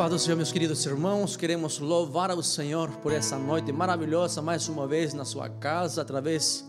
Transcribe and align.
paz 0.00 0.10
do 0.10 0.18
Senhor, 0.18 0.36
meus 0.38 0.50
queridos 0.50 0.86
irmãos, 0.86 1.36
queremos 1.36 1.78
louvar 1.78 2.30
ao 2.30 2.42
Senhor 2.42 2.88
por 3.02 3.12
essa 3.12 3.38
noite 3.38 3.70
maravilhosa, 3.70 4.40
mais 4.40 4.66
uma 4.66 4.86
vez 4.86 5.12
na 5.12 5.26
sua 5.26 5.46
casa, 5.50 6.00
através 6.00 6.64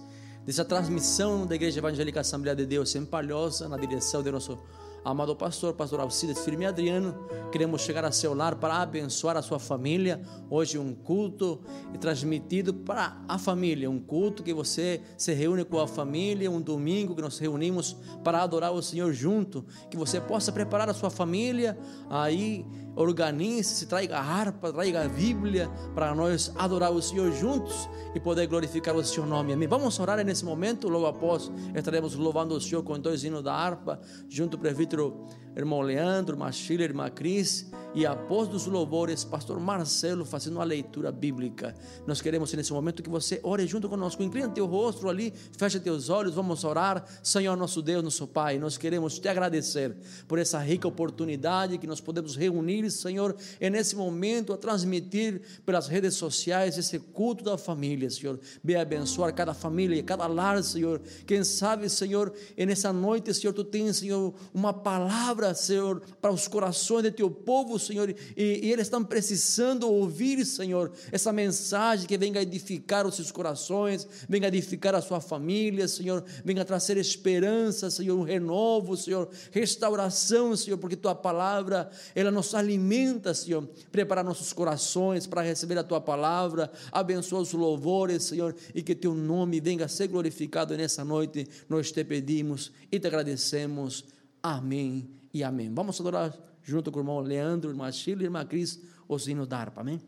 dessa 0.46 0.66
transmissão 0.66 1.48
da 1.48 1.56
Igreja 1.56 1.80
Evangélica 1.80 2.20
Assembleia 2.20 2.58
de 2.58 2.66
Deus 2.66 2.94
em 2.94 3.06
Palhoça, 3.06 3.70
na 3.70 3.78
direção 3.78 4.22
de 4.22 4.30
nosso 4.32 4.60
amado 5.04 5.36
pastor, 5.36 5.74
pastor 5.74 6.00
Alcides 6.00 6.44
Firme 6.44 6.66
Adriano. 6.66 7.16
Queremos 7.52 7.82
chegar 7.82 8.06
a 8.06 8.12
seu 8.12 8.34
lar 8.34 8.56
para 8.56 8.82
abençoar 8.82 9.36
a 9.36 9.42
sua 9.42 9.60
família. 9.60 10.22
Hoje 10.50 10.78
um 10.78 10.94
culto 10.94 11.62
transmitido 12.00 12.74
para 12.74 13.18
a 13.28 13.38
família, 13.38 13.90
um 13.90 14.00
culto 14.00 14.44
que 14.44 14.54
você 14.54 15.02
se 15.18 15.34
reúne 15.34 15.66
com 15.66 15.80
a 15.80 15.88
família, 15.88 16.52
um 16.52 16.62
domingo 16.62 17.16
que 17.16 17.22
nós 17.22 17.40
reunimos 17.40 17.96
para 18.24 18.44
adorar 18.44 18.72
o 18.72 18.82
Senhor 18.82 19.12
junto, 19.12 19.66
que 19.90 19.98
você 19.98 20.22
possa 20.22 20.52
preparar 20.52 20.90
a 20.90 20.94
sua 20.94 21.10
família, 21.10 21.78
aí 22.10 22.66
organize-se, 22.96 23.86
traiga 23.86 24.18
a 24.18 24.22
harpa, 24.22 24.72
traiga 24.72 25.06
a 25.06 25.08
Bíblia 25.08 25.70
para 25.96 26.14
nós 26.14 26.52
adorar 26.58 26.92
o 26.92 27.02
Senhor 27.02 27.32
juntos 27.32 27.90
e 28.14 28.20
poder 28.20 28.48
glorificar 28.48 28.96
o 28.96 29.04
seu 29.04 29.26
nome. 29.26 29.54
Amém. 29.54 29.68
Vamos 29.68 30.00
orar 30.00 30.24
nesse 30.24 30.44
momento, 30.44 30.90
logo 30.90 31.06
após 31.06 31.52
estaremos 31.76 32.16
louvando 32.16 32.56
o 32.56 32.62
Senhor 32.62 32.84
com 32.84 33.00
dois 33.00 33.24
hinos 33.24 33.44
da 33.44 33.54
harpa, 33.54 34.00
junto 34.30 34.58
ao 34.58 34.62
prefeito 34.62 35.26
irmão 35.56 35.82
Leandro, 35.82 36.36
irmã 36.36 36.52
Sheila, 36.52 36.84
irmã 36.84 37.10
Cris, 37.10 37.70
e 37.94 38.06
após 38.06 38.48
dos 38.48 38.68
louvores, 38.68 39.26
pastor 39.26 39.60
Marcelo 39.60 40.24
fazendo 40.24 40.56
uma 40.56 40.64
leitura 40.64 41.12
bíblica. 41.12 41.76
Nós 42.08 42.22
queremos 42.22 42.54
nesse 42.54 42.72
momento 42.72 43.04
que 43.04 43.10
você 43.10 43.40
ore 43.44 43.68
junto 43.68 43.90
conosco, 43.90 44.24
inclina 44.24 44.48
teu 44.48 44.66
rosto 44.66 45.10
ali, 45.10 45.34
fecha 45.58 45.78
teus 45.80 46.10
olhos, 46.10 46.34
vamos 46.34 46.64
orar. 46.64 47.04
Senhor 47.22 47.58
nosso 47.58 47.82
Deus, 47.82 48.02
nosso 48.02 48.28
Pai, 48.28 48.58
nós 48.58 48.78
queremos 48.78 49.20
te 49.20 49.28
agradecer 49.28 49.96
por 50.26 50.40
essa 50.40 50.58
rica 50.60 50.88
oportunidade 50.88 51.78
que 51.78 51.88
nós 51.88 52.00
podemos 52.00 52.38
reunir, 52.38 52.90
Senhor, 52.90 53.36
e 53.60 53.70
nesse 53.70 53.96
momento 53.96 54.54
a 54.54 54.58
transmitir 54.58 55.42
pelas 55.66 55.88
redes 55.88 56.14
sociais 56.14 56.78
esse 56.78 56.98
culto 56.98 57.44
da 57.44 57.58
família, 57.58 58.10
Senhor. 58.10 58.40
Venha 58.64 58.82
abençoar 58.82 59.34
cada 59.34 59.54
família, 59.54 60.02
cada 60.02 60.28
lar, 60.28 60.64
Senhor. 60.64 61.02
Quem 61.26 61.44
sabe, 61.44 61.90
Senhor, 61.90 62.34
nessa 62.58 62.94
noite, 62.94 63.34
Senhor, 63.34 63.52
tu 63.52 63.66
tens, 63.66 63.98
Senhor, 63.98 64.34
uma 64.54 64.72
palavra, 64.72 65.41
Senhor, 65.54 66.02
para 66.22 66.32
os 66.32 66.48
corações 66.48 67.04
de 67.04 67.12
teu 67.12 67.30
povo, 67.30 67.78
Senhor, 67.80 68.10
e, 68.10 68.16
e 68.38 68.72
eles 68.72 68.88
estão 68.88 69.04
precisando 69.04 69.90
ouvir, 69.90 70.46
Senhor, 70.46 70.92
essa 71.12 71.34
mensagem 71.34 72.08
que 72.08 72.18
venha 72.18 72.42
edificar 72.42 73.06
os 73.06 73.16
seus 73.16 73.32
corações, 73.32 74.08
venha 74.30 74.48
edificar 74.48 74.96
a 74.96 75.02
sua 75.02 75.20
família, 75.20 75.88
Senhor, 75.88 76.24
venha 76.44 76.64
trazer 76.64 76.98
esperança, 76.98 77.90
Senhor, 77.90 78.18
um 78.18 78.24
renovo, 78.24 78.96
Senhor, 78.96 79.30
restauração, 79.52 80.56
Senhor, 80.56 80.78
porque 80.78 80.96
tua 80.96 81.16
palavra, 81.16 81.90
ela 82.16 82.32
nos 82.32 82.54
alimenta, 82.54 83.34
Senhor, 83.34 83.68
prepara 83.92 84.24
nossos 84.24 84.54
corações 84.54 85.28
para 85.28 85.42
receber 85.42 85.78
a 85.78 85.84
tua 85.84 86.00
palavra, 86.00 86.72
abençoa 86.92 87.42
os 87.42 87.54
louvores, 87.54 88.24
Senhor, 88.24 88.56
e 88.74 88.82
que 88.82 88.96
teu 88.96 89.14
nome 89.14 89.60
venha 89.60 89.86
a 89.86 89.88
ser 89.88 90.08
glorificado 90.08 90.76
nessa 90.76 91.04
noite, 91.04 91.48
nós 91.68 91.92
te 91.92 92.04
pedimos 92.04 92.72
e 92.92 93.00
te 93.00 93.08
agradecemos. 93.08 94.06
Amém 94.42 95.21
e 95.34 95.44
amém. 95.44 95.74
Vamos 95.74 96.00
adorar 96.00 96.38
junto 96.64 96.92
com 96.92 97.00
o 97.00 97.02
irmão 97.02 97.20
Leandro, 97.20 97.72
irmã 97.72 97.92
Sheila 97.92 98.22
e 98.22 98.26
irmã 98.26 98.46
Cris, 98.46 98.80
os 99.08 99.28
hinos 99.28 99.48
da 99.48 99.58
harpa, 99.58 99.82
amém? 99.82 100.02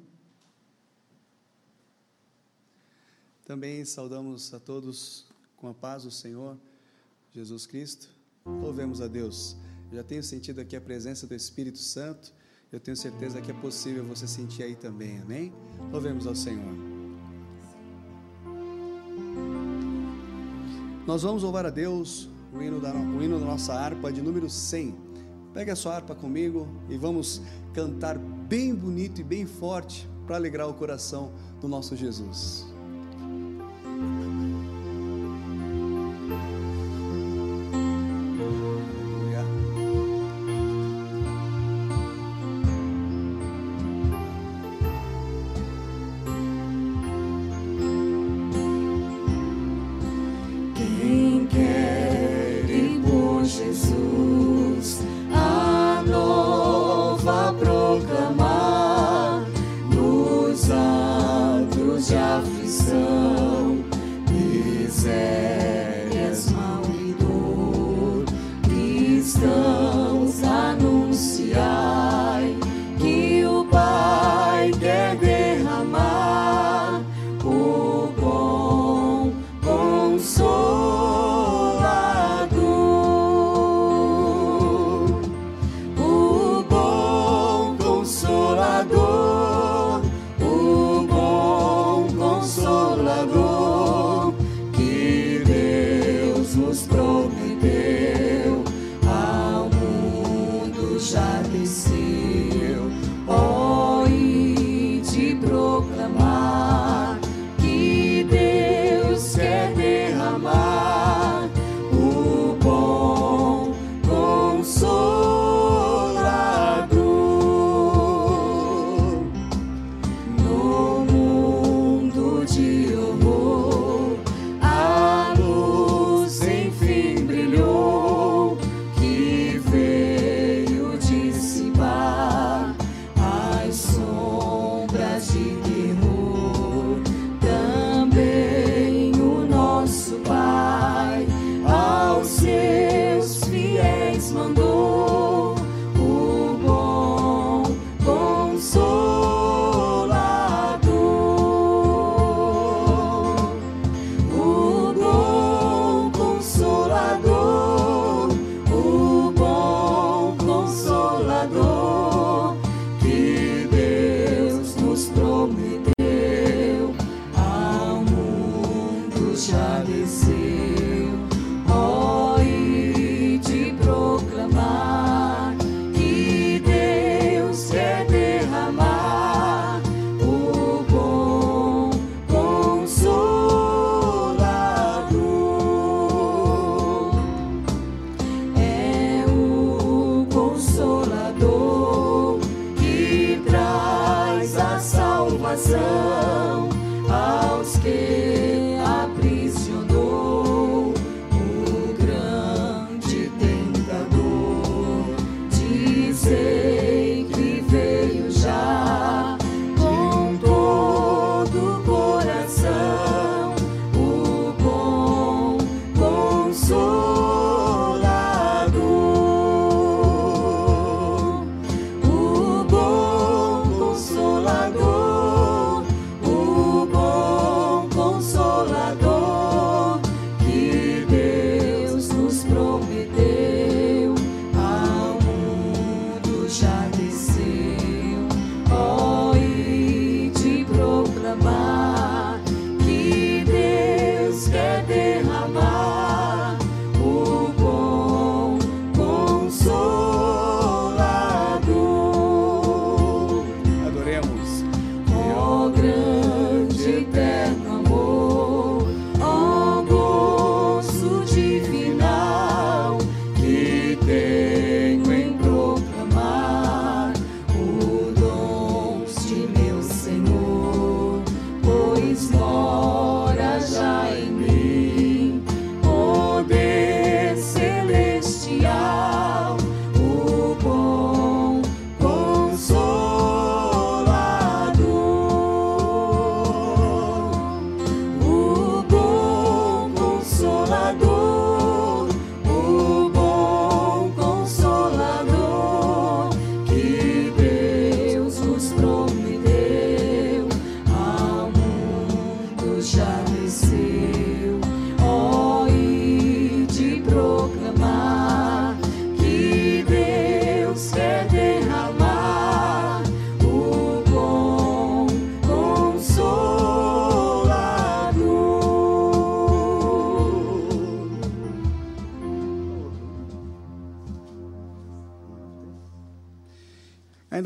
Também 3.46 3.84
saudamos 3.84 4.54
a 4.54 4.60
todos 4.60 5.26
com 5.58 5.68
a 5.68 5.74
paz 5.74 6.04
do 6.04 6.12
Senhor 6.12 6.58
Jesus 7.34 7.66
Cristo. 7.66 8.10
Louvemos 8.46 9.02
a 9.02 9.08
Deus. 9.08 9.58
Eu 9.92 9.98
já 9.98 10.04
tenho 10.04 10.24
sentido 10.24 10.60
aqui 10.60 10.76
a 10.76 10.82
presença 10.82 11.28
do 11.28 11.36
Espírito 11.36 11.78
Santo. 11.78 12.34
Eu 12.72 12.80
tenho 12.80 12.96
certeza 12.98 13.42
que 13.42 13.52
é 13.52 13.54
possível 13.54 14.04
você 14.04 14.28
sentir 14.28 14.64
aí 14.64 14.76
também. 14.76 15.20
Amém? 15.20 15.54
Louvemos 15.92 16.26
ao 16.26 16.36
Senhor. 16.36 16.74
Nós 21.06 21.22
vamos 21.22 21.44
louvar 21.44 21.66
a 21.66 21.70
Deus 21.70 22.30
o 22.54 22.62
hino 22.62 22.80
da, 22.80 22.94
o 22.94 23.22
hino 23.22 23.40
da 23.40 23.46
nossa 23.46 23.74
harpa 23.74 24.12
de 24.12 24.22
número 24.22 24.50
100. 24.50 25.13
Pega 25.54 25.74
a 25.74 25.76
sua 25.76 25.96
harpa 25.96 26.16
comigo 26.16 26.68
e 26.90 26.98
vamos 26.98 27.42
cantar 27.74 28.18
bem 28.18 28.74
bonito 28.74 29.22
e 29.22 29.24
bem 29.24 29.46
forte 29.46 30.10
para 30.26 30.36
alegrar 30.36 30.68
o 30.68 30.74
coração 30.74 31.32
do 31.62 31.68
nosso 31.68 31.96
Jesus. 31.96 32.73
coração 62.94 63.84
quiser. 64.28 65.43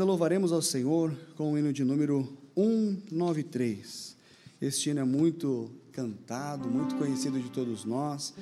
Louvaremos 0.08 0.52
ao 0.52 0.62
Senhor 0.62 1.14
com 1.36 1.52
o 1.52 1.58
hino 1.58 1.70
de 1.70 1.84
número 1.84 2.26
193. 2.56 4.16
Este 4.58 4.88
hino 4.88 5.00
é 5.00 5.04
muito 5.04 5.70
cantado, 5.92 6.66
muito 6.66 6.94
conhecido 6.94 7.38
de 7.38 7.50
todos 7.50 7.84
nós, 7.84 8.32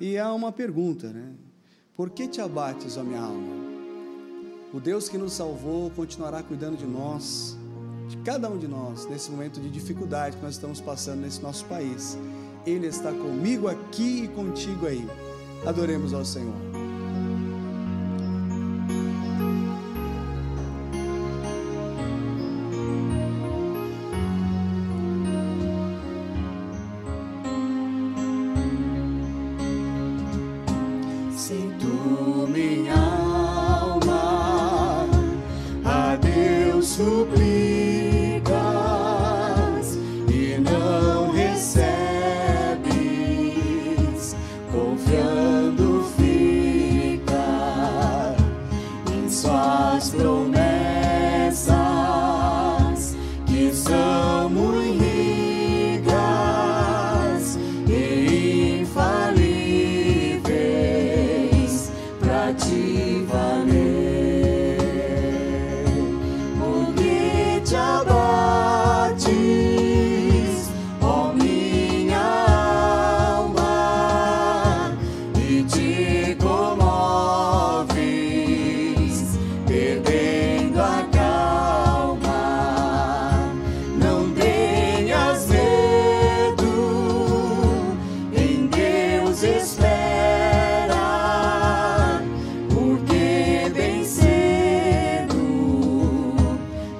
e 0.00 0.18
há 0.18 0.34
uma 0.34 0.50
pergunta, 0.50 1.12
né? 1.12 1.32
Por 1.96 2.10
que 2.10 2.26
te 2.26 2.40
abates, 2.40 2.96
ó 2.96 3.04
minha 3.04 3.20
alma? 3.20 3.54
O 4.74 4.80
Deus 4.80 5.08
que 5.08 5.16
nos 5.16 5.34
salvou 5.34 5.90
continuará 5.90 6.42
cuidando 6.42 6.76
de 6.76 6.86
nós, 6.86 7.56
de 8.08 8.16
cada 8.18 8.50
um 8.50 8.58
de 8.58 8.66
nós, 8.66 9.06
nesse 9.08 9.30
momento 9.30 9.60
de 9.60 9.70
dificuldade 9.70 10.36
que 10.36 10.42
nós 10.42 10.54
estamos 10.54 10.80
passando 10.80 11.20
nesse 11.20 11.40
nosso 11.40 11.64
país. 11.66 12.18
Ele 12.66 12.88
está 12.88 13.12
comigo 13.12 13.68
aqui 13.68 14.24
e 14.24 14.28
contigo 14.28 14.86
aí. 14.86 15.06
Adoremos 15.64 16.12
ao 16.12 16.24
Senhor. 16.24 16.71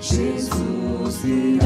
Jesus 0.02 1.22
virá. 1.22 1.61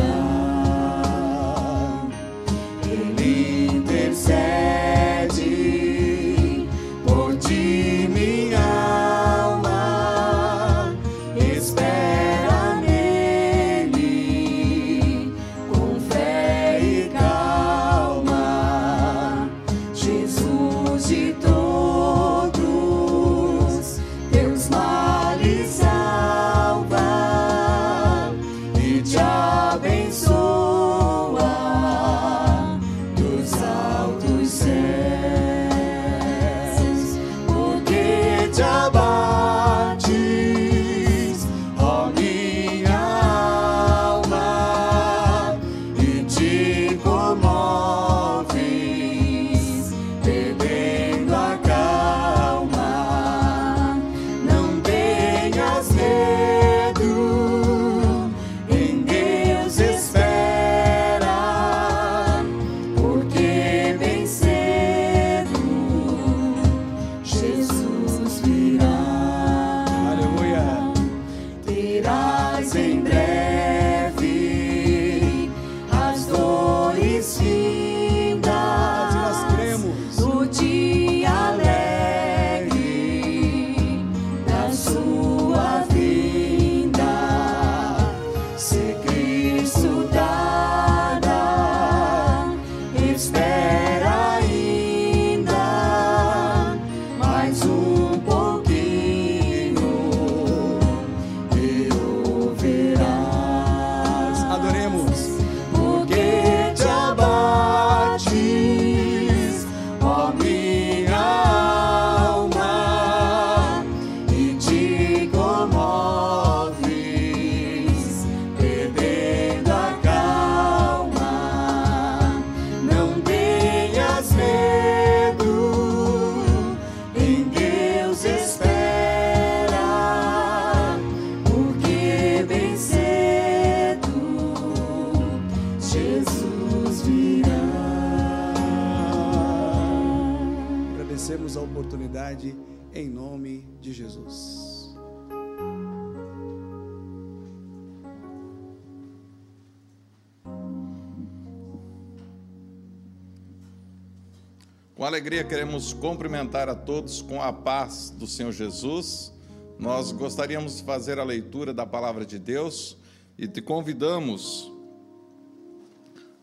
Alegria 155.27 155.43
queremos 155.43 155.93
cumprimentar 155.93 156.69
a 156.69 156.75
todos 156.77 157.21
com 157.21 157.43
a 157.43 157.53
paz 157.53 158.11
do 158.11 158.29
Senhor 158.29 158.53
Jesus. 158.53 159.33
Nós 159.77 160.13
gostaríamos 160.13 160.77
de 160.77 160.85
fazer 160.85 161.19
a 161.19 161.25
leitura 161.25 161.75
da 161.75 161.85
palavra 161.85 162.25
de 162.25 162.39
Deus 162.39 162.97
e 163.37 163.49
te 163.49 163.61
convidamos 163.61 164.71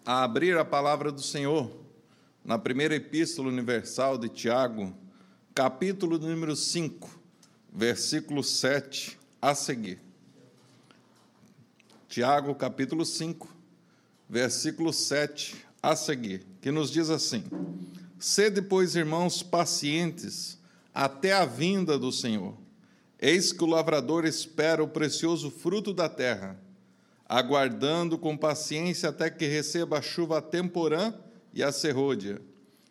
a 0.05 0.21
abrir 0.23 0.57
a 0.57 0.65
palavra 0.65 1.13
do 1.13 1.21
Senhor 1.21 1.71
na 2.43 2.59
primeira 2.59 2.93
epístola 2.93 3.47
universal 3.47 4.17
de 4.17 4.27
Tiago, 4.27 4.93
capítulo 5.55 6.17
número 6.17 6.53
5, 6.53 7.09
versículo 7.71 8.43
7 8.43 9.17
a 9.41 9.55
seguir. 9.55 10.01
Tiago, 12.09 12.53
capítulo 12.53 13.05
5, 13.05 13.47
versículo 14.27 14.91
7 14.91 15.55
a 15.81 15.95
seguir, 15.95 16.45
que 16.59 16.69
nos 16.69 16.91
diz 16.91 17.09
assim: 17.09 17.45
Sede, 18.23 18.61
pois, 18.61 18.95
irmãos, 18.95 19.43
pacientes 19.43 20.57
até 20.93 21.33
a 21.33 21.43
vinda 21.43 21.99
do 21.99 22.09
Senhor. 22.09 22.55
Eis 23.19 23.51
que 23.51 23.65
o 23.65 23.67
lavrador 23.67 24.23
espera 24.23 24.81
o 24.81 24.87
precioso 24.87 25.51
fruto 25.51 25.93
da 25.93 26.07
terra, 26.07 26.57
aguardando 27.27 28.17
com 28.17 28.37
paciência 28.37 29.09
até 29.09 29.29
que 29.29 29.45
receba 29.45 29.97
a 29.97 30.01
chuva 30.01 30.41
temporã 30.41 31.13
e 31.53 31.61
a 31.61 31.69
serrôdia. 31.69 32.41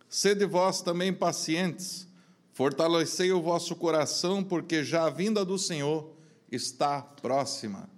Sede 0.06 0.44
vós 0.44 0.82
também 0.82 1.14
pacientes, 1.14 2.06
fortalecei 2.52 3.32
o 3.32 3.40
vosso 3.40 3.74
coração, 3.74 4.44
porque 4.44 4.84
já 4.84 5.06
a 5.06 5.10
vinda 5.10 5.46
do 5.46 5.58
Senhor 5.58 6.14
está 6.50 7.00
próxima. 7.00 7.88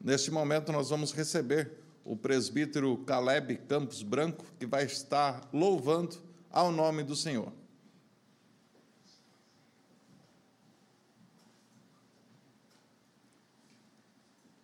Neste 0.00 0.32
momento, 0.32 0.72
nós 0.72 0.90
vamos 0.90 1.12
receber 1.12 1.70
o 2.04 2.16
presbítero 2.16 2.96
Caleb 3.06 3.56
Campos 3.68 4.02
Branco, 4.02 4.44
que 4.58 4.66
vai 4.66 4.84
estar 4.84 5.48
louvando 5.52 6.28
ao 6.50 6.72
nome 6.72 7.02
do 7.02 7.14
Senhor. 7.14 7.52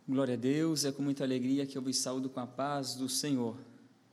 Glória 0.09 0.35
a 0.35 0.37
Deus, 0.37 0.85
é 0.85 0.93
com 0.93 1.03
muita 1.03 1.25
alegria 1.25 1.67
que 1.67 1.77
eu 1.77 1.83
vos 1.83 1.97
saúdo 1.97 2.29
com 2.29 2.39
a 2.39 2.47
paz 2.47 2.95
do 2.95 3.09
Senhor. 3.09 3.57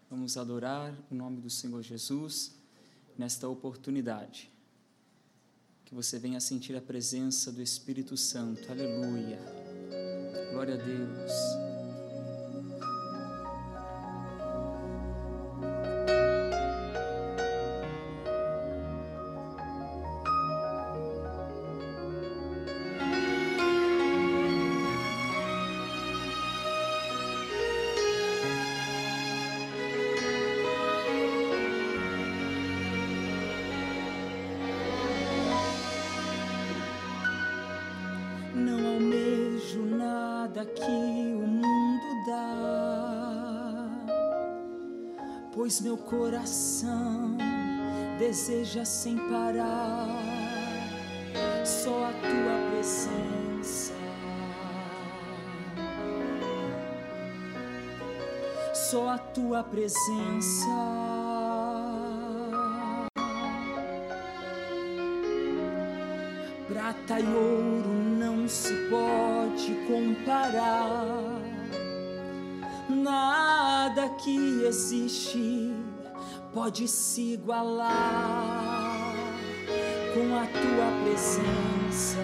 Vamos 0.10 0.38
adorar 0.38 0.94
o 1.12 1.15
nome 1.15 1.39
do 1.39 1.50
Senhor 1.50 1.82
Jesus 1.84 2.56
nesta 3.18 3.48
oportunidade. 3.48 4.51
Que 5.86 5.94
você 5.94 6.18
venha 6.18 6.39
sentir 6.39 6.75
a 6.75 6.82
presença 6.82 7.51
do 7.51 7.62
Espírito 7.62 8.18
Santo. 8.18 8.72
Aleluia. 8.72 9.39
Glória 10.51 10.74
a 10.74 10.77
Deus. 10.77 11.73
Pois 45.74 45.81
meu 45.81 45.98
coração 45.98 47.36
deseja 48.20 48.86
sem 48.86 49.18
parar 49.18 50.07
só 51.66 52.05
a 52.05 52.12
tua 52.12 52.70
presença. 52.70 53.94
Só 58.74 59.09
a 59.09 59.18
tua 59.18 59.64
presença. 59.64 60.68
Prata 66.68 67.20
e 67.20 67.25
ouro 67.25 67.90
não 68.20 68.48
se 68.48 68.74
pode 68.92 69.74
comparar. 69.88 71.42
Nada 72.90 74.09
que 74.09 74.66
existe 74.66 75.63
pode 76.53 76.87
se 76.87 77.33
igualar 77.33 79.13
com 80.13 80.35
a 80.35 80.46
tua 80.46 80.92
presença. 81.03 82.18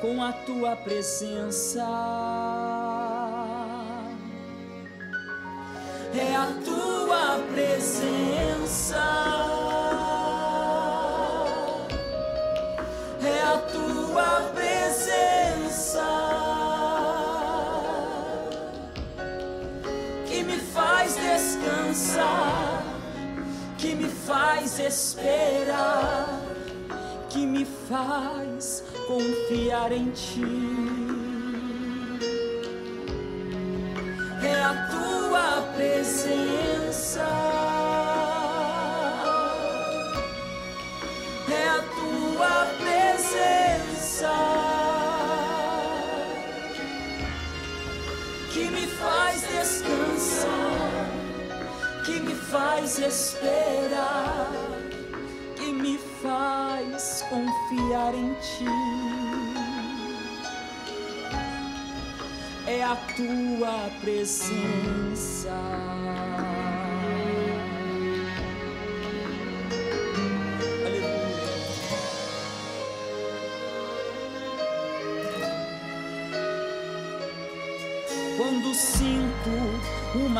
Com 0.00 0.22
a 0.22 0.32
tua 0.32 0.76
presença. 0.76 1.86
é 6.18 6.34
a 6.34 6.46
tua 6.64 7.38
presença. 7.52 9.25
Esperar, 24.78 26.40
que 27.28 27.46
me 27.46 27.64
faz 27.64 28.82
confiar 29.06 29.92
em 29.92 30.10
ti. 30.10 30.96
é 34.46 34.62
a 34.62 34.88
tua 34.90 35.62
presença. 35.74 37.45
Esperar, 52.98 54.50
que 55.56 55.72
me 55.72 55.98
faz 56.22 57.24
confiar 57.28 58.14
em 58.14 58.34
ti. 58.34 59.36
é 62.66 62.82
a 62.82 62.96
tua 62.96 63.90
presença. 64.00 65.54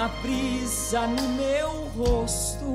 Uma 0.07 0.09
brisa 0.23 1.05
no 1.09 1.29
meu 1.31 1.69
rosto 1.97 2.73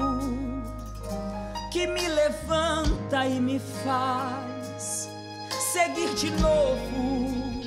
que 1.72 1.88
me 1.88 2.06
levanta 2.10 3.26
e 3.26 3.40
me 3.40 3.58
faz 3.58 5.10
seguir 5.50 6.14
de 6.16 6.30
novo 6.32 7.64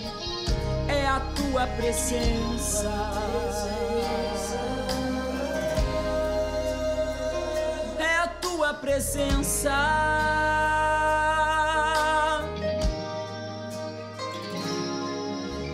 é 0.87 1.07
a 1.07 1.19
tua 1.35 1.67
presença. 1.67 2.91
É 7.99 8.17
a 8.19 8.29
tua 8.43 8.75
presença. 8.75 9.73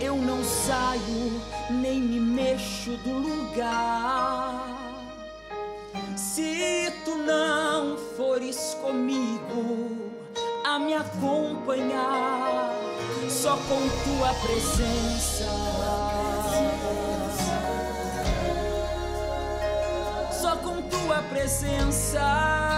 Eu 0.01 0.15
não 0.17 0.45
saio 0.45 1.43
nem 1.71 2.01
me 2.01 2.21
mexo 2.21 2.91
do 2.99 3.13
lugar. 3.13 3.40
Se 6.17 6.93
tu 7.05 7.17
não 7.17 7.99
fores 8.17 8.77
comigo 8.81 10.13
a 10.65 10.79
me 10.79 10.95
acompanhar 10.95 12.75
só 13.29 13.57
com 13.57 13.81
tua 14.05 14.33
presença. 14.47 15.47
Só 20.33 20.57
com 20.57 20.81
tua 20.83 21.23
presença. 21.31 22.70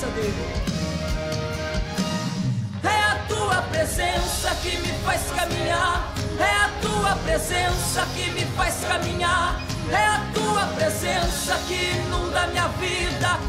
Presença 0.00 0.06
dele. 0.08 0.46
É 2.82 3.02
a 3.02 3.14
tua 3.28 3.62
presença 3.62 4.54
que 4.62 4.76
me 4.78 4.92
faz 5.04 5.20
caminhar. 5.30 6.12
É 6.38 6.56
a 6.56 6.70
tua 6.80 7.16
presença 7.16 8.06
que 8.14 8.30
me 8.30 8.44
faz 8.56 8.76
caminhar. 8.86 9.60
É 9.90 10.06
a 10.06 10.26
tua 10.32 10.66
presença 10.76 11.58
que 11.66 11.74
inunda 11.74 12.46
minha 12.46 12.68
vida 12.68 13.39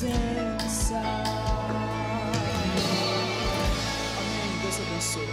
presença. 0.00 0.96
Amém. 4.16 4.60
Deus 4.62 4.80
abençoe. 4.80 5.26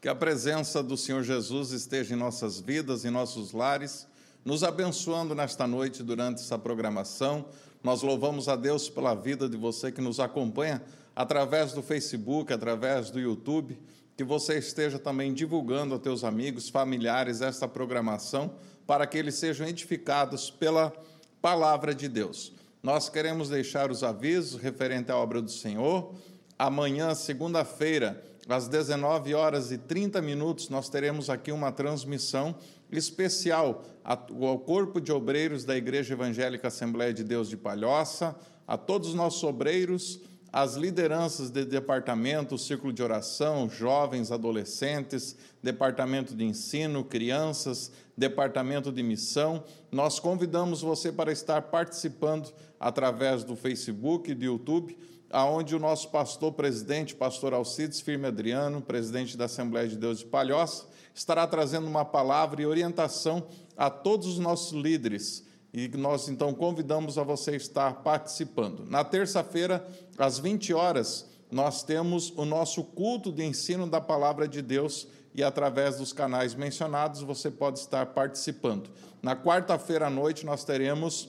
Que 0.00 0.08
a 0.08 0.14
presença 0.14 0.82
do 0.82 0.96
Senhor 0.96 1.22
Jesus 1.22 1.70
esteja 1.70 2.14
em 2.14 2.18
nossas 2.18 2.60
vidas, 2.60 3.06
em 3.06 3.10
nossos 3.10 3.52
lares, 3.52 4.06
nos 4.44 4.62
abençoando 4.62 5.34
nesta 5.34 5.66
noite 5.66 6.02
durante 6.02 6.42
essa 6.42 6.58
programação. 6.58 7.46
Nós 7.82 8.02
louvamos 8.02 8.46
a 8.48 8.56
Deus 8.56 8.90
pela 8.90 9.14
vida 9.14 9.48
de 9.48 9.56
você 9.56 9.90
que 9.90 10.02
nos 10.02 10.20
acompanha 10.20 10.82
através 11.16 11.72
do 11.72 11.82
Facebook, 11.82 12.52
através 12.52 13.10
do 13.10 13.18
YouTube, 13.18 13.78
que 14.16 14.22
você 14.22 14.58
esteja 14.58 14.98
também 14.98 15.32
divulgando 15.32 15.94
a 15.94 15.98
teus 15.98 16.24
amigos, 16.24 16.68
familiares 16.68 17.40
esta 17.40 17.66
programação, 17.66 18.54
para 18.88 19.06
que 19.06 19.18
eles 19.18 19.34
sejam 19.34 19.68
edificados 19.68 20.50
pela 20.50 20.90
palavra 21.42 21.94
de 21.94 22.08
Deus. 22.08 22.54
Nós 22.82 23.10
queremos 23.10 23.50
deixar 23.50 23.90
os 23.90 24.02
avisos 24.02 24.58
referente 24.58 25.12
à 25.12 25.16
obra 25.18 25.42
do 25.42 25.50
Senhor. 25.50 26.14
Amanhã, 26.58 27.14
segunda-feira, 27.14 28.24
às 28.48 28.66
19 28.66 29.34
horas 29.34 29.70
e 29.70 29.76
30 29.76 30.22
minutos, 30.22 30.70
nós 30.70 30.88
teremos 30.88 31.28
aqui 31.28 31.52
uma 31.52 31.70
transmissão 31.70 32.56
especial 32.90 33.84
ao 34.02 34.58
Corpo 34.60 35.02
de 35.02 35.12
Obreiros 35.12 35.66
da 35.66 35.76
Igreja 35.76 36.14
Evangélica 36.14 36.68
Assembleia 36.68 37.12
de 37.12 37.22
Deus 37.22 37.50
de 37.50 37.58
Palhoça, 37.58 38.34
a 38.66 38.78
todos 38.78 39.10
os 39.10 39.14
nossos 39.14 39.44
obreiros, 39.44 40.18
as 40.52 40.74
lideranças 40.74 41.50
de 41.50 41.64
departamento, 41.64 42.56
círculo 42.56 42.92
de 42.92 43.02
oração, 43.02 43.68
jovens, 43.68 44.32
adolescentes, 44.32 45.36
departamento 45.62 46.34
de 46.34 46.44
ensino, 46.44 47.04
crianças, 47.04 47.92
departamento 48.16 48.90
de 48.90 49.02
missão. 49.02 49.62
Nós 49.92 50.18
convidamos 50.18 50.80
você 50.80 51.12
para 51.12 51.30
estar 51.30 51.62
participando 51.62 52.52
através 52.80 53.44
do 53.44 53.54
Facebook 53.54 54.30
e 54.30 54.34
do 54.34 54.44
YouTube, 54.44 54.96
aonde 55.30 55.76
o 55.76 55.78
nosso 55.78 56.08
pastor 56.10 56.52
presidente, 56.52 57.14
pastor 57.14 57.52
Alcides 57.52 58.00
Firme 58.00 58.26
Adriano, 58.26 58.80
presidente 58.80 59.36
da 59.36 59.44
Assembleia 59.44 59.86
de 59.86 59.96
Deus 59.96 60.20
de 60.20 60.24
Palhoça, 60.24 60.86
estará 61.14 61.46
trazendo 61.46 61.86
uma 61.86 62.04
palavra 62.04 62.62
e 62.62 62.66
orientação 62.66 63.46
a 63.76 63.90
todos 63.90 64.26
os 64.26 64.38
nossos 64.38 64.72
líderes. 64.72 65.46
E 65.72 65.88
nós 65.88 66.28
então 66.28 66.54
convidamos 66.54 67.18
a 67.18 67.22
você 67.22 67.56
estar 67.56 68.02
participando. 68.02 68.86
Na 68.86 69.04
terça-feira, 69.04 69.86
às 70.16 70.38
20 70.38 70.72
horas, 70.72 71.26
nós 71.50 71.82
temos 71.82 72.30
o 72.36 72.44
nosso 72.44 72.82
culto 72.82 73.32
de 73.32 73.44
ensino 73.44 73.86
da 73.86 74.00
palavra 74.00 74.46
de 74.46 74.62
Deus 74.62 75.08
e 75.34 75.42
através 75.42 75.96
dos 75.96 76.12
canais 76.12 76.54
mencionados 76.54 77.22
você 77.22 77.50
pode 77.50 77.78
estar 77.78 78.06
participando. 78.06 78.90
Na 79.22 79.36
quarta-feira 79.36 80.06
à 80.06 80.10
noite 80.10 80.44
nós 80.44 80.64
teremos 80.64 81.28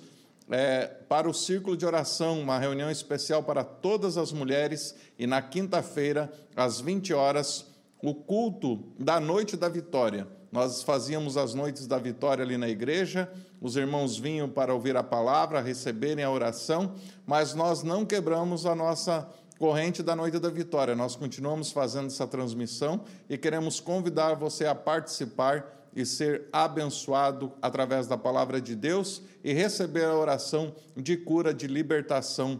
é, 0.50 0.88
para 0.88 1.30
o 1.30 1.34
círculo 1.34 1.78
de 1.78 1.86
oração 1.86 2.40
uma 2.40 2.58
reunião 2.58 2.90
especial 2.90 3.44
para 3.44 3.64
todas 3.64 4.18
as 4.18 4.32
mulheres 4.32 4.96
e 5.18 5.28
na 5.28 5.42
quinta-feira 5.42 6.32
às 6.56 6.82
20 6.82 7.14
horas 7.14 7.68
o 8.02 8.14
culto 8.14 8.84
da 8.98 9.20
noite 9.20 9.56
da 9.56 9.70
vitória. 9.70 10.28
Nós 10.52 10.82
fazíamos 10.82 11.38
as 11.38 11.54
noites 11.54 11.86
da 11.86 11.98
vitória 11.98 12.44
ali 12.44 12.58
na 12.58 12.68
igreja, 12.68 13.32
os 13.62 13.76
irmãos 13.76 14.18
vinham 14.18 14.50
para 14.50 14.74
ouvir 14.74 14.98
a 14.98 15.04
palavra, 15.04 15.62
receberem 15.62 16.24
a 16.24 16.32
oração, 16.32 16.96
mas 17.26 17.54
nós 17.54 17.84
não 17.84 18.06
quebramos 18.06 18.66
a 18.66 18.74
nossa 18.74 19.30
corrente 19.60 20.02
da 20.02 20.16
noite 20.16 20.40
da 20.40 20.50
vitória. 20.50 20.96
Nós 20.96 21.16
continuamos 21.16 21.72
fazendo 21.72 22.08
essa 22.08 22.26
transmissão 22.26 23.02
e 23.30 23.38
queremos 23.38 23.80
convidar 23.80 24.34
você 24.36 24.66
a 24.66 24.74
participar 24.74 25.76
e 25.96 26.06
ser 26.06 26.48
abençoado 26.52 27.52
através 27.62 28.08
da 28.08 28.18
palavra 28.18 28.62
de 28.62 28.76
Deus 28.76 29.22
e 29.44 29.52
receber 29.54 30.06
a 30.06 30.16
oração 30.16 30.74
de 30.96 31.18
cura, 31.18 31.54
de 31.54 31.68
libertação 31.68 32.60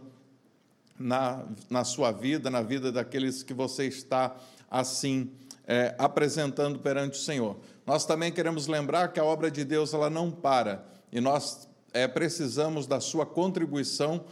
na, 0.98 1.44
na 1.70 1.84
sua 1.84 2.12
vida, 2.12 2.50
na 2.50 2.60
vida 2.60 2.92
daqueles 2.92 3.42
que 3.42 3.54
você 3.54 3.86
está 3.86 4.36
assim 4.70 5.30
é, 5.70 5.94
apresentando 5.98 6.80
perante 6.80 7.16
o 7.16 7.22
Senhor. 7.22 7.56
Nós 7.86 8.04
também 8.04 8.32
queremos 8.32 8.66
lembrar 8.66 9.12
que 9.12 9.20
a 9.20 9.24
obra 9.24 9.48
de 9.48 9.64
Deus 9.64 9.94
ela 9.94 10.10
não 10.10 10.28
para 10.28 10.84
e 11.12 11.20
nós 11.20 11.68
é, 11.92 12.08
precisamos 12.08 12.88
da 12.88 12.98
sua 12.98 13.24
contribuição 13.24 14.24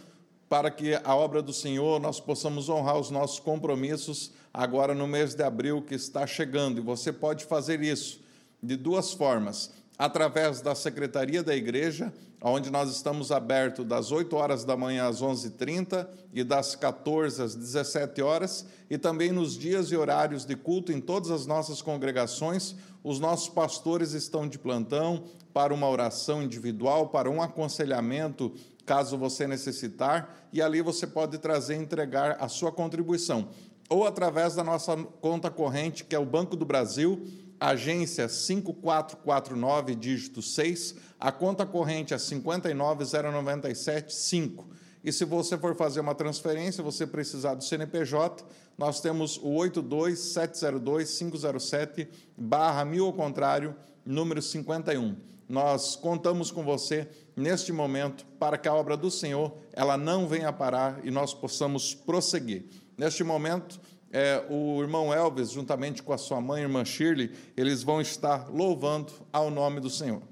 para 0.49 0.69
que 0.69 0.99
a 1.05 1.15
obra 1.15 1.41
do 1.41 1.53
Senhor 1.53 2.01
nós 2.01 2.19
possamos 2.19 2.69
honrar 2.69 2.99
os 2.99 3.13
nossos 3.13 3.39
compromissos 3.39 4.33
agora 4.53 4.97
no 4.97 5.07
mês 5.07 5.33
de 5.37 5.45
abril 5.45 5.81
que 5.81 5.95
está 5.95 6.27
chegando. 6.27 6.79
E 6.79 6.81
você 6.81 7.13
pode 7.13 7.45
fazer 7.45 7.83
isso 7.83 8.21
de 8.61 8.75
duas 8.75 9.13
formas: 9.13 9.71
através 9.99 10.61
da 10.61 10.77
secretaria 10.77 11.43
da 11.43 11.57
igreja, 11.57 12.13
onde 12.41 12.71
nós 12.71 12.89
estamos 12.89 13.33
abertos 13.33 13.85
das 13.85 14.13
8 14.13 14.37
horas 14.37 14.65
da 14.65 14.77
manhã 14.77 15.09
às 15.09 15.21
11h30 15.21 16.07
e 16.33 16.45
das 16.45 16.77
14 16.77 17.43
às 17.43 17.57
17 17.57 18.23
horas, 18.23 18.65
e 18.89 18.97
também 18.97 19.33
nos 19.33 19.59
dias 19.59 19.91
e 19.91 19.97
horários 19.97 20.45
de 20.45 20.55
culto 20.55 20.93
em 20.93 21.01
todas 21.01 21.33
as 21.33 21.47
nossas 21.47 21.83
congregações, 21.83 22.77
os 23.03 23.19
nossos 23.19 23.49
pastores 23.49 24.13
estão 24.13 24.47
de 24.47 24.57
plantão 24.57 25.25
para 25.53 25.75
uma 25.75 25.89
oração 25.89 26.45
individual, 26.45 27.09
para 27.09 27.29
um 27.29 27.43
aconselhamento, 27.43 28.55
caso 28.87 29.19
você 29.19 29.49
necessitar, 29.49 30.47
e 30.53 30.63
ali 30.63 30.81
você 30.81 31.09
pode 31.09 31.39
trazer 31.39 31.75
e 31.75 31.83
entregar 31.83 32.37
a 32.39 32.47
sua 32.47 32.71
contribuição, 32.71 33.49
ou 33.89 34.07
através 34.07 34.55
da 34.55 34.63
nossa 34.63 34.97
conta 34.97 35.51
corrente, 35.51 36.05
que 36.05 36.15
é 36.15 36.19
o 36.19 36.25
Banco 36.25 36.55
do 36.55 36.65
Brasil, 36.65 37.27
agência 37.61 38.29
5449, 38.29 39.95
dígito 39.95 40.43
6, 40.43 40.97
a 41.19 41.33
conta 41.33 41.65
corrente 41.67 42.15
é 42.15 42.17
59097.5. 42.17 44.65
E 45.03 45.13
se 45.13 45.25
você 45.25 45.57
for 45.57 45.75
fazer 45.77 46.01
uma 46.01 46.15
transferência, 46.15 46.83
você 46.83 47.07
precisar 47.07 47.55
do 47.55 47.65
CNPJ, 47.65 48.45
nós 48.77 49.01
temos 49.01 49.39
o 49.39 49.55
82702-507, 49.55 52.09
barra 52.37 52.85
mil 52.85 53.07
ao 53.07 53.13
contrário, 53.13 53.77
número 54.05 54.43
51. 54.43 55.17
Nós 55.49 55.97
contamos 55.97 56.51
com 56.51 56.63
você 56.63 57.09
neste 57.35 57.73
momento 57.73 58.27
para 58.39 58.59
que 58.59 58.69
a 58.69 58.75
obra 58.75 58.95
do 58.97 59.11
Senhor 59.11 59.57
ela 59.73 59.97
não 59.97 60.29
venha 60.29 60.53
parar 60.53 61.01
e 61.03 61.11
nós 61.11 61.33
possamos 61.33 61.95
prosseguir. 61.95 62.67
Neste 62.97 63.25
momento, 63.25 63.81
é, 64.11 64.45
o 64.49 64.81
irmão 64.83 65.13
Elvis, 65.13 65.51
juntamente 65.51 66.03
com 66.03 66.13
a 66.13 66.19
sua 66.19 66.41
mãe, 66.41 66.63
irmã 66.63 66.85
Shirley, 66.85 67.35
eles 67.57 67.83
vão 67.83 68.01
estar 68.01 68.49
louvando 68.49 69.13
ao 69.33 69.51
nome 69.51 69.81
do 69.81 69.91
Senhor. 69.91 70.23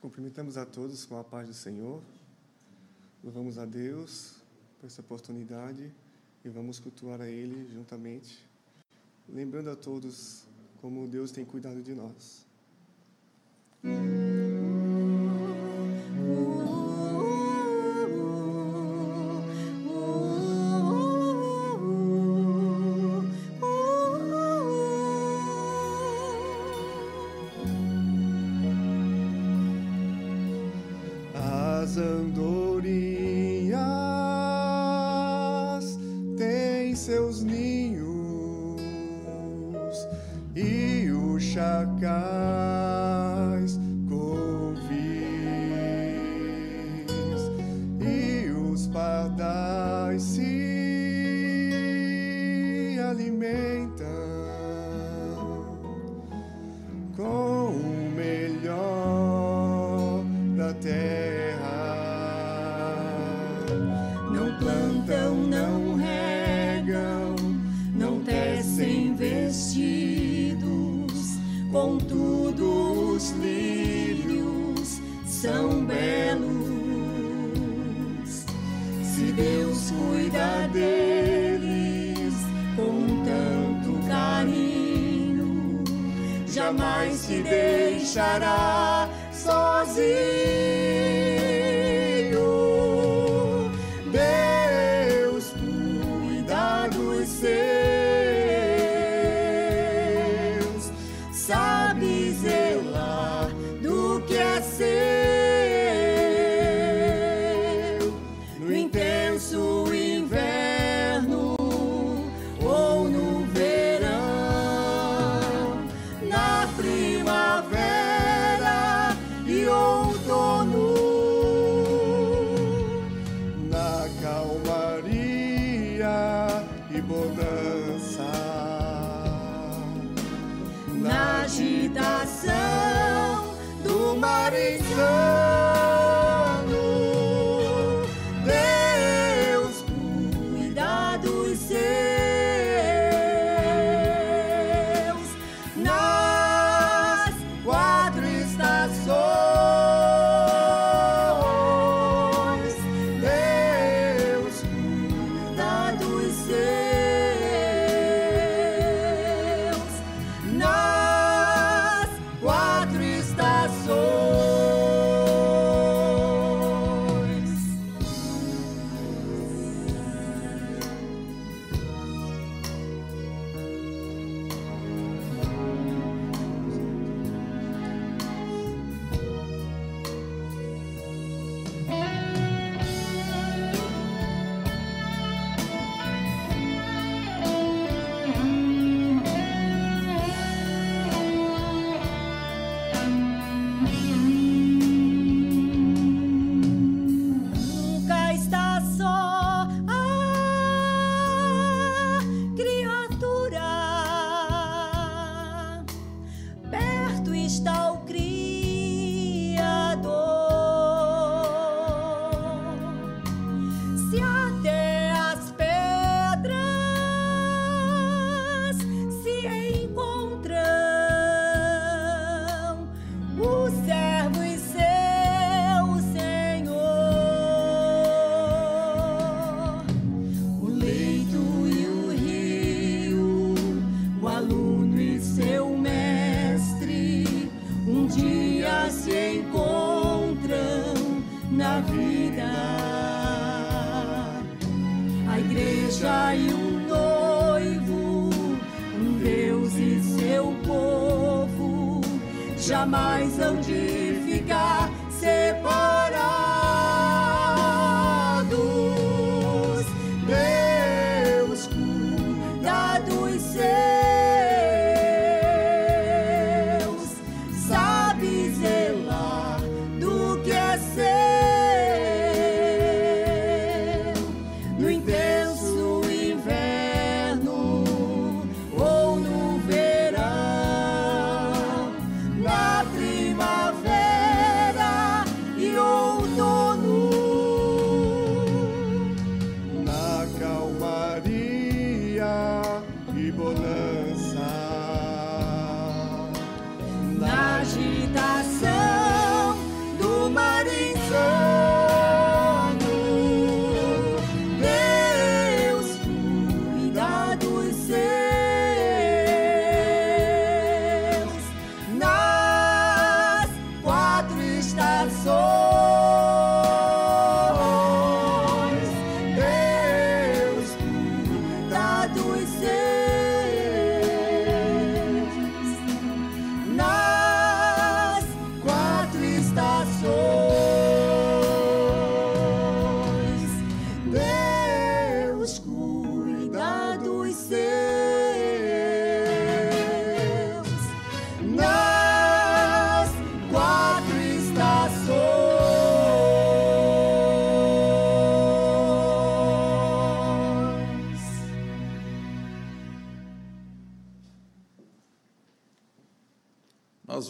Cumprimentamos 0.00 0.56
a 0.56 0.66
todos 0.66 1.04
com 1.06 1.18
a 1.18 1.24
paz 1.24 1.46
do 1.46 1.54
Senhor. 1.54 2.02
Louvamos 3.22 3.58
a 3.58 3.64
Deus 3.64 4.42
por 4.78 4.86
essa 4.86 5.00
oportunidade 5.00 5.92
e 6.44 6.48
vamos 6.48 6.78
cultuar 6.78 7.20
a 7.20 7.28
Ele 7.28 7.68
juntamente, 7.72 8.38
lembrando 9.28 9.70
a 9.70 9.76
todos 9.76 10.44
como 10.80 11.06
Deus 11.06 11.30
tem 11.30 11.44
cuidado 11.44 11.82
de 11.82 11.94
nós. 11.94 12.46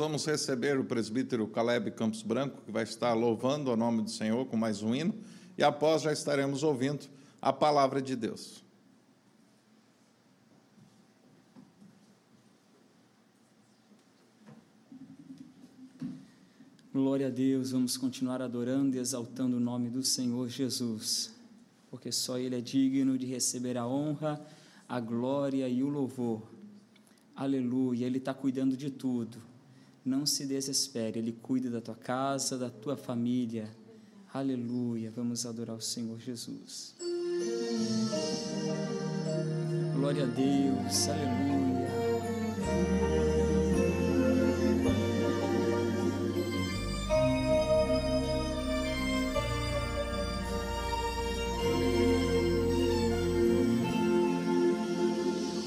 Vamos 0.01 0.25
receber 0.25 0.79
o 0.79 0.85
presbítero 0.85 1.47
Caleb 1.47 1.91
Campos 1.91 2.23
Branco, 2.23 2.63
que 2.65 2.73
vai 2.73 2.85
estar 2.85 3.13
louvando 3.13 3.71
o 3.71 3.77
nome 3.77 4.01
do 4.01 4.09
Senhor 4.09 4.47
com 4.47 4.57
mais 4.57 4.83
um 4.83 4.95
hino, 4.95 5.15
e 5.59 5.63
após 5.63 6.01
já 6.01 6.11
estaremos 6.11 6.63
ouvindo 6.63 7.07
a 7.41 7.53
palavra 7.53 8.01
de 8.01 8.17
Deus. 8.17 8.65
Glória 16.95 17.27
a 17.27 17.31
Deus, 17.31 17.73
vamos 17.73 17.99
continuar 17.99 18.41
adorando 18.41 18.97
e 18.97 18.99
exaltando 18.99 19.59
o 19.59 19.61
nome 19.61 19.91
do 19.91 20.03
Senhor 20.03 20.49
Jesus, 20.49 21.35
porque 21.91 22.11
só 22.11 22.39
Ele 22.39 22.57
é 22.57 22.61
digno 22.63 23.19
de 23.19 23.27
receber 23.27 23.77
a 23.77 23.87
honra, 23.87 24.41
a 24.89 24.99
glória 24.99 25.69
e 25.69 25.83
o 25.83 25.91
louvor. 25.91 26.41
Aleluia, 27.37 28.07
Ele 28.07 28.17
está 28.17 28.33
cuidando 28.33 28.79
de 28.79 28.91
tudo. 28.91 29.50
Não 30.05 30.25
se 30.25 30.47
desespere, 30.47 31.19
Ele 31.19 31.33
cuida 31.33 31.69
da 31.71 31.81
tua 31.81 31.95
casa, 31.95 32.57
da 32.57 32.71
tua 32.71 32.97
família. 32.97 33.69
Aleluia, 34.33 35.13
vamos 35.15 35.45
adorar 35.45 35.77
o 35.77 35.81
Senhor 35.81 36.19
Jesus. 36.19 36.95
Glória 39.95 40.25
a 40.25 40.27
Deus, 40.27 41.09
aleluia. 41.09 41.91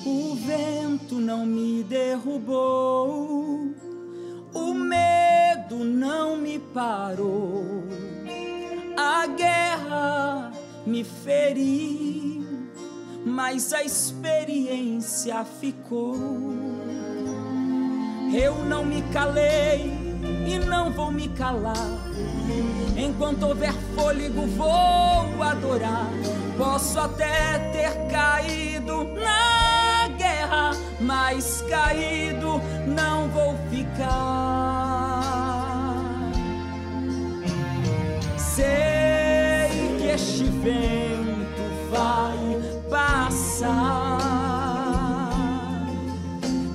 O 0.06 0.36
vento 0.36 1.20
não 1.20 1.46
me 1.46 1.84
derrubou, 1.84 3.23
não 6.04 6.36
me 6.36 6.60
parou, 6.60 7.86
a 8.98 9.26
guerra 9.26 10.52
me 10.86 11.02
feriu, 11.02 12.68
mas 13.26 13.72
a 13.72 13.82
experiência 13.84 15.46
ficou. 15.46 16.14
Eu 18.34 18.66
não 18.66 18.84
me 18.84 19.02
calei 19.14 19.94
e 20.46 20.60
não 20.60 20.92
vou 20.92 21.10
me 21.10 21.30
calar. 21.30 21.88
Enquanto 22.98 23.44
houver 23.44 23.74
fôlego, 23.96 24.46
vou 24.58 25.42
adorar. 25.42 26.10
Posso 26.58 27.00
até 27.00 27.60
ter 27.72 28.12
caído 28.12 29.06
na 29.14 30.10
guerra, 30.18 30.72
mas 31.00 31.64
caído 31.70 32.60
não 32.88 33.30
vou 33.30 33.56
ficar. 33.70 35.13
Vento 40.64 41.62
vai 41.92 42.40
passar. 42.90 44.20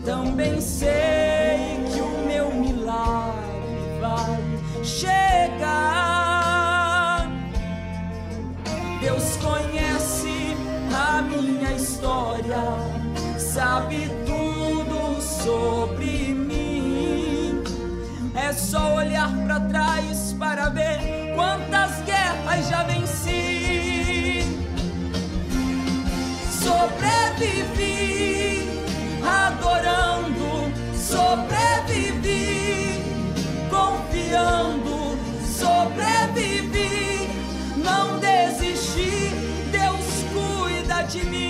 Também 0.04 0.60
sei 0.60 1.80
que 1.90 2.00
o 2.00 2.26
meu 2.26 2.54
milagre 2.54 3.98
vai 4.00 4.38
chegar. 4.84 5.78
Deus 9.00 9.36
conhece 9.38 10.54
a 10.94 11.22
minha 11.22 11.72
história, 11.72 12.62
sabe 13.38 14.10
tudo 14.26 15.20
sobre 15.22 16.34
mim. 16.34 17.62
É 18.34 18.52
só 18.52 18.96
olhar 18.96 19.32
para 19.46 19.60
trás 19.60 20.34
para 20.38 20.68
ver 20.68 21.32
quantas 21.34 22.02
guerras 22.02 22.68
já 22.68 22.82
venci. 22.82 23.47
Sobrevivi 26.78 28.70
adorando, 29.20 30.72
sobrevivi 30.94 32.38
confiando, 33.68 35.18
sobrevivi, 35.58 37.28
não 37.82 38.20
desisti, 38.20 39.32
Deus 39.72 40.22
cuida 40.32 41.02
de 41.02 41.24
mim. 41.24 41.47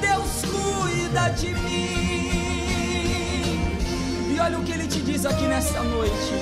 Deus 0.00 0.44
cuida 0.44 1.30
de 1.30 1.52
mim. 1.54 2.36
E 4.32 4.38
olha 4.40 4.58
o 4.58 4.62
que 4.62 4.72
ele 4.72 4.86
te 4.86 5.00
diz 5.00 5.26
aqui 5.26 5.46
nesta 5.48 5.82
noite. 5.82 6.34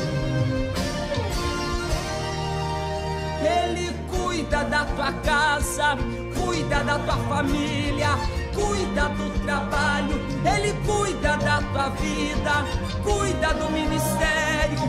Ele 3.43 3.91
cuida 4.11 4.65
da 4.65 4.85
tua 4.85 5.13
casa, 5.13 5.97
cuida 6.39 6.85
da 6.85 6.99
tua 6.99 7.17
família, 7.17 8.19
cuida 8.55 9.09
do 9.09 9.31
trabalho, 9.45 10.21
ele 10.45 10.75
cuida 10.87 11.37
da 11.39 11.63
tua 11.73 11.89
vida, 11.91 12.67
cuida 13.03 13.55
do 13.55 13.71
ministério, 13.71 14.81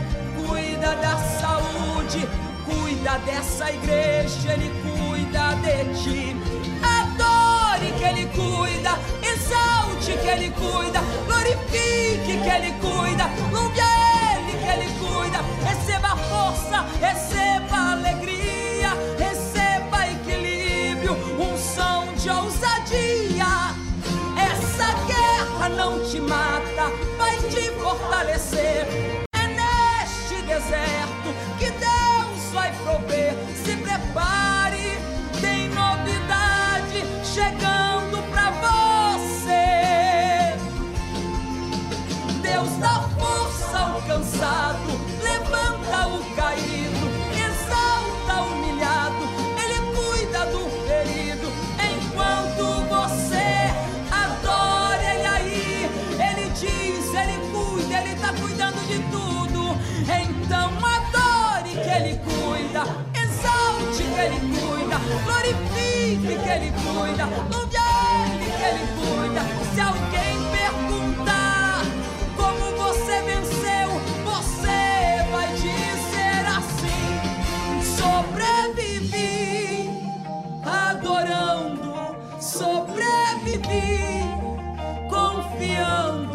cuida 0.46 0.94
da 0.96 1.16
saúde, 1.40 2.28
cuida 2.66 3.18
dessa 3.24 3.72
igreja, 3.72 4.52
ele 4.52 4.70
cuida 4.82 5.54
de 5.62 5.84
ti. 6.02 6.45
Ele 8.08 8.26
cuida, 8.26 8.98
exalte 9.22 10.12
que 10.18 10.28
ele 10.28 10.50
cuida, 10.50 11.00
glorifique 11.26 12.38
que 12.42 12.48
ele 12.48 12.72
cuida, 12.80 13.24
louve 13.52 13.80
a 13.80 14.38
ele 14.38 14.52
que 14.58 14.68
ele 14.68 14.88
cuida, 14.98 15.38
receba 15.64 16.16
força, 16.16 16.84
receba 17.00 17.92
alegria, 17.92 18.90
receba 19.18 20.06
equilíbrio, 20.08 21.16
unção 21.38 22.06
de 22.14 22.30
ousadia. 22.30 23.74
Essa 24.38 24.92
guerra 25.06 25.68
não 25.68 26.00
te 26.04 26.20
mata, 26.20 26.92
vai 27.18 27.36
te 27.50 27.70
fortalecer. 27.72 29.05
Cansado, 44.36 45.00
levanta 45.22 46.08
o 46.08 46.22
caído, 46.34 47.08
exalta 47.32 48.42
o 48.42 48.52
humilhado, 48.52 49.24
Ele 49.62 49.78
cuida 49.96 50.46
do 50.46 50.68
ferido. 50.86 51.48
Enquanto 51.80 52.64
você 52.88 53.72
adora 54.10 55.02
Ele 55.14 55.26
aí, 55.26 55.90
Ele 56.12 56.50
diz, 56.50 57.14
Ele 57.14 57.38
cuida, 57.50 57.98
Ele 57.98 58.14
tá 58.20 58.32
cuidando 58.40 58.80
de 58.86 58.98
tudo. 59.10 59.76
Então 60.02 60.70
adore 60.84 61.70
que 61.70 61.90
Ele 61.90 62.20
cuida, 62.24 62.82
exalte 63.14 64.02
que 64.02 64.20
Ele 64.20 64.40
cuida, 64.54 64.98
glorifique 65.24 66.38
que 66.42 66.48
Ele 66.48 66.72
cuida, 66.82 67.24
louve 67.50 67.76
que 68.56 68.64
Ele 68.64 68.84
cuida. 68.96 69.42
Se 69.74 69.80
alguém 69.80 70.36
perguntar 70.50 71.35
sobrevivi, 79.06 79.90
adorando, 80.64 82.16
sobrevivi, 82.40 84.00
confiando, 85.08 86.25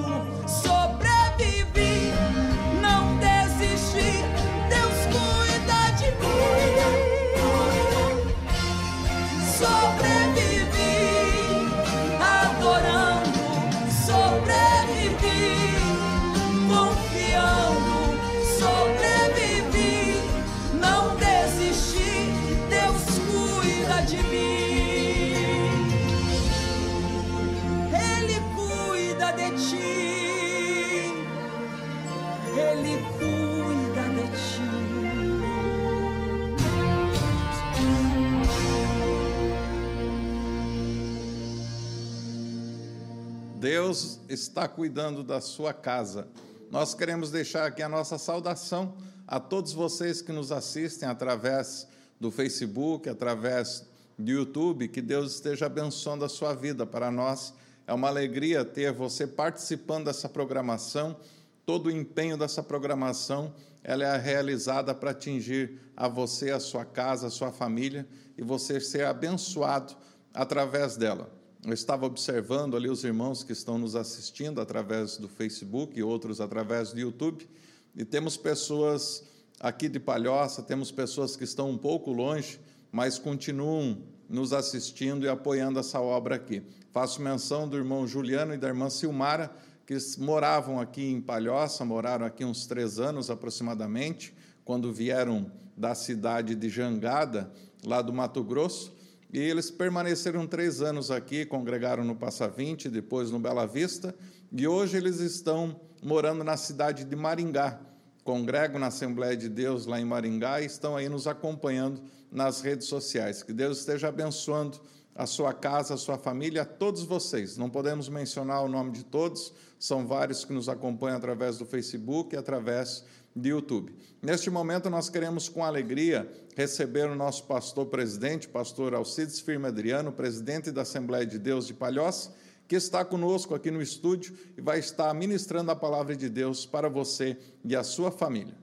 está 44.31 44.67
cuidando 44.67 45.23
da 45.23 45.41
sua 45.41 45.73
casa. 45.73 46.27
Nós 46.69 46.93
queremos 46.93 47.31
deixar 47.31 47.65
aqui 47.65 47.83
a 47.83 47.89
nossa 47.89 48.17
saudação 48.17 48.95
a 49.27 49.39
todos 49.39 49.73
vocês 49.73 50.21
que 50.21 50.31
nos 50.31 50.51
assistem 50.51 51.07
através 51.07 51.87
do 52.19 52.31
Facebook, 52.31 53.09
através 53.09 53.85
do 54.17 54.31
YouTube, 54.31 54.87
que 54.87 55.01
Deus 55.01 55.33
esteja 55.33 55.65
abençoando 55.65 56.23
a 56.23 56.29
sua 56.29 56.53
vida. 56.53 56.85
Para 56.85 57.11
nós 57.11 57.53
é 57.85 57.93
uma 57.93 58.07
alegria 58.07 58.63
ter 58.63 58.93
você 58.93 59.27
participando 59.27 60.05
dessa 60.05 60.29
programação. 60.29 61.17
Todo 61.65 61.87
o 61.87 61.91
empenho 61.91 62.37
dessa 62.37 62.63
programação 62.63 63.53
ela 63.83 64.05
é 64.05 64.17
realizada 64.17 64.93
para 64.93 65.11
atingir 65.11 65.79
a 65.97 66.07
você, 66.07 66.51
a 66.51 66.59
sua 66.59 66.85
casa, 66.85 67.27
a 67.27 67.31
sua 67.31 67.51
família 67.51 68.07
e 68.37 68.43
você 68.43 68.79
ser 68.79 69.05
abençoado 69.05 69.95
através 70.33 70.95
dela. 70.95 71.40
Eu 71.63 71.73
estava 71.73 72.07
observando 72.07 72.75
ali 72.75 72.89
os 72.89 73.03
irmãos 73.03 73.43
que 73.43 73.51
estão 73.51 73.77
nos 73.77 73.95
assistindo 73.95 74.59
através 74.59 75.17
do 75.17 75.29
Facebook 75.29 75.97
e 75.97 76.01
outros 76.01 76.41
através 76.41 76.91
do 76.91 76.99
YouTube, 76.99 77.47
e 77.95 78.03
temos 78.03 78.35
pessoas 78.35 79.23
aqui 79.59 79.87
de 79.87 79.99
Palhoça, 79.99 80.63
temos 80.63 80.91
pessoas 80.91 81.35
que 81.35 81.43
estão 81.43 81.69
um 81.69 81.77
pouco 81.77 82.11
longe, 82.11 82.59
mas 82.91 83.19
continuam 83.19 83.99
nos 84.27 84.53
assistindo 84.53 85.23
e 85.23 85.29
apoiando 85.29 85.79
essa 85.79 86.01
obra 86.01 86.35
aqui. 86.35 86.63
Faço 86.91 87.21
menção 87.21 87.67
do 87.69 87.77
irmão 87.77 88.07
Juliano 88.07 88.55
e 88.55 88.57
da 88.57 88.67
irmã 88.67 88.89
Silmara, 88.89 89.51
que 89.85 89.95
moravam 90.17 90.79
aqui 90.79 91.11
em 91.11 91.21
Palhoça, 91.21 91.85
moraram 91.85 92.25
aqui 92.25 92.43
uns 92.43 92.65
três 92.65 92.97
anos 92.97 93.29
aproximadamente, 93.29 94.33
quando 94.65 94.91
vieram 94.91 95.51
da 95.77 95.93
cidade 95.93 96.55
de 96.55 96.69
Jangada, 96.69 97.51
lá 97.85 98.01
do 98.01 98.11
Mato 98.11 98.43
Grosso, 98.43 98.99
e 99.33 99.39
eles 99.39 99.71
permaneceram 99.71 100.45
três 100.45 100.81
anos 100.81 101.09
aqui, 101.09 101.45
congregaram 101.45 102.03
no 102.03 102.15
Passa 102.15 102.49
20, 102.49 102.89
depois 102.89 103.31
no 103.31 103.39
Bela 103.39 103.65
Vista, 103.65 104.13
e 104.51 104.67
hoje 104.67 104.97
eles 104.97 105.19
estão 105.19 105.79
morando 106.03 106.43
na 106.43 106.57
cidade 106.57 107.05
de 107.05 107.15
Maringá. 107.15 107.79
Congregam 108.23 108.79
na 108.79 108.87
Assembleia 108.87 109.35
de 109.37 109.47
Deus 109.47 109.85
lá 109.85 109.99
em 109.99 110.05
Maringá 110.05 110.61
e 110.61 110.65
estão 110.65 110.97
aí 110.97 111.07
nos 111.07 111.27
acompanhando 111.27 112.01
nas 112.29 112.61
redes 112.61 112.87
sociais. 112.87 113.41
Que 113.41 113.53
Deus 113.53 113.79
esteja 113.79 114.09
abençoando 114.09 114.79
a 115.15 115.25
sua 115.25 115.53
casa, 115.53 115.93
a 115.93 115.97
sua 115.97 116.17
família, 116.17 116.63
a 116.63 116.65
todos 116.65 117.03
vocês. 117.03 117.57
Não 117.57 117.69
podemos 117.69 118.09
mencionar 118.09 118.63
o 118.63 118.67
nome 118.67 118.91
de 118.91 119.03
todos, 119.03 119.53
são 119.79 120.05
vários 120.05 120.43
que 120.43 120.53
nos 120.53 120.67
acompanham 120.69 121.17
através 121.17 121.57
do 121.57 121.65
Facebook 121.65 122.35
e 122.35 122.37
através 122.37 123.05
de 123.35 123.49
YouTube. 123.49 123.93
Neste 124.21 124.49
momento, 124.49 124.89
nós 124.89 125.09
queremos, 125.09 125.47
com 125.49 125.63
alegria, 125.63 126.29
receber 126.55 127.09
o 127.09 127.15
nosso 127.15 127.45
pastor 127.45 127.87
presidente, 127.87 128.47
pastor 128.47 128.93
Alcides 128.93 129.39
Firme 129.39 129.67
Adriano, 129.67 130.11
presidente 130.11 130.71
da 130.71 130.81
Assembleia 130.81 131.25
de 131.25 131.39
Deus 131.39 131.67
de 131.67 131.73
Palhoça, 131.73 132.33
que 132.67 132.75
está 132.75 133.03
conosco 133.03 133.53
aqui 133.53 133.69
no 133.69 133.81
estúdio 133.81 134.37
e 134.57 134.61
vai 134.61 134.79
estar 134.79 135.13
ministrando 135.13 135.71
a 135.71 135.75
palavra 135.75 136.15
de 136.15 136.29
Deus 136.29 136.65
para 136.65 136.87
você 136.87 137.37
e 137.65 137.75
a 137.75 137.83
sua 137.83 138.11
família. 138.11 138.55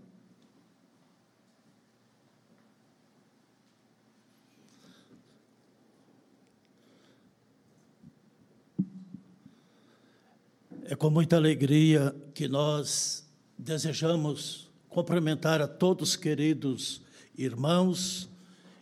É 10.90 10.96
com 10.96 11.10
muita 11.10 11.36
alegria 11.36 12.16
que 12.32 12.48
nós 12.48 13.27
desejamos 13.58 14.70
cumprimentar 14.88 15.60
a 15.60 15.66
todos 15.66 16.14
queridos 16.14 17.02
irmãos 17.36 18.28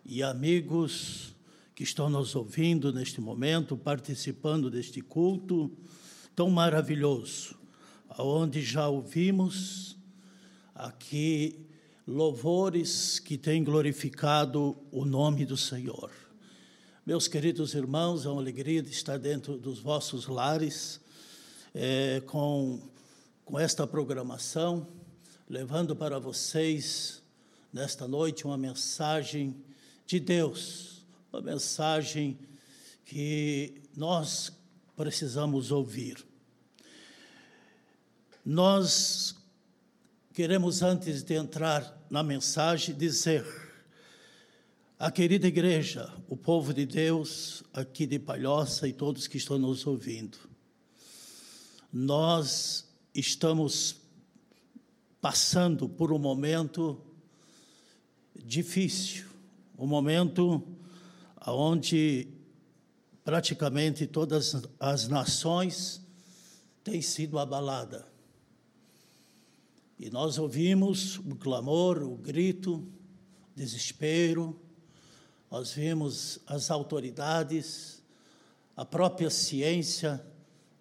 e 0.04 0.22
amigos 0.22 1.34
que 1.74 1.82
estão 1.82 2.10
nos 2.10 2.36
ouvindo 2.36 2.92
neste 2.92 3.20
momento, 3.20 3.76
participando 3.76 4.70
deste 4.70 5.00
culto 5.00 5.70
tão 6.34 6.50
maravilhoso, 6.50 7.56
aonde 8.10 8.60
já 8.60 8.86
ouvimos 8.86 9.96
aqui 10.74 11.58
louvores 12.06 13.18
que 13.18 13.38
têm 13.38 13.64
glorificado 13.64 14.76
o 14.92 15.06
nome 15.06 15.46
do 15.46 15.56
Senhor. 15.56 16.10
Meus 17.04 17.26
queridos 17.26 17.72
irmãos, 17.72 18.26
é 18.26 18.28
uma 18.28 18.42
alegria 18.42 18.82
de 18.82 18.90
estar 18.90 19.18
dentro 19.18 19.56
dos 19.56 19.78
vossos 19.78 20.26
lares 20.26 21.00
é, 21.74 22.22
com, 22.26 22.80
com 23.46 23.60
esta 23.60 23.86
programação, 23.86 24.88
levando 25.48 25.94
para 25.94 26.18
vocês 26.18 27.22
nesta 27.72 28.08
noite 28.08 28.44
uma 28.44 28.58
mensagem 28.58 29.62
de 30.04 30.18
Deus, 30.18 31.06
uma 31.32 31.40
mensagem 31.40 32.36
que 33.04 33.80
nós 33.96 34.52
precisamos 34.96 35.70
ouvir. 35.70 36.26
Nós 38.44 39.36
queremos, 40.34 40.82
antes 40.82 41.22
de 41.22 41.34
entrar 41.34 42.04
na 42.10 42.24
mensagem, 42.24 42.96
dizer 42.96 43.46
à 44.98 45.08
querida 45.08 45.46
igreja, 45.46 46.12
o 46.28 46.36
povo 46.36 46.74
de 46.74 46.84
Deus 46.84 47.62
aqui 47.72 48.06
de 48.06 48.18
Palhoça 48.18 48.88
e 48.88 48.92
todos 48.92 49.28
que 49.28 49.36
estão 49.36 49.56
nos 49.56 49.86
ouvindo, 49.86 50.36
nós 51.92 52.85
estamos 53.18 53.96
passando 55.20 55.88
por 55.88 56.12
um 56.12 56.18
momento 56.18 57.00
difícil, 58.34 59.26
um 59.78 59.86
momento 59.86 60.62
onde 61.46 62.28
praticamente 63.24 64.06
todas 64.06 64.62
as 64.78 65.08
nações 65.08 66.00
têm 66.84 67.00
sido 67.00 67.38
abaladas. 67.38 68.04
E 69.98 70.10
nós 70.10 70.38
ouvimos 70.38 71.18
o 71.18 71.34
clamor, 71.36 72.02
o 72.02 72.16
grito, 72.16 72.86
desespero, 73.54 74.60
nós 75.50 75.72
vimos 75.72 76.38
as 76.46 76.70
autoridades, 76.70 78.02
a 78.76 78.84
própria 78.84 79.30
ciência 79.30 80.22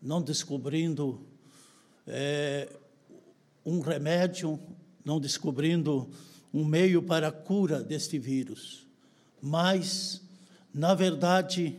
não 0.01 0.21
descobrindo 0.21 1.25
é, 2.07 2.69
um 3.65 3.79
remédio, 3.79 4.59
não 5.03 5.19
descobrindo 5.19 6.09
um 6.53 6.63
meio 6.63 7.01
para 7.01 7.27
a 7.27 7.31
cura 7.31 7.83
deste 7.83 8.17
vírus. 8.19 8.85
Mas, 9.41 10.21
na 10.73 10.93
verdade, 10.93 11.77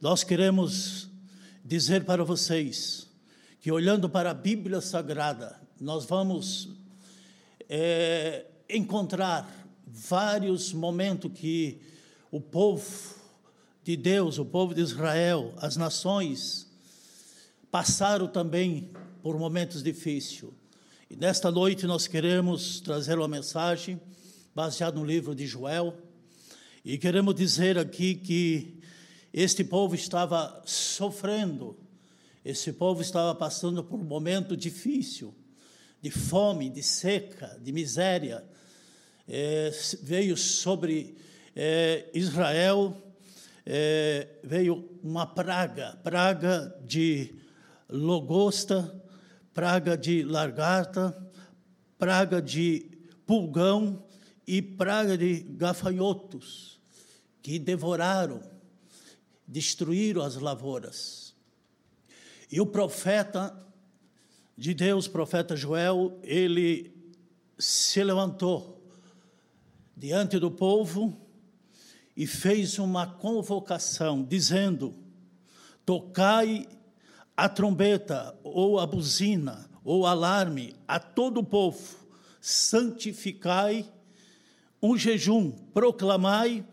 nós 0.00 0.22
queremos 0.22 1.08
dizer 1.64 2.04
para 2.04 2.24
vocês 2.24 3.08
que, 3.60 3.72
olhando 3.72 4.08
para 4.08 4.30
a 4.30 4.34
Bíblia 4.34 4.80
Sagrada, 4.80 5.58
nós 5.80 6.04
vamos 6.04 6.68
é, 7.68 8.46
encontrar 8.68 9.66
vários 9.86 10.72
momentos 10.72 11.30
que 11.32 11.80
o 12.30 12.40
povo 12.40 13.14
de 13.82 13.96
Deus, 13.96 14.38
o 14.38 14.44
povo 14.44 14.74
de 14.74 14.80
Israel, 14.80 15.54
as 15.56 15.76
nações, 15.76 16.70
passaram 17.70 18.26
também 18.26 18.90
por 19.26 19.36
momentos 19.36 19.82
difíceis. 19.82 20.52
E 21.10 21.16
nesta 21.16 21.50
noite 21.50 21.84
nós 21.84 22.06
queremos 22.06 22.78
trazer 22.78 23.18
uma 23.18 23.26
mensagem 23.26 24.00
baseada 24.54 25.00
no 25.00 25.04
livro 25.04 25.34
de 25.34 25.48
Joel. 25.48 25.98
E 26.84 26.96
queremos 26.96 27.34
dizer 27.34 27.76
aqui 27.76 28.14
que 28.14 28.78
este 29.34 29.64
povo 29.64 29.96
estava 29.96 30.62
sofrendo, 30.64 31.76
esse 32.44 32.72
povo 32.72 33.02
estava 33.02 33.34
passando 33.34 33.82
por 33.82 33.98
um 33.98 34.04
momento 34.04 34.56
difícil, 34.56 35.34
de 36.00 36.12
fome, 36.12 36.70
de 36.70 36.84
seca, 36.84 37.58
de 37.60 37.72
miséria. 37.72 38.44
É, 39.26 39.72
veio 40.04 40.36
sobre 40.36 41.16
é, 41.56 42.08
Israel, 42.14 42.96
é, 43.66 44.28
veio 44.44 44.88
uma 45.02 45.26
praga, 45.26 45.98
praga 46.04 46.78
de 46.86 47.34
logosta, 47.90 49.02
praga 49.56 49.96
de 49.96 50.22
largata, 50.22 51.16
praga 51.98 52.42
de 52.42 52.90
pulgão 53.24 54.04
e 54.46 54.60
praga 54.60 55.16
de 55.16 55.38
gafanhotos, 55.38 56.78
que 57.40 57.58
devoraram, 57.58 58.42
destruíram 59.48 60.20
as 60.20 60.36
lavouras. 60.36 61.34
E 62.52 62.60
o 62.60 62.66
profeta 62.66 63.66
de 64.58 64.74
Deus, 64.74 65.08
profeta 65.08 65.56
Joel, 65.56 66.20
ele 66.22 66.94
se 67.58 68.04
levantou 68.04 68.86
diante 69.96 70.38
do 70.38 70.50
povo 70.50 71.18
e 72.14 72.26
fez 72.26 72.78
uma 72.78 73.06
convocação, 73.06 74.22
dizendo: 74.22 74.94
Tocai 75.86 76.68
a 77.36 77.48
trombeta 77.48 78.36
ou 78.42 78.78
a 78.78 78.86
buzina 78.86 79.68
ou 79.84 80.06
alarme 80.06 80.74
a 80.88 80.98
todo 80.98 81.38
o 81.38 81.44
povo: 81.44 81.96
santificai 82.40 83.84
um 84.82 84.96
jejum, 84.96 85.50
proclamai 85.72 86.64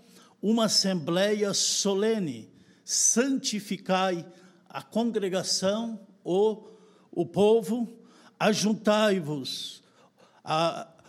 uma 0.41 0.66
assembleia 0.66 1.53
solene, 1.53 2.51
santificai 2.84 4.26
a 4.70 4.82
congregação 4.82 5.99
ou 6.24 6.78
o 7.11 7.26
povo, 7.26 7.97
ajuntai-vos 8.39 9.84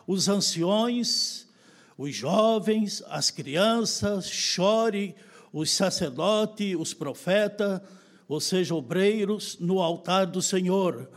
os 0.06 0.28
anciões, 0.28 1.48
os 1.96 2.14
jovens, 2.14 3.02
as 3.08 3.30
crianças, 3.30 4.28
chore 4.28 5.14
os 5.52 5.70
sacerdotes, 5.70 6.76
os 6.78 6.92
profetas, 6.92 7.80
ou 8.28 8.40
seja, 8.40 8.74
obreiros, 8.74 9.58
no 9.58 9.80
altar 9.80 10.26
do 10.26 10.40
Senhor. 10.40 11.10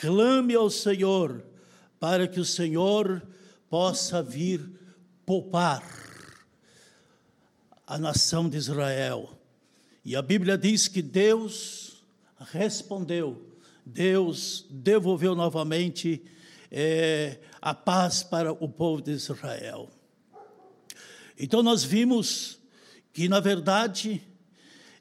Clame 0.00 0.54
ao 0.54 0.70
Senhor, 0.70 1.44
para 2.00 2.26
que 2.26 2.40
o 2.40 2.44
Senhor 2.44 3.22
possa 3.68 4.22
vir 4.22 4.60
poupar 5.24 5.82
a 7.86 7.98
nação 7.98 8.48
de 8.48 8.56
Israel. 8.56 9.38
E 10.04 10.16
a 10.16 10.22
Bíblia 10.22 10.56
diz 10.56 10.88
que 10.88 11.02
Deus 11.02 12.04
respondeu, 12.52 13.58
Deus 13.84 14.66
devolveu 14.70 15.34
novamente 15.34 16.22
é, 16.70 17.38
a 17.60 17.74
paz 17.74 18.22
para 18.22 18.52
o 18.52 18.68
povo 18.68 19.00
de 19.00 19.12
Israel. 19.12 19.88
Então 21.38 21.62
nós 21.62 21.84
vimos 21.84 22.58
que, 23.12 23.28
na 23.28 23.40
verdade, 23.40 24.22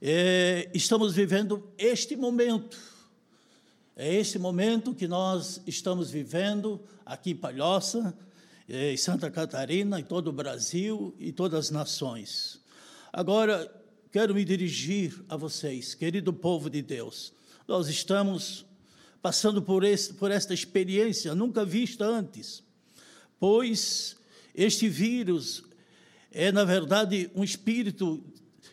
é, 0.06 0.70
estamos 0.74 1.14
vivendo 1.14 1.72
este 1.78 2.18
momento. 2.18 2.78
É 3.95 4.14
este 4.14 4.38
momento 4.38 4.93
que 4.93 5.08
nós 5.08 5.62
estamos 5.66 6.12
vivendo 6.12 6.84
aqui 7.06 7.32
em 7.32 7.36
Palhoça, 7.38 8.14
em 8.68 8.97
Santa 8.97 9.32
Catarina, 9.32 9.97
em 10.01 10.04
todo 10.04 10.28
o 10.28 10.34
Brasil 10.34 11.16
e 11.18 11.32
todas 11.32 11.68
as 11.68 11.72
nações. 11.72 12.60
Agora, 13.14 13.74
quero 14.12 14.36
me 14.36 14.43
dirigir 14.43 15.24
a 15.30 15.38
vocês, 15.38 15.95
querido 15.95 16.34
povo 16.34 16.70
de 16.70 16.82
Deus. 16.82 17.32
Nós 17.66 17.88
estamos 17.88 18.66
passando 19.22 19.62
por, 19.62 19.86
este, 19.86 20.16
por 20.16 20.32
esta 20.32 20.54
experiência 20.54 21.34
nunca 21.34 21.64
vista 21.64 22.04
antes, 22.04 22.62
pois 23.39 24.18
este 24.54 24.89
vírus 24.89 25.64
é, 26.30 26.51
na 26.51 26.66
verdade, 26.66 27.32
um 27.34 27.43
espírito 27.43 28.22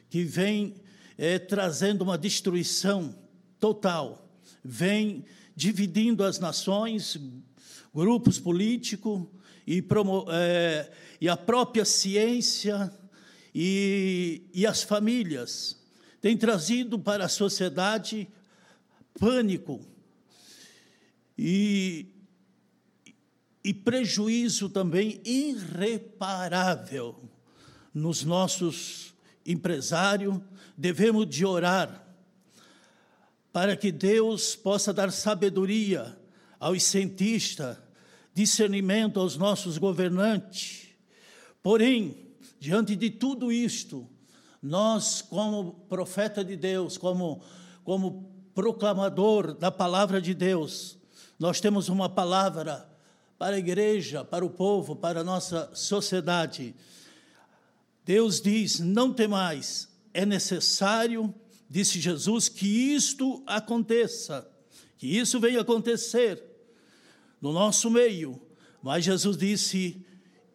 que 0.09 0.25
vem 0.25 0.75
é, 1.23 1.39
trazendo 1.39 2.01
uma 2.01 2.17
destruição 2.17 3.15
total, 3.59 4.27
vem 4.65 5.23
dividindo 5.55 6.25
as 6.25 6.39
nações, 6.39 7.21
grupos 7.95 8.39
políticos, 8.39 9.27
e, 9.67 9.85
é, 10.31 10.91
e 11.21 11.29
a 11.29 11.37
própria 11.37 11.85
ciência 11.85 12.91
e, 13.55 14.49
e 14.55 14.67
as 14.67 14.83
famílias 14.83 15.79
tem 16.23 16.39
trazido 16.39 16.99
para 16.99 17.27
a 17.27 17.29
sociedade 17.29 18.27
pânico 19.19 19.87
e, 21.37 22.07
e 23.63 23.75
prejuízo 23.75 24.71
também 24.71 25.21
irreparável 25.23 27.15
nos 27.93 28.25
nossos 28.25 29.13
empresários. 29.45 30.41
Devemos 30.81 31.27
de 31.29 31.45
orar 31.45 32.09
para 33.53 33.77
que 33.77 33.93
Deus 33.93 34.57
possa 34.57 34.95
dar 34.95 35.13
sabedoria 35.13 36.19
aos 36.59 36.85
cientistas, 36.85 37.77
discernimento 38.33 39.21
aos 39.21 39.37
nossos 39.37 39.77
governantes. 39.77 40.89
Porém, 41.63 42.33
diante 42.59 42.97
de 42.97 43.11
tudo 43.11 43.53
isto, 43.53 44.09
nós, 44.63 45.21
como 45.21 45.85
profeta 45.87 46.43
de 46.43 46.57
Deus, 46.57 46.97
como, 46.97 47.43
como 47.85 48.33
proclamador 48.55 49.53
da 49.53 49.71
palavra 49.71 50.19
de 50.19 50.33
Deus, 50.33 50.97
nós 51.39 51.61
temos 51.61 51.91
uma 51.91 52.09
palavra 52.09 52.91
para 53.37 53.57
a 53.57 53.59
igreja, 53.59 54.25
para 54.25 54.47
o 54.47 54.49
povo, 54.49 54.97
para 54.97 55.21
a 55.21 55.25
nossa 55.25 55.71
sociedade. 55.75 56.75
Deus 58.03 58.41
diz: 58.41 58.81
não 58.81 59.13
temais, 59.13 59.90
é 60.13 60.27
necessário, 60.27 61.35
disse 61.69 62.01
Jesus, 62.01 62.49
que 62.49 62.67
isto 62.67 63.43
aconteça, 63.47 64.51
que 64.99 65.07
isso 65.07 65.41
venha 65.41 65.61
acontecer 65.61 66.43
no 67.41 67.53
nosso 67.53 67.91
meio. 67.91 68.41
Mas 68.83 69.05
Jesus 69.05 69.37
disse: 69.37 70.05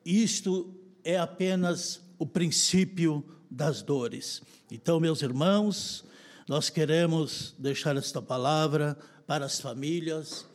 isto 0.04 0.74
é 1.04 1.18
apenas 1.18 2.02
o 2.18 2.26
princípio 2.26 3.24
das 3.50 3.82
dores. 3.82 4.42
Então, 4.70 5.00
meus 5.00 5.22
irmãos, 5.22 6.04
nós 6.48 6.70
queremos 6.70 7.56
deixar 7.58 7.96
esta 7.98 8.22
palavra 8.22 8.98
para 9.26 9.46
as 9.46 9.60
famílias, 9.60 10.46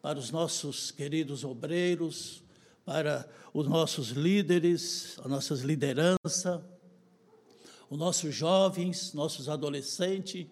para 0.00 0.18
os 0.18 0.30
nossos 0.30 0.90
queridos 0.90 1.44
obreiros, 1.44 2.42
para 2.84 3.28
os 3.52 3.66
nossos 3.66 4.10
líderes, 4.10 5.18
as 5.18 5.26
nossas 5.26 5.60
lideranças, 5.60 6.62
os 7.90 7.98
nossos 7.98 8.32
jovens, 8.32 9.12
nossos 9.12 9.48
adolescentes, 9.48 10.46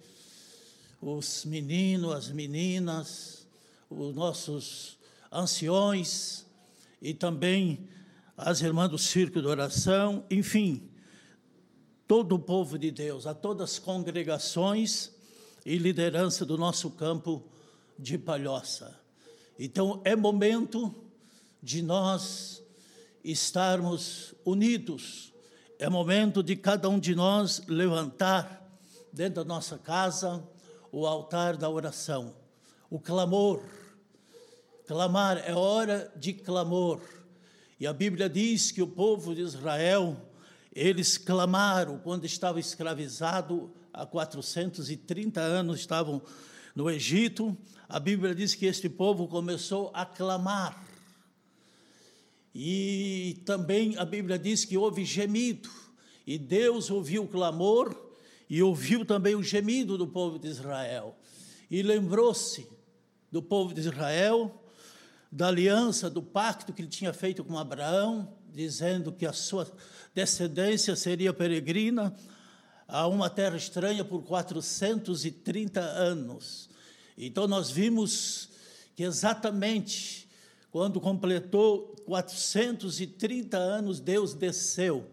os 1.01 1.45
meninos, 1.45 2.13
as 2.13 2.29
meninas, 2.31 3.47
os 3.89 4.13
nossos 4.15 4.99
anciões 5.31 6.45
e 7.01 7.15
também 7.15 7.89
as 8.37 8.61
irmãs 8.61 8.91
do 8.91 8.99
Círculo 8.99 9.43
de 9.43 9.49
Oração, 9.49 10.25
enfim, 10.29 10.91
todo 12.09 12.35
o 12.35 12.39
povo 12.39 12.77
de 12.77 12.91
Deus, 12.91 13.25
a 13.27 13.35
todas 13.35 13.71
as 13.71 13.79
congregações 13.79 15.13
e 15.65 15.79
liderança 15.79 16.45
do 16.45 16.59
nosso 16.59 16.91
campo 16.91 17.45
de 17.97 18.19
Palhoça. 18.19 18.99
Então, 19.59 20.01
é 20.05 20.17
momento 20.17 20.93
de 21.63 21.83
nós 21.83 22.63
estarmos 23.23 24.35
unidos, 24.45 25.33
é 25.79 25.89
momento 25.89 26.43
de 26.43 26.57
cada 26.57 26.89
um 26.89 26.99
de 26.99 27.15
nós 27.15 27.63
levantar 27.69 28.69
dentro 29.13 29.45
da 29.45 29.45
nossa 29.45 29.79
casa 29.79 30.43
o 30.91 31.07
altar 31.07 31.57
da 31.57 31.71
oração, 31.71 32.35
o 32.91 32.99
clamor. 32.99 33.63
Clamar 34.89 35.39
é 35.47 35.55
hora 35.55 36.13
de 36.17 36.33
clamor. 36.33 37.01
E 37.79 37.87
a 37.87 37.93
Bíblia 37.93 38.29
diz 38.29 38.73
que 38.73 38.83
o 38.83 38.89
povo 38.89 39.37
de 39.37 39.43
Israel, 39.43 40.17
eles 40.75 41.17
clamaram 41.17 41.99
quando 41.99 42.25
estava 42.25 42.59
escravizado 42.59 43.71
há 43.93 44.05
430 44.05 45.41
anos, 45.41 45.79
estavam 45.79 46.21
no 46.75 46.91
Egito. 46.91 47.57
A 47.89 48.01
Bíblia 48.01 48.35
diz 48.35 48.53
que 48.53 48.67
este 48.67 48.89
povo 48.89 49.29
começou 49.29 49.93
a 49.95 50.05
clamar 50.05 50.88
e 52.61 53.41
também 53.45 53.97
a 53.99 54.05
Bíblia 54.05 54.37
diz 54.37 54.65
que 54.65 54.77
houve 54.77 55.05
gemido, 55.05 55.71
e 56.27 56.37
Deus 56.37 56.91
ouviu 56.91 57.23
o 57.23 57.29
clamor 57.29 57.97
e 58.51 58.61
ouviu 58.61 59.05
também 59.05 59.37
o 59.37 59.43
gemido 59.45 59.97
do 59.97 60.09
povo 60.09 60.41
de 60.41 60.49
Israel. 60.49 61.17
E 61.71 61.85
lembrou-se 61.85 62.67
do 63.31 63.41
povo 63.41 63.73
de 63.73 63.83
Israel, 63.83 64.61
da 65.31 65.47
aliança, 65.47 66.11
do 66.11 66.21
pacto 66.21 66.73
que 66.73 66.83
ele 66.83 66.89
tinha 66.89 67.13
feito 67.13 67.45
com 67.45 67.57
Abraão, 67.57 68.37
dizendo 68.53 69.13
que 69.13 69.25
a 69.25 69.33
sua 69.33 69.71
descendência 70.13 70.97
seria 70.97 71.33
peregrina 71.33 72.13
a 72.89 73.07
uma 73.07 73.31
terra 73.31 73.57
estranha 73.57 74.05
por 74.05 74.25
430 74.25 75.81
anos. 75.81 76.69
Então 77.17 77.47
nós 77.47 77.71
vimos 77.71 78.49
que 78.97 79.05
exatamente 79.05 80.28
quando 80.79 81.01
completou 81.01 81.93
430 82.07 83.59
anos, 83.59 83.99
Deus 83.99 84.33
desceu 84.33 85.11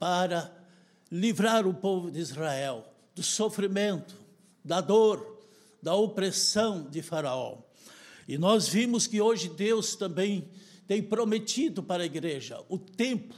para 0.00 0.52
livrar 1.12 1.64
o 1.64 1.72
povo 1.72 2.10
de 2.10 2.18
Israel 2.18 2.84
do 3.14 3.22
sofrimento, 3.22 4.16
da 4.64 4.80
dor, 4.80 5.44
da 5.80 5.94
opressão 5.94 6.90
de 6.90 7.02
Faraó. 7.02 7.58
E 8.26 8.36
nós 8.36 8.66
vimos 8.68 9.06
que 9.06 9.20
hoje 9.20 9.48
Deus 9.48 9.94
também 9.94 10.50
tem 10.88 11.00
prometido 11.00 11.84
para 11.84 12.02
a 12.02 12.06
igreja 12.06 12.60
o 12.68 12.76
tempo, 12.76 13.32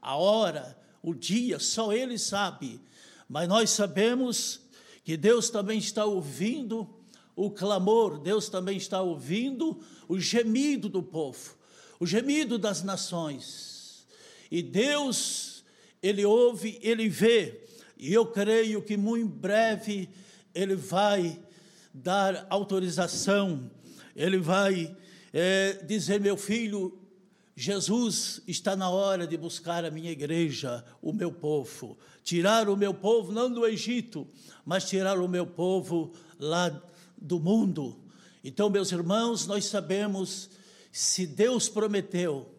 a 0.00 0.16
hora, 0.16 0.76
o 1.00 1.14
dia, 1.14 1.60
só 1.60 1.92
Ele 1.92 2.18
sabe. 2.18 2.80
Mas 3.28 3.48
nós 3.48 3.70
sabemos 3.70 4.60
que 5.04 5.16
Deus 5.16 5.50
também 5.50 5.78
está 5.78 6.04
ouvindo 6.04 6.92
o 7.34 7.50
clamor, 7.50 8.18
Deus 8.18 8.48
também 8.48 8.76
está 8.76 9.00
ouvindo 9.00 9.80
o 10.08 10.18
gemido 10.18 10.88
do 10.88 11.02
povo, 11.02 11.56
o 11.98 12.06
gemido 12.06 12.58
das 12.58 12.82
nações. 12.82 14.06
E 14.50 14.62
Deus, 14.62 15.64
Ele 16.02 16.24
ouve, 16.24 16.78
Ele 16.82 17.08
vê, 17.08 17.64
e 17.96 18.12
eu 18.12 18.26
creio 18.26 18.82
que 18.82 18.96
muito 18.96 19.28
breve 19.28 20.08
Ele 20.54 20.76
vai 20.76 21.40
dar 21.94 22.46
autorização 22.50 23.70
ele 24.14 24.38
vai 24.38 24.94
é, 25.32 25.72
dizer: 25.84 26.20
Meu 26.20 26.36
filho, 26.36 26.98
Jesus 27.56 28.42
está 28.46 28.76
na 28.76 28.88
hora 28.88 29.26
de 29.26 29.36
buscar 29.36 29.84
a 29.84 29.90
minha 29.90 30.10
igreja, 30.10 30.84
o 31.00 31.12
meu 31.12 31.32
povo. 31.32 31.98
Tirar 32.22 32.68
o 32.68 32.76
meu 32.76 32.94
povo, 32.94 33.32
não 33.32 33.50
do 33.50 33.66
Egito, 33.66 34.26
mas 34.64 34.88
tirar 34.88 35.18
o 35.18 35.28
meu 35.28 35.46
povo 35.46 36.12
lá 36.38 36.70
do 37.22 37.38
mundo. 37.38 37.98
Então, 38.44 38.68
meus 38.68 38.90
irmãos, 38.92 39.46
nós 39.46 39.66
sabemos, 39.66 40.50
se 40.90 41.26
Deus 41.26 41.68
prometeu, 41.68 42.52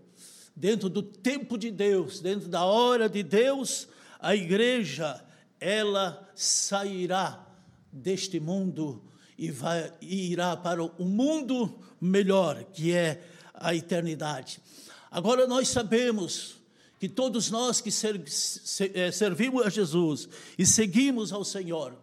dentro 0.55 0.89
do 0.89 1.03
tempo 1.03 1.57
de 1.57 1.69
Deus, 1.71 2.19
dentro 2.19 2.47
da 2.47 2.63
hora 2.63 3.09
de 3.09 3.23
Deus, 3.23 3.87
a 4.19 4.35
igreja, 4.35 5.23
ela 5.59 6.31
sairá 6.35 7.45
deste 7.91 8.39
mundo 8.39 9.03
e, 9.37 9.51
vai, 9.51 9.91
e 10.01 10.31
irá 10.31 10.55
para 10.55 10.83
o 10.83 11.05
mundo 11.05 11.79
melhor, 11.99 12.63
que 12.65 12.93
é 12.93 13.23
a 13.53 13.75
eternidade. 13.75 14.61
Agora 15.11 15.45
nós 15.47 15.69
sabemos 15.69 16.55
que 16.99 17.09
todos 17.09 17.51
nós 17.51 17.81
que 17.81 17.89
eh, 17.89 19.11
servimos 19.11 19.65
a 19.65 19.69
Jesus 19.69 20.29
e 20.57 20.65
seguimos 20.65 21.33
ao 21.33 21.43
Senhor, 21.43 21.97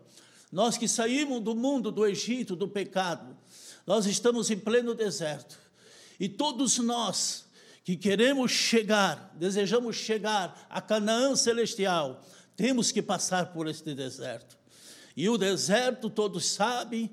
nós 0.50 0.76
que 0.76 0.88
saímos 0.88 1.40
do 1.40 1.54
mundo 1.54 1.90
do 1.90 2.06
Egito, 2.06 2.56
do 2.56 2.68
pecado, 2.68 3.36
nós 3.86 4.06
estamos 4.06 4.50
em 4.50 4.58
pleno 4.58 4.94
deserto. 4.94 5.58
E 6.18 6.28
todos 6.28 6.78
nós 6.78 7.46
que 7.84 7.96
queremos 7.96 8.50
chegar, 8.50 9.34
desejamos 9.36 9.96
chegar 9.96 10.66
a 10.68 10.80
Canaã 10.80 11.34
celestial, 11.34 12.22
temos 12.56 12.92
que 12.92 13.00
passar 13.00 13.52
por 13.52 13.66
este 13.66 13.94
deserto. 13.94 14.58
E 15.16 15.28
o 15.28 15.38
deserto, 15.38 16.10
todos 16.10 16.46
sabem, 16.46 17.10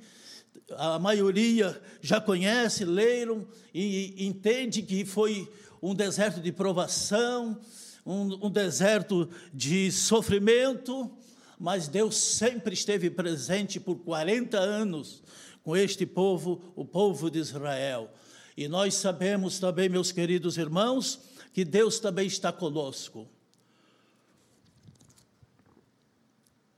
a 0.72 1.00
maioria 1.00 1.82
já 2.02 2.20
conhece, 2.20 2.84
leram 2.84 3.48
e 3.74 4.26
entende 4.28 4.82
que 4.82 5.06
foi 5.06 5.52
um 5.82 5.96
deserto 5.96 6.42
de 6.42 6.52
provação, 6.52 7.60
um, 8.06 8.48
um 8.48 8.50
deserto 8.50 9.30
de 9.54 9.92
sofrimento, 9.92 11.12
mas 11.60 11.88
Deus 11.88 12.16
sempre 12.16 12.74
esteve 12.74 13.10
presente 13.10 13.80
por 13.80 13.98
40 13.98 14.58
anos 14.58 15.24
com 15.64 15.76
este 15.76 16.06
povo, 16.06 16.62
o 16.76 16.86
povo 16.86 17.30
de 17.30 17.40
Israel. 17.40 18.12
E 18.56 18.68
nós 18.68 18.96
sabemos 18.96 19.60
também, 19.60 19.90
meus 19.90 20.12
queridos 20.12 20.58
irmãos, 20.58 21.20
que 21.54 21.66
Deus 21.66 22.00
também 22.00 22.28
está 22.28 22.52
conosco. 22.52 23.28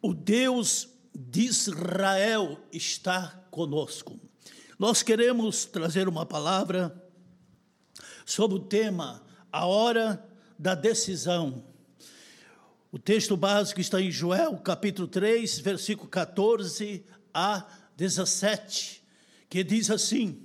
O 0.01 0.13
Deus 0.13 0.87
de 1.13 1.41
Israel 1.41 2.59
está 2.71 3.45
conosco. 3.51 4.17
Nós 4.77 5.03
queremos 5.03 5.65
trazer 5.65 6.07
uma 6.07 6.25
palavra 6.25 7.03
sobre 8.25 8.57
o 8.57 8.61
tema 8.61 9.21
a 9.51 9.65
hora 9.65 10.25
da 10.57 10.73
decisão. 10.73 11.63
O 12.91 12.97
texto 12.97 13.37
básico 13.37 13.79
está 13.79 14.01
em 14.01 14.09
Joel, 14.09 14.57
capítulo 14.57 15.07
3, 15.07 15.59
versículo 15.59 16.09
14 16.09 17.05
a 17.31 17.63
17, 17.95 19.03
que 19.47 19.63
diz 19.63 19.91
assim: 19.91 20.41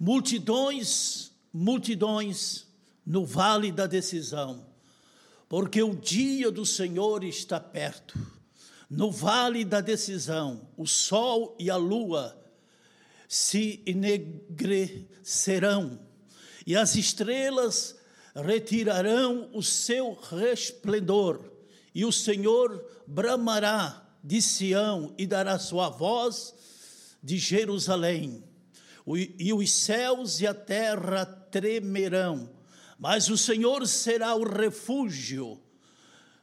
Multidões, 0.00 1.32
multidões 1.52 2.66
no 3.04 3.26
vale 3.26 3.70
da 3.70 3.86
decisão, 3.86 4.64
porque 5.46 5.82
o 5.82 5.94
dia 5.94 6.50
do 6.50 6.64
Senhor 6.64 7.22
está 7.22 7.60
perto. 7.60 8.18
No 8.88 9.10
vale 9.10 9.66
da 9.66 9.82
decisão, 9.82 10.66
o 10.78 10.86
sol 10.86 11.54
e 11.58 11.68
a 11.68 11.76
lua 11.76 12.42
se 13.28 13.82
enegrecerão, 13.84 16.00
e 16.66 16.74
as 16.74 16.94
estrelas 16.94 18.02
retirarão 18.34 19.48
o 19.52 19.62
seu 19.62 20.12
resplendor, 20.12 21.40
e 21.94 22.04
o 22.04 22.10
Senhor 22.10 22.84
bramará 23.06 24.04
de 24.22 24.40
Sião 24.42 25.14
e 25.16 25.26
dará 25.26 25.58
sua 25.58 25.88
voz 25.88 26.54
de 27.22 27.38
Jerusalém. 27.38 28.42
E 29.38 29.52
os 29.52 29.70
céus 29.70 30.40
e 30.40 30.46
a 30.46 30.54
terra 30.54 31.26
tremerão, 31.26 32.50
mas 32.98 33.28
o 33.28 33.36
Senhor 33.36 33.86
será 33.86 34.34
o 34.34 34.42
refúgio 34.42 35.60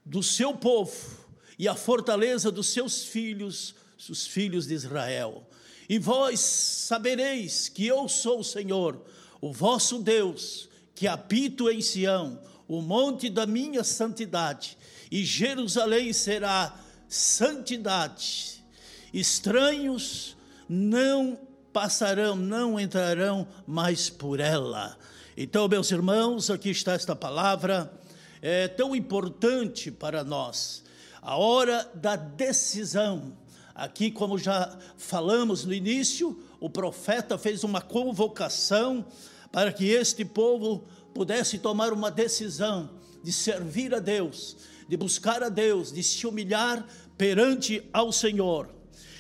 do 0.05 0.21
seu 0.21 0.53
povo 0.53 1.25
e 1.57 1.67
a 1.67 1.75
fortaleza 1.75 2.51
dos 2.51 2.67
seus 2.67 3.03
filhos, 3.03 3.75
os 4.09 4.27
filhos 4.27 4.67
de 4.67 4.75
Israel. 4.75 5.47
E 5.89 5.99
vós 5.99 6.39
sabereis 6.39 7.67
que 7.67 7.85
eu 7.85 8.07
sou 8.07 8.39
o 8.39 8.43
Senhor, 8.43 9.03
o 9.41 9.51
vosso 9.51 9.99
Deus, 9.99 10.69
que 11.01 11.07
habito 11.07 11.67
em 11.67 11.81
Sião, 11.81 12.39
o 12.67 12.79
monte 12.79 13.27
da 13.27 13.47
minha 13.47 13.83
santidade, 13.83 14.77
e 15.09 15.25
Jerusalém 15.25 16.13
será 16.13 16.75
santidade. 17.09 18.63
Estranhos 19.11 20.37
não 20.69 21.39
passarão, 21.73 22.35
não 22.35 22.79
entrarão 22.79 23.47
mais 23.65 24.11
por 24.11 24.39
ela. 24.39 24.95
Então, 25.35 25.67
meus 25.67 25.89
irmãos, 25.89 26.51
aqui 26.51 26.69
está 26.69 26.93
esta 26.93 27.15
palavra, 27.15 27.91
é 28.39 28.67
tão 28.67 28.95
importante 28.95 29.89
para 29.89 30.23
nós 30.23 30.83
a 31.19 31.35
hora 31.35 31.89
da 31.95 32.15
decisão. 32.15 33.35
Aqui, 33.73 34.11
como 34.11 34.37
já 34.37 34.77
falamos 34.97 35.65
no 35.65 35.73
início, 35.73 36.39
o 36.59 36.69
profeta 36.69 37.39
fez 37.39 37.63
uma 37.63 37.81
convocação 37.81 39.03
para 39.51 39.73
que 39.73 39.89
este 39.89 40.23
povo 40.23 40.85
pudesse 41.13 41.59
tomar 41.59 41.91
uma 41.91 42.09
decisão 42.09 42.89
de 43.23 43.31
servir 43.31 43.93
a 43.93 43.99
Deus, 43.99 44.57
de 44.87 44.97
buscar 44.97 45.43
a 45.43 45.49
Deus, 45.49 45.91
de 45.91 46.01
se 46.01 46.25
humilhar 46.25 46.85
perante 47.17 47.83
ao 47.91 48.11
Senhor. 48.11 48.69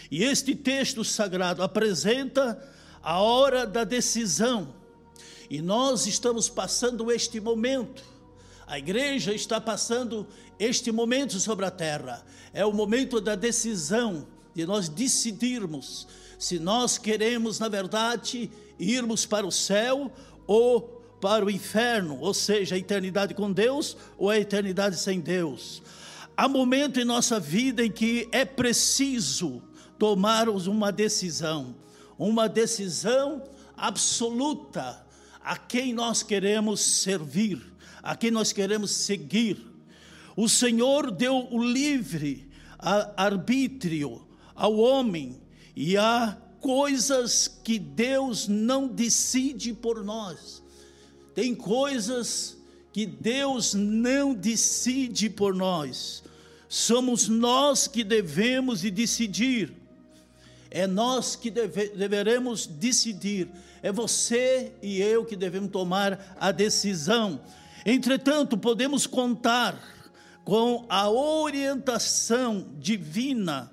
E 0.09 0.23
este 0.23 0.55
texto 0.55 1.03
sagrado 1.03 1.63
apresenta 1.63 2.61
a 3.01 3.21
hora 3.21 3.65
da 3.65 3.83
decisão. 3.83 4.73
E 5.49 5.61
nós 5.61 6.07
estamos 6.07 6.49
passando 6.49 7.11
este 7.11 7.39
momento. 7.39 8.03
A 8.65 8.79
igreja 8.79 9.33
está 9.33 9.59
passando 9.59 10.27
este 10.57 10.91
momento 10.91 11.39
sobre 11.39 11.65
a 11.65 11.71
terra 11.71 12.25
é 12.53 12.65
o 12.65 12.73
momento 12.73 13.21
da 13.21 13.35
decisão, 13.35 14.27
de 14.53 14.65
nós 14.65 14.89
decidirmos 14.89 16.07
se 16.37 16.57
nós 16.57 16.97
queremos, 16.97 17.59
na 17.59 17.69
verdade, 17.69 18.49
irmos 18.81 19.25
para 19.25 19.45
o 19.45 19.51
céu 19.51 20.11
ou 20.47 20.81
para 21.21 21.45
o 21.45 21.49
inferno, 21.51 22.19
ou 22.19 22.33
seja, 22.33 22.75
a 22.75 22.77
eternidade 22.77 23.33
com 23.33 23.51
Deus 23.51 23.95
ou 24.17 24.29
a 24.29 24.39
eternidade 24.39 24.97
sem 24.97 25.19
Deus. 25.19 25.83
Há 26.35 26.47
momento 26.47 26.99
em 26.99 27.05
nossa 27.05 27.39
vida 27.39 27.85
em 27.85 27.91
que 27.91 28.27
é 28.31 28.43
preciso 28.43 29.61
tomarmos 29.99 30.65
uma 30.65 30.91
decisão, 30.91 31.75
uma 32.17 32.49
decisão 32.49 33.43
absoluta 33.77 35.05
a 35.43 35.55
quem 35.57 35.93
nós 35.93 36.23
queremos 36.23 36.81
servir, 36.81 37.61
a 38.01 38.15
quem 38.15 38.31
nós 38.31 38.51
queremos 38.51 38.91
seguir. 38.91 39.63
O 40.35 40.49
Senhor 40.49 41.11
deu 41.11 41.47
o 41.51 41.63
livre 41.63 42.49
arbítrio 43.15 44.25
ao 44.55 44.75
homem 44.77 45.39
e 45.75 45.97
há 45.97 46.35
coisas 46.61 47.47
que 47.47 47.79
Deus 47.79 48.47
não 48.47 48.87
decide 48.87 49.73
por 49.73 50.03
nós. 50.03 50.61
Tem 51.33 51.55
coisas 51.55 52.55
que 52.93 53.05
Deus 53.05 53.73
não 53.73 54.33
decide 54.33 55.29
por 55.29 55.55
nós. 55.55 56.23
Somos 56.69 57.27
nós 57.27 57.87
que 57.87 58.03
devemos 58.03 58.81
de 58.81 58.91
decidir. 58.91 59.73
É 60.69 60.87
nós 60.87 61.35
que 61.35 61.49
deve, 61.49 61.89
deveremos 61.89 62.67
decidir. 62.67 63.49
É 63.81 63.91
você 63.91 64.71
e 64.81 65.01
eu 65.01 65.25
que 65.25 65.35
devemos 65.35 65.71
tomar 65.71 66.37
a 66.39 66.51
decisão. 66.51 67.41
Entretanto, 67.85 68.57
podemos 68.57 69.07
contar 69.07 69.77
com 70.45 70.85
a 70.87 71.09
orientação 71.09 72.67
divina 72.77 73.71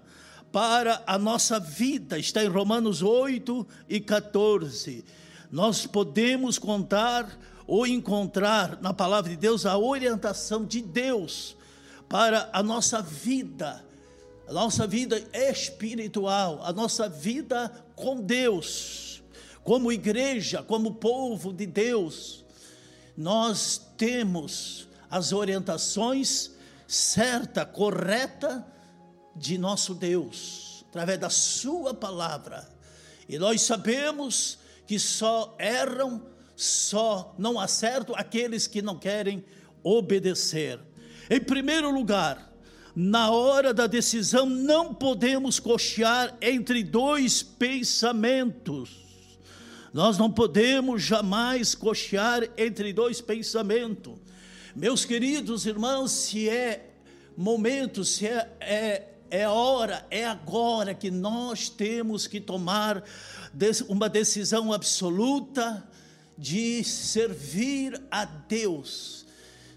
para 0.59 1.05
a 1.07 1.17
nossa 1.17 1.61
vida, 1.61 2.19
está 2.19 2.43
em 2.43 2.49
Romanos 2.49 3.01
8 3.01 3.65
e 3.89 4.01
14. 4.01 5.05
Nós 5.53 5.87
podemos 5.87 6.59
contar 6.59 7.39
ou 7.65 7.87
encontrar 7.87 8.77
na 8.83 8.93
palavra 8.93 9.31
de 9.31 9.37
Deus 9.37 9.65
a 9.65 9.79
orientação 9.79 10.67
de 10.67 10.83
Deus 10.83 11.57
para 12.09 12.51
a 12.53 12.61
nossa 12.61 13.01
vida, 13.01 13.85
a 14.49 14.53
nossa 14.53 14.85
vida 14.85 15.23
espiritual, 15.33 16.61
a 16.65 16.73
nossa 16.73 17.09
vida 17.09 17.71
com 17.95 18.21
Deus, 18.21 19.23
como 19.63 19.93
igreja, 19.93 20.61
como 20.61 20.95
povo 20.97 21.53
de 21.53 21.67
Deus. 21.67 22.45
Nós 23.17 23.81
temos 23.97 24.89
as 25.09 25.33
orientações 25.33 26.51
certa, 26.89 27.65
correta 27.65 28.67
de 29.39 29.57
nosso 29.57 29.95
Deus, 29.95 30.85
através 30.89 31.19
da 31.19 31.31
Sua 31.31 31.95
palavra. 31.95 32.69
E 33.29 33.39
nós 33.39 33.63
sabemos 33.63 34.59
que 34.87 34.99
só 34.99 35.55
erram, 35.59 36.23
só 36.57 37.35
não 37.39 37.61
acertam 37.61 38.15
aqueles 38.17 38.67
que 38.67 38.83
não 38.83 38.99
querem 38.99 39.45
obedecer. 39.83 40.81
Em 41.31 41.41
primeiro 41.41 41.91
lugar, 41.91 42.53
na 42.97 43.31
hora 43.31 43.73
da 43.73 43.87
decisão, 43.87 44.47
não 44.47 44.93
podemos 44.93 45.61
cochear 45.61 46.37
entre 46.41 46.83
dois 46.83 47.43
pensamentos. 47.43 49.09
Nós 49.93 50.19
não 50.19 50.31
podemos 50.31 51.03
jamais 51.03 51.75
cochear 51.75 52.49
entre 52.57 52.93
dois 52.93 53.21
pensamentos. 53.21 54.19
Meus 54.75 55.05
queridos 55.05 55.67
irmãos, 55.67 56.13
se 56.13 56.49
é 56.49 56.91
momento, 57.37 58.05
se 58.05 58.27
é, 58.27 58.57
é, 58.61 59.08
é 59.31 59.49
hora, 59.49 60.07
é 60.11 60.25
agora 60.25 60.95
que 60.95 61.11
nós 61.11 61.69
temos 61.69 62.27
que 62.27 62.41
tomar 62.41 63.03
uma 63.89 64.09
decisão 64.09 64.73
absoluta 64.73 65.87
de 66.37 66.85
servir 66.85 68.01
a 68.11 68.25
Deus. 68.25 69.27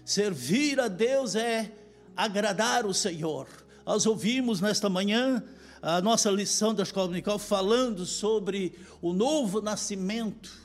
Servir 0.04 0.80
a 0.80 0.88
Deus 0.88 1.34
é 1.34 1.72
agradar 2.16 2.86
o 2.86 2.94
Senhor. 2.94 3.46
Nós 3.84 4.06
ouvimos 4.06 4.60
nesta 4.60 4.88
manhã 4.88 5.42
a 5.80 6.00
nossa 6.00 6.30
lição 6.30 6.72
da 6.72 6.84
escola 6.84 7.08
dominical 7.08 7.38
falando 7.38 8.06
sobre 8.06 8.72
o 9.00 9.12
novo 9.12 9.60
nascimento. 9.60 10.62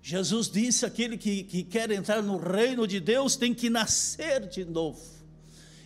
Jesus 0.00 0.48
disse: 0.48 0.86
aquele 0.86 1.18
que, 1.18 1.42
que 1.42 1.64
quer 1.64 1.90
entrar 1.90 2.22
no 2.22 2.38
reino 2.38 2.86
de 2.86 3.00
Deus 3.00 3.36
tem 3.36 3.52
que 3.52 3.68
nascer 3.68 4.46
de 4.48 4.64
novo. 4.64 5.19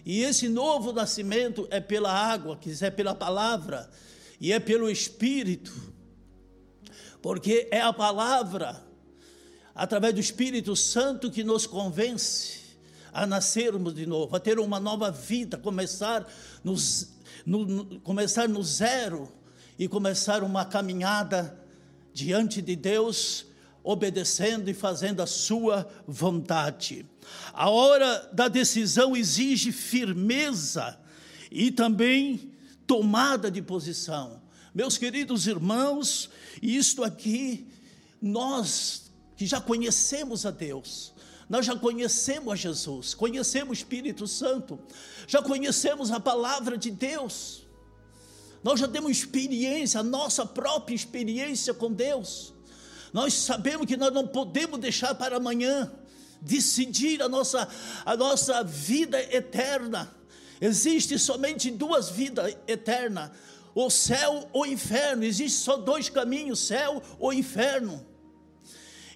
E 0.04 0.22
esse 0.22 0.48
novo 0.48 0.92
nascimento 0.92 1.66
é 1.70 1.80
pela 1.80 2.12
água, 2.12 2.56
que 2.56 2.72
é 2.84 2.90
pela 2.90 3.14
palavra, 3.14 3.90
e 4.38 4.52
é 4.52 4.60
pelo 4.60 4.90
Espírito, 4.90 5.72
porque 7.22 7.68
é 7.70 7.80
a 7.80 7.92
palavra, 7.92 8.84
através 9.74 10.12
do 10.12 10.20
Espírito 10.20 10.76
Santo, 10.76 11.30
que 11.30 11.42
nos 11.42 11.66
convence 11.66 12.64
a 13.14 13.26
nascermos 13.26 13.94
de 13.94 14.04
novo, 14.04 14.36
a 14.36 14.40
ter 14.40 14.58
uma 14.58 14.78
nova 14.78 15.10
vida, 15.10 15.56
começar, 15.56 16.30
no, 16.62 16.74
no, 17.46 18.00
começar 18.00 18.48
no 18.48 18.62
zero 18.62 19.32
e 19.78 19.88
começar 19.88 20.42
uma 20.42 20.64
caminhada 20.64 21.58
diante 22.12 22.60
de 22.60 22.76
Deus, 22.76 23.46
obedecendo 23.84 24.70
e 24.70 24.74
fazendo 24.74 25.20
a 25.20 25.26
sua 25.26 25.86
vontade. 26.08 27.06
A 27.52 27.68
hora 27.68 28.30
da 28.32 28.48
decisão 28.48 29.14
exige 29.14 29.70
firmeza 29.70 30.98
e 31.50 31.70
também 31.70 32.52
tomada 32.86 33.50
de 33.50 33.60
posição. 33.60 34.42
Meus 34.74 34.96
queridos 34.96 35.46
irmãos, 35.46 36.30
isto 36.62 37.04
aqui, 37.04 37.68
nós 38.20 39.12
que 39.36 39.46
já 39.46 39.60
conhecemos 39.60 40.46
a 40.46 40.50
Deus, 40.50 41.12
nós 41.48 41.66
já 41.66 41.76
conhecemos 41.76 42.52
a 42.54 42.56
Jesus, 42.56 43.12
conhecemos 43.12 43.70
o 43.70 43.74
Espírito 43.74 44.26
Santo, 44.26 44.78
já 45.26 45.42
conhecemos 45.42 46.10
a 46.10 46.18
palavra 46.18 46.78
de 46.78 46.90
Deus, 46.90 47.66
nós 48.62 48.80
já 48.80 48.88
temos 48.88 49.10
experiência, 49.10 50.00
a 50.00 50.02
nossa 50.02 50.46
própria 50.46 50.94
experiência 50.94 51.74
com 51.74 51.92
Deus. 51.92 52.53
Nós 53.14 53.32
sabemos 53.32 53.86
que 53.86 53.96
nós 53.96 54.12
não 54.12 54.26
podemos 54.26 54.80
deixar 54.80 55.14
para 55.14 55.36
amanhã 55.36 55.88
decidir 56.40 57.22
a 57.22 57.28
nossa, 57.28 57.68
a 58.04 58.16
nossa 58.16 58.64
vida 58.64 59.22
eterna. 59.32 60.12
Existe 60.60 61.16
somente 61.16 61.70
duas 61.70 62.10
vidas 62.10 62.56
eternas: 62.66 63.30
o 63.72 63.88
céu 63.88 64.48
ou 64.52 64.62
o 64.62 64.66
inferno. 64.66 65.22
Existe 65.22 65.60
só 65.60 65.76
dois 65.76 66.08
caminhos: 66.08 66.58
céu 66.66 67.00
ou 67.20 67.32
inferno. 67.32 68.04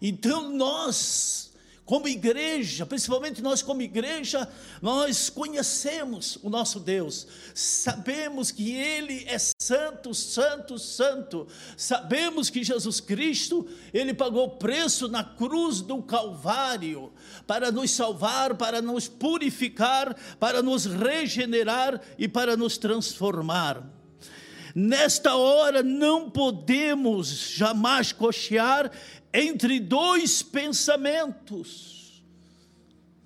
Então 0.01 0.49
nós 0.49 1.48
como 1.89 2.07
igreja, 2.07 2.85
principalmente 2.85 3.41
nós 3.41 3.63
como 3.63 3.81
igreja, 3.81 4.47
nós 4.83 5.31
conhecemos 5.31 6.39
o 6.43 6.51
nosso 6.51 6.79
Deus, 6.79 7.27
sabemos 7.55 8.51
que 8.51 8.75
Ele 8.75 9.25
é 9.27 9.39
santo, 9.39 10.13
santo, 10.13 10.79
santo, 10.79 11.49
sabemos 11.79 12.51
que 12.51 12.63
Jesus 12.63 13.01
Cristo, 13.01 13.67
Ele 13.91 14.13
pagou 14.13 14.51
preço 14.51 15.09
na 15.09 15.25
cruz 15.25 15.81
do 15.81 16.03
Calvário, 16.03 17.11
para 17.47 17.73
nos 17.73 17.91
salvar, 17.91 18.55
para 18.57 18.83
nos 18.83 19.09
purificar, 19.09 20.15
para 20.39 20.63
nos 20.63 20.85
regenerar 20.85 22.03
e 22.19 22.29
para 22.29 22.55
nos 22.55 22.77
transformar. 22.77 23.83
Nesta 24.75 25.35
hora 25.35 25.83
não 25.83 26.31
podemos 26.31 27.29
jamais 27.29 28.13
cochear 28.13 28.93
entre 29.33 29.79
dois 29.81 30.43
pensamentos. 30.43 31.99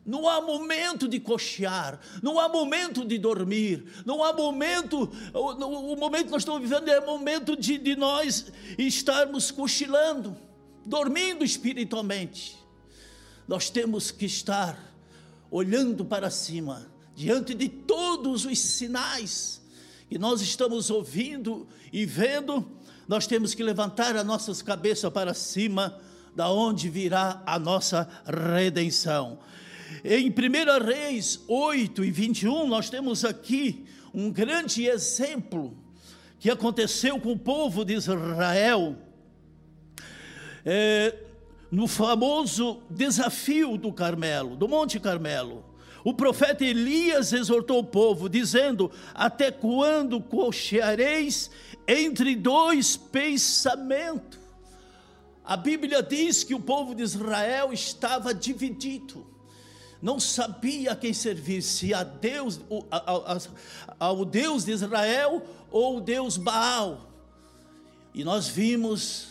Não 0.05 0.29
há 0.29 0.41
momento 0.41 1.07
de 1.07 1.21
cochear, 1.21 2.01
não 2.21 2.41
há 2.41 2.49
momento 2.49 3.05
de 3.05 3.19
dormir, 3.19 3.85
não 4.05 4.25
há 4.25 4.33
momento, 4.33 5.09
o, 5.33 5.93
o 5.93 5.97
momento 5.97 6.25
que 6.25 6.33
nós 6.33 6.43
estamos 6.43 6.61
vivendo 6.61 6.89
é 6.89 7.01
momento 7.01 7.57
de, 7.57 7.79
de 7.79 7.95
nós 7.95 8.53
estarmos 8.77 9.53
cochilando, 9.53 10.37
dormindo 10.85 11.45
espiritualmente. 11.45 12.59
Nós 13.47 13.71
temos 13.71 14.11
que 14.11 14.27
estar 14.27 14.77
olhando 15.49 16.05
para 16.05 16.31
cima, 16.31 16.91
diante 17.15 17.55
de 17.55 17.69
todos 17.69 18.45
os 18.45 18.59
sinais 18.59 19.63
que 20.09 20.19
nós 20.19 20.41
estamos 20.41 20.91
ouvindo 20.91 21.67
e 21.93 22.05
vendo, 22.05 22.71
nós 23.09 23.27
temos 23.27 23.55
que 23.55 23.63
levantar 23.63 24.17
as 24.17 24.25
nossas 24.25 24.63
cabeças 24.63 25.13
para 25.13 25.35
cima, 25.35 25.99
da 26.35 26.51
onde 26.51 26.89
virá 26.89 27.43
a 27.45 27.59
nossa 27.59 28.09
redenção. 28.27 29.39
Em 30.05 30.31
1 30.31 30.85
Reis 30.85 31.41
8 31.47 32.05
e 32.05 32.11
21, 32.11 32.67
nós 32.67 32.89
temos 32.89 33.25
aqui 33.25 33.85
um 34.15 34.31
grande 34.31 34.87
exemplo 34.87 35.77
que 36.39 36.51
aconteceu 36.51 37.21
com 37.21 37.33
o 37.33 37.39
povo 37.39 37.85
de 37.85 37.95
Israel, 37.95 38.97
é, 40.65 41.15
no 41.71 41.87
famoso 41.87 42.83
desafio 42.91 43.77
do 43.77 43.93
Carmelo, 43.93 44.57
do 44.57 44.69
Monte 44.69 44.99
Carmelo. 44.99 45.65
O 46.05 46.13
profeta 46.13 46.65
Elias 46.65 47.33
exortou 47.33 47.79
o 47.79 47.85
povo, 47.85 48.29
dizendo: 48.29 48.91
Até 49.15 49.51
quando 49.51 50.21
cocheareis 50.21 51.51
entre 51.87 52.37
dois 52.37 52.97
pensamentos? 52.97 54.39
A 55.45 55.57
Bíblia 55.57 56.03
diz 56.03 56.45
que 56.45 56.55
o 56.55 56.61
povo 56.61 56.95
de 56.95 57.03
Israel 57.03 57.73
estava 57.73 58.33
dividido, 58.33 59.27
não 60.01 60.19
sabia 60.19 60.95
quem 60.95 61.13
servir, 61.13 61.63
se 61.63 61.93
a 61.93 62.05
Deus, 62.05 62.61
ao 63.99 64.25
Deus 64.25 64.65
de 64.65 64.73
Israel 64.73 65.45
ou 65.71 65.99
o 65.99 66.01
Deus 66.01 66.37
Baal. 66.37 67.11
E 68.15 68.23
nós 68.25 68.49
vimos 68.49 69.29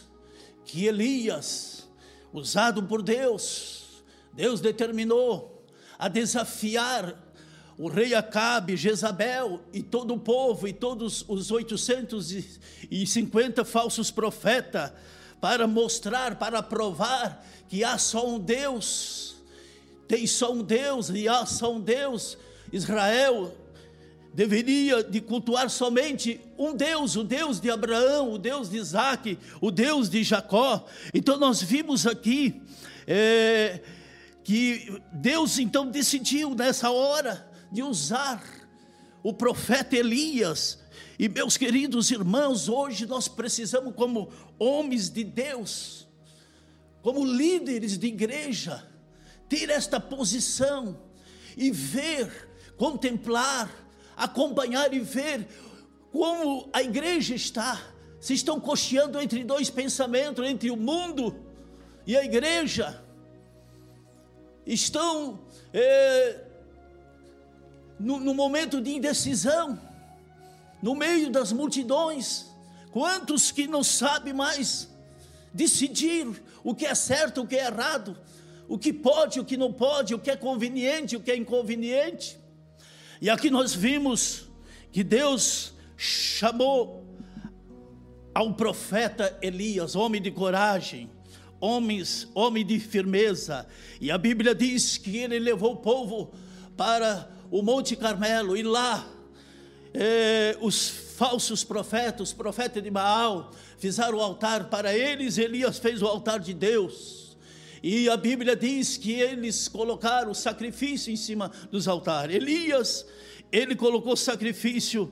que 0.66 0.86
Elias, 0.86 1.88
usado 2.34 2.84
por 2.84 3.02
Deus, 3.02 4.04
Deus 4.34 4.60
determinou 4.62 5.66
a 6.00 6.08
desafiar 6.08 7.31
o 7.82 7.88
rei 7.88 8.14
Acabe, 8.14 8.78
Jezabel 8.78 9.60
e 9.74 9.82
todo 9.82 10.14
o 10.14 10.20
povo 10.20 10.68
e 10.68 10.74
todos 10.74 11.26
os 11.28 11.50
850 11.50 13.66
falsos 13.66 14.12
profetas 14.12 14.92
para 15.42 15.66
mostrar, 15.66 16.36
para 16.36 16.62
provar 16.62 17.44
que 17.68 17.84
há 17.84 17.98
só 17.98 18.30
um 18.30 18.38
Deus, 18.38 19.38
tem 20.08 20.28
só 20.28 20.54
um 20.54 20.62
Deus 20.62 21.10
e 21.10 21.28
há 21.28 21.44
só 21.48 21.74
um 21.74 21.82
Deus. 21.82 22.38
Israel 22.72 23.52
deveria 24.32 25.04
de 25.04 25.20
cultuar 25.20 25.68
somente 25.68 26.40
um 26.60 26.76
Deus, 26.76 27.16
o 27.16 27.24
Deus 27.24 27.60
de 27.60 27.72
Abraão, 27.72 28.32
o 28.32 28.38
Deus 28.38 28.70
de 28.70 28.78
Isaac, 28.78 29.40
o 29.60 29.72
Deus 29.72 30.08
de 30.08 30.24
Jacó. 30.24 30.86
Então 31.16 31.36
nós 31.36 31.64
vimos 31.64 32.06
aqui 32.06 32.62
é, 33.08 33.80
que 34.44 35.02
Deus 35.12 35.58
então 35.58 35.88
decidiu 35.88 36.54
nessa 36.54 36.92
hora 36.92 37.50
de 37.72 37.82
usar 37.82 38.44
o 39.24 39.34
profeta 39.34 39.96
Elias. 39.96 40.80
E 41.18 41.30
meus 41.30 41.58
queridos 41.58 42.12
irmãos, 42.12 42.68
hoje 42.68 43.06
nós 43.06 43.28
precisamos, 43.28 43.94
como 43.96 44.30
homens 44.60 45.10
de 45.10 45.24
Deus, 45.24 46.08
como 47.02 47.24
líderes 47.24 47.98
de 47.98 48.08
igreja, 48.08 48.88
ter 49.48 49.70
esta 49.70 50.00
posição 50.00 51.00
e 51.56 51.72
ver, 51.72 52.50
contemplar, 52.78 53.70
acompanhar 54.16 54.94
e 54.94 55.00
ver 55.00 55.48
como 56.12 56.70
a 56.74 56.82
igreja 56.82 57.36
está. 57.36 57.82
Se 58.20 58.34
estão 58.34 58.60
cocheando 58.60 59.20
entre 59.20 59.44
dois 59.44 59.70
pensamentos, 59.70 60.46
entre 60.46 60.70
o 60.70 60.78
mundo 60.78 61.36
e 62.06 62.16
a 62.16 62.24
igreja 62.24 63.04
estão 64.66 65.40
é, 65.74 66.51
no, 68.02 68.20
no 68.20 68.34
momento 68.34 68.82
de 68.82 68.92
indecisão, 68.92 69.80
no 70.82 70.96
meio 70.96 71.30
das 71.30 71.52
multidões. 71.52 72.48
Quantos 72.92 73.52
que 73.52 73.68
não 73.68 73.84
sabem 73.84 74.34
mais 74.34 74.90
decidir 75.54 76.28
o 76.64 76.74
que 76.76 76.86
é 76.86 76.96
certo, 76.96 77.42
o 77.42 77.48
que 77.48 77.56
é 77.56 77.68
errado, 77.68 78.18
o 78.68 78.78
que 78.78 78.92
pode, 78.92 79.40
o 79.40 79.46
que 79.46 79.56
não 79.56 79.72
pode, 79.72 80.14
o 80.14 80.20
que 80.20 80.32
é 80.32 80.36
conveniente, 80.36 81.16
o 81.16 81.22
que 81.22 81.32
é 81.32 81.36
inconveniente. 81.36 82.38
E 83.22 83.30
aqui 83.30 83.50
nós 83.50 83.74
vimos 83.74 84.50
que 84.92 85.04
Deus 85.04 85.74
chamou 85.96 87.06
ao 88.34 88.54
profeta 88.54 89.38
Elias, 89.42 89.96
homem 89.96 90.22
de 90.22 90.32
coragem, 90.32 91.10
homens, 91.60 92.28
homem 92.34 92.66
de 92.66 92.80
firmeza. 92.80 93.68
E 94.00 94.10
a 94.10 94.18
Bíblia 94.18 94.56
diz 94.56 94.98
que 94.98 95.18
ele 95.18 95.38
levou 95.38 95.74
o 95.74 95.78
povo 95.78 96.34
para 96.76 97.30
o 97.52 97.62
Monte 97.62 97.98
Carmelo 97.98 98.56
e 98.56 98.64
lá 98.64 99.06
eh, 99.94 100.58
os 100.62 100.88
falsos 100.88 101.66
profetas, 101.66 102.30
os 102.30 102.34
profetas 102.34 102.82
de 102.82 102.90
Baal, 102.90 103.52
fizeram 103.78 104.18
o 104.18 104.22
altar 104.22 104.70
para 104.70 104.98
eles, 104.98 105.38
Elias 105.38 105.78
fez 105.78 106.02
o 106.02 106.08
altar 106.08 106.40
de 106.40 106.54
Deus. 106.54 107.38
E 107.84 108.08
a 108.10 108.16
Bíblia 108.16 108.56
diz 108.56 108.96
que 108.96 109.12
eles 109.12 109.68
colocaram 109.68 110.34
sacrifício 110.34 111.12
em 111.12 111.18
cima 111.18 111.52
dos 111.70 111.90
altares. 111.90 112.36
Elias, 112.36 113.06
ele 113.52 113.76
colocou 113.76 114.16
sacrifício 114.16 115.12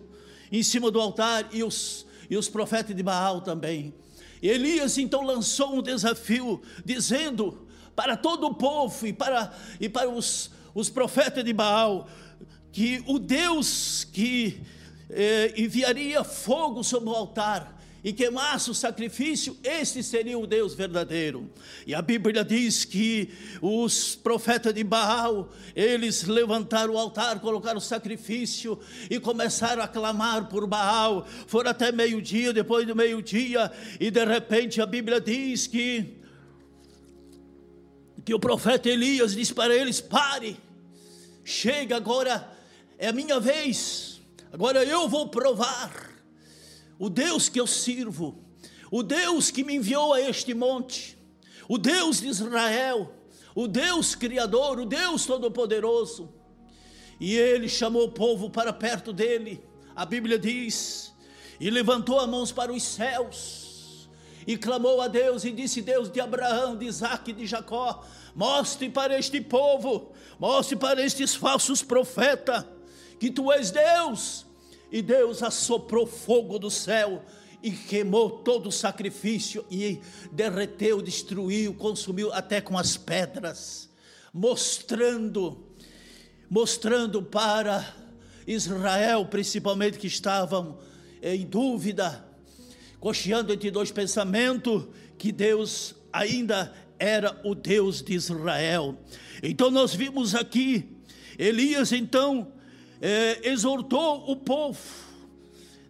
em 0.49 0.63
cima 0.63 0.89
do 0.89 1.01
altar 1.01 1.49
e 1.51 1.61
os, 1.61 2.05
e 2.29 2.37
os 2.37 2.47
profetas 2.47 2.95
de 2.95 3.03
Baal 3.03 3.41
também. 3.41 3.93
Elias 4.41 4.97
então 4.97 5.23
lançou 5.23 5.75
um 5.75 5.81
desafio, 5.81 6.61
dizendo 6.85 7.67
para 7.95 8.15
todo 8.15 8.47
o 8.47 8.53
povo 8.53 9.05
e 9.05 9.11
para, 9.11 9.53
e 9.77 9.89
para 9.89 10.09
os, 10.09 10.49
os 10.73 10.89
profetas 10.89 11.43
de 11.43 11.51
Baal, 11.51 12.07
que 12.71 13.03
o 13.07 13.19
Deus 13.19 14.03
que 14.03 14.61
eh, 15.09 15.53
enviaria 15.57 16.23
fogo 16.23 16.83
sobre 16.83 17.09
o 17.09 17.13
altar 17.13 17.79
e 18.03 18.13
queimasse 18.13 18.71
o 18.71 18.73
sacrifício, 18.73 19.57
este 19.63 20.01
seria 20.01 20.37
o 20.37 20.47
Deus 20.47 20.73
verdadeiro. 20.73 21.49
E 21.85 21.93
a 21.93 22.01
Bíblia 22.01 22.45
diz 22.45 22.85
que 22.85 23.29
os 23.61 24.15
profetas 24.15 24.73
de 24.73 24.83
Baal, 24.83 25.51
eles 25.75 26.23
levantaram 26.23 26.93
o 26.93 26.97
altar, 26.97 27.39
colocaram 27.39 27.77
o 27.77 27.81
sacrifício 27.81 28.79
e 29.09 29.19
começaram 29.19 29.83
a 29.83 29.87
clamar 29.87 30.47
por 30.47 30.65
Baal. 30.65 31.27
Foram 31.47 31.71
até 31.71 31.91
meio-dia, 31.91 32.53
depois 32.53 32.87
do 32.87 32.95
meio-dia, 32.95 33.71
e 33.99 34.09
de 34.09 34.25
repente 34.25 34.81
a 34.81 34.85
Bíblia 34.85 35.19
diz 35.19 35.67
que 35.67 36.15
que 38.23 38.33
o 38.33 38.39
profeta 38.39 38.87
Elias 38.87 39.33
disse 39.33 39.53
para 39.53 39.75
eles: 39.75 39.99
"Pare. 39.99 40.55
Chega 41.43 41.95
agora, 41.95 42.47
é 42.99 43.13
minha 43.13 43.39
vez. 43.39 44.21
Agora 44.51 44.83
eu 44.83 45.07
vou 45.07 45.29
provar 45.29 46.11
o 46.99 47.09
Deus 47.09 47.47
que 47.47 47.59
eu 47.59 47.65
sirvo, 47.65 48.43
o 48.91 49.01
Deus 49.01 49.49
que 49.49 49.63
me 49.63 49.75
enviou 49.75 50.13
a 50.13 50.21
este 50.21 50.53
monte, 50.53 51.17
o 51.67 51.77
Deus 51.77 52.19
de 52.19 52.27
Israel, 52.27 53.15
o 53.55 53.67
Deus 53.67 54.15
Criador, 54.15 54.79
o 54.79 54.85
Deus 54.85 55.25
Todo-Poderoso. 55.25 56.33
E 57.19 57.35
ele 57.35 57.69
chamou 57.69 58.03
o 58.03 58.11
povo 58.11 58.49
para 58.49 58.73
perto 58.73 59.13
dele, 59.13 59.63
a 59.95 60.05
Bíblia 60.05 60.37
diz, 60.37 61.13
e 61.59 61.69
levantou 61.69 62.19
as 62.19 62.27
mãos 62.27 62.51
para 62.51 62.71
os 62.71 62.83
céus, 62.83 64.09
e 64.45 64.57
clamou 64.57 65.01
a 65.01 65.07
Deus, 65.07 65.45
e 65.45 65.51
disse: 65.51 65.81
Deus 65.81 66.09
de 66.09 66.19
Abraão, 66.19 66.77
de 66.77 66.85
Isaac 66.85 67.31
e 67.31 67.33
de 67.33 67.45
Jacó, 67.45 68.03
mostre 68.35 68.89
para 68.89 69.17
este 69.17 69.39
povo, 69.39 70.11
mostre 70.39 70.75
para 70.75 71.05
estes 71.05 71.35
falsos 71.35 71.81
profetas, 71.81 72.65
que 73.19 73.29
tu 73.29 73.51
és 73.51 73.71
Deus, 73.71 74.45
e 74.91 75.01
Deus 75.01 75.43
assoprou 75.43 76.07
fogo 76.07 76.57
do 76.57 76.71
céu 76.71 77.23
e 77.61 77.71
queimou 77.71 78.29
todo 78.29 78.69
o 78.69 78.71
sacrifício 78.71 79.65
e 79.69 79.99
derreteu, 80.31 81.01
destruiu, 81.01 81.73
consumiu 81.73 82.31
até 82.33 82.61
com 82.61 82.77
as 82.77 82.97
pedras, 82.97 83.89
mostrando, 84.33 85.67
mostrando 86.49 87.21
para 87.21 87.85
Israel, 88.47 89.25
principalmente 89.25 89.99
que 89.99 90.07
estavam 90.07 90.79
em 91.21 91.45
dúvida, 91.45 92.25
cocheando 92.99 93.53
entre 93.53 93.69
dois 93.69 93.91
pensamentos, 93.91 94.87
que 95.17 95.31
Deus 95.31 95.95
ainda 96.11 96.73
era 96.97 97.39
o 97.43 97.53
Deus 97.53 98.01
de 98.01 98.13
Israel. 98.13 98.97
Então 99.43 99.69
nós 99.69 99.93
vimos 99.93 100.33
aqui 100.33 100.97
Elias 101.37 101.91
então 101.91 102.51
é, 103.01 103.49
exortou 103.49 104.29
o 104.29 104.35
povo 104.35 104.79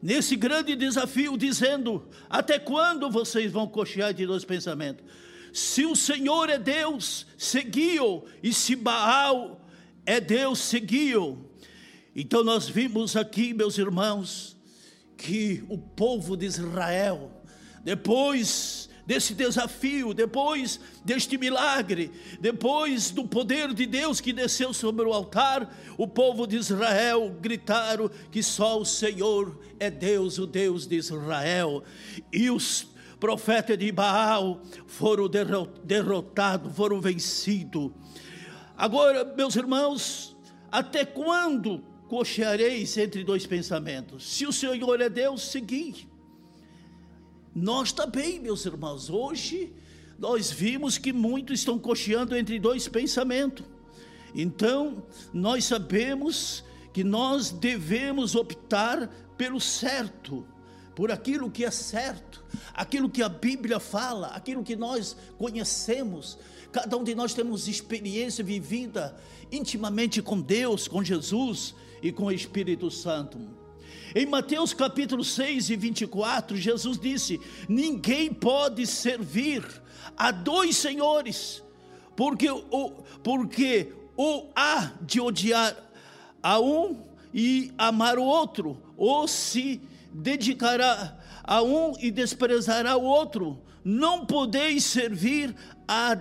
nesse 0.01 0.35
grande 0.35 0.75
desafio, 0.75 1.37
dizendo: 1.37 2.07
Até 2.29 2.57
quando 2.59 3.09
vocês 3.09 3.51
vão 3.51 3.67
cochear 3.67 4.13
de 4.13 4.25
dois 4.25 4.45
pensamentos? 4.45 5.05
Se 5.51 5.85
o 5.85 5.95
Senhor 5.95 6.49
é 6.49 6.59
Deus, 6.59 7.25
seguiu, 7.37 8.25
e 8.41 8.53
se 8.53 8.75
Baal 8.75 9.59
é 10.05 10.19
Deus, 10.19 10.59
seguiu. 10.59 11.49
Então 12.15 12.43
nós 12.43 12.67
vimos 12.67 13.15
aqui, 13.15 13.53
meus 13.53 13.77
irmãos, 13.77 14.57
que 15.17 15.63
o 15.67 15.77
povo 15.77 16.37
de 16.37 16.45
Israel, 16.45 17.31
depois 17.83 18.88
desse 19.09 19.33
desafio, 19.33 20.13
depois 20.13 20.79
deste 21.03 21.35
milagre, 21.35 22.11
depois 22.39 23.09
do 23.09 23.27
poder 23.27 23.73
de 23.73 23.87
Deus 23.87 24.21
que 24.21 24.31
desceu 24.31 24.71
sobre 24.71 25.03
o 25.03 25.11
altar, 25.11 25.75
o 25.97 26.07
povo 26.07 26.45
de 26.45 26.57
Israel 26.57 27.35
gritaram 27.41 28.07
que 28.29 28.43
só 28.43 28.79
o 28.79 28.85
Senhor 28.85 29.59
é 29.79 29.89
Deus, 29.89 30.37
o 30.37 30.45
Deus 30.45 30.85
de 30.85 30.97
Israel. 30.97 31.83
E 32.31 32.51
os 32.51 32.85
profetas 33.19 33.79
de 33.79 33.91
Baal 33.91 34.61
foram 34.85 35.27
derrotados, 35.83 36.75
foram 36.75 37.01
vencidos. 37.01 37.89
Agora, 38.77 39.25
meus 39.25 39.55
irmãos, 39.55 40.37
até 40.71 41.03
quando 41.03 41.83
cocheareis 42.07 42.95
entre 42.95 43.23
dois 43.23 43.47
pensamentos? 43.47 44.23
Se 44.29 44.45
o 44.45 44.53
Senhor 44.53 45.01
é 45.01 45.09
Deus, 45.09 45.49
segui. 45.49 46.07
Nós 47.53 47.91
também, 47.91 48.39
meus 48.39 48.65
irmãos, 48.65 49.09
hoje 49.09 49.73
nós 50.17 50.51
vimos 50.51 50.97
que 50.97 51.13
muitos 51.13 51.59
estão 51.59 51.79
cocheando 51.79 52.35
entre 52.35 52.59
dois 52.59 52.87
pensamentos. 52.87 53.65
Então, 54.35 55.03
nós 55.33 55.65
sabemos 55.65 56.63
que 56.93 57.03
nós 57.03 57.49
devemos 57.49 58.35
optar 58.35 59.07
pelo 59.37 59.59
certo, 59.59 60.45
por 60.95 61.11
aquilo 61.11 61.49
que 61.49 61.63
é 61.63 61.71
certo, 61.71 62.43
aquilo 62.73 63.09
que 63.09 63.23
a 63.23 63.29
Bíblia 63.29 63.79
fala, 63.79 64.27
aquilo 64.27 64.63
que 64.63 64.75
nós 64.75 65.15
conhecemos. 65.37 66.37
Cada 66.71 66.97
um 66.97 67.03
de 67.03 67.15
nós 67.15 67.33
temos 67.33 67.67
experiência 67.67 68.43
vivida 68.43 69.15
intimamente 69.51 70.21
com 70.21 70.39
Deus, 70.39 70.87
com 70.87 71.03
Jesus 71.03 71.73
e 72.03 72.11
com 72.11 72.25
o 72.25 72.31
Espírito 72.31 72.91
Santo. 72.91 73.58
Em 74.15 74.25
Mateus 74.25 74.73
capítulo 74.73 75.23
6 75.23 75.69
e 75.69 75.75
24, 75.75 76.57
Jesus 76.57 76.99
disse: 76.99 77.39
Ninguém 77.67 78.33
pode 78.33 78.87
servir 78.87 79.63
a 80.17 80.31
dois 80.31 80.77
senhores, 80.77 81.61
porque 82.15 82.49
o, 82.49 82.91
porque 83.23 83.93
ou 84.17 84.51
há 84.55 84.91
de 85.01 85.21
odiar 85.21 85.75
a 86.41 86.59
um 86.59 87.03
e 87.31 87.71
amar 87.77 88.17
o 88.17 88.23
outro, 88.23 88.81
ou 88.97 89.27
se 89.27 89.79
dedicará 90.11 91.15
a 91.43 91.61
um 91.61 91.93
e 91.99 92.09
desprezará 92.09 92.97
o 92.97 93.03
outro. 93.03 93.61
Não 93.83 94.25
podeis 94.25 94.85
servir 94.85 95.55
a, 95.87 96.17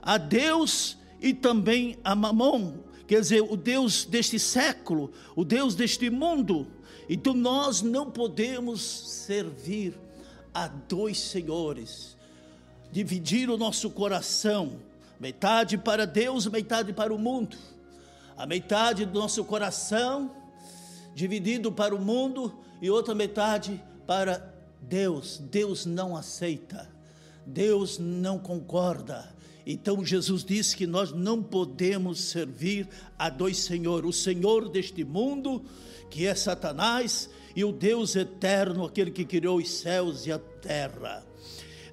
a 0.00 0.16
Deus 0.16 0.96
e 1.20 1.34
também 1.34 1.98
a 2.02 2.14
Mamon, 2.14 2.78
quer 3.06 3.20
dizer, 3.20 3.42
o 3.42 3.56
Deus 3.56 4.06
deste 4.06 4.38
século, 4.38 5.12
o 5.36 5.44
Deus 5.44 5.74
deste 5.74 6.08
mundo. 6.08 6.66
Então 7.08 7.32
nós 7.32 7.80
não 7.80 8.10
podemos 8.10 8.80
servir 8.82 9.98
a 10.52 10.68
dois 10.68 11.18
senhores, 11.18 12.16
dividir 12.92 13.48
o 13.48 13.56
nosso 13.56 13.90
coração, 13.90 14.80
metade 15.18 15.78
para 15.78 16.06
Deus, 16.06 16.46
metade 16.46 16.92
para 16.92 17.14
o 17.14 17.18
mundo. 17.18 17.56
A 18.36 18.46
metade 18.46 19.04
do 19.04 19.18
nosso 19.18 19.44
coração 19.44 20.30
dividido 21.14 21.72
para 21.72 21.94
o 21.94 22.00
mundo 22.00 22.54
e 22.80 22.88
outra 22.90 23.14
metade 23.14 23.82
para 24.06 24.54
Deus. 24.80 25.38
Deus 25.50 25.84
não 25.84 26.16
aceita. 26.16 26.88
Deus 27.44 27.98
não 27.98 28.38
concorda. 28.38 29.34
Então 29.66 30.04
Jesus 30.04 30.44
disse 30.44 30.76
que 30.76 30.86
nós 30.86 31.12
não 31.12 31.42
podemos 31.42 32.20
servir 32.20 32.88
a 33.18 33.28
dois 33.28 33.58
senhores, 33.58 34.08
o 34.08 34.12
Senhor 34.12 34.68
deste 34.68 35.04
mundo 35.04 35.62
que 36.10 36.26
é 36.26 36.34
Satanás, 36.34 37.30
e 37.54 37.64
o 37.64 37.72
Deus 37.72 38.14
eterno, 38.14 38.84
aquele 38.84 39.10
que 39.10 39.24
criou 39.24 39.58
os 39.58 39.70
céus 39.70 40.26
e 40.26 40.32
a 40.32 40.38
terra. 40.38 41.26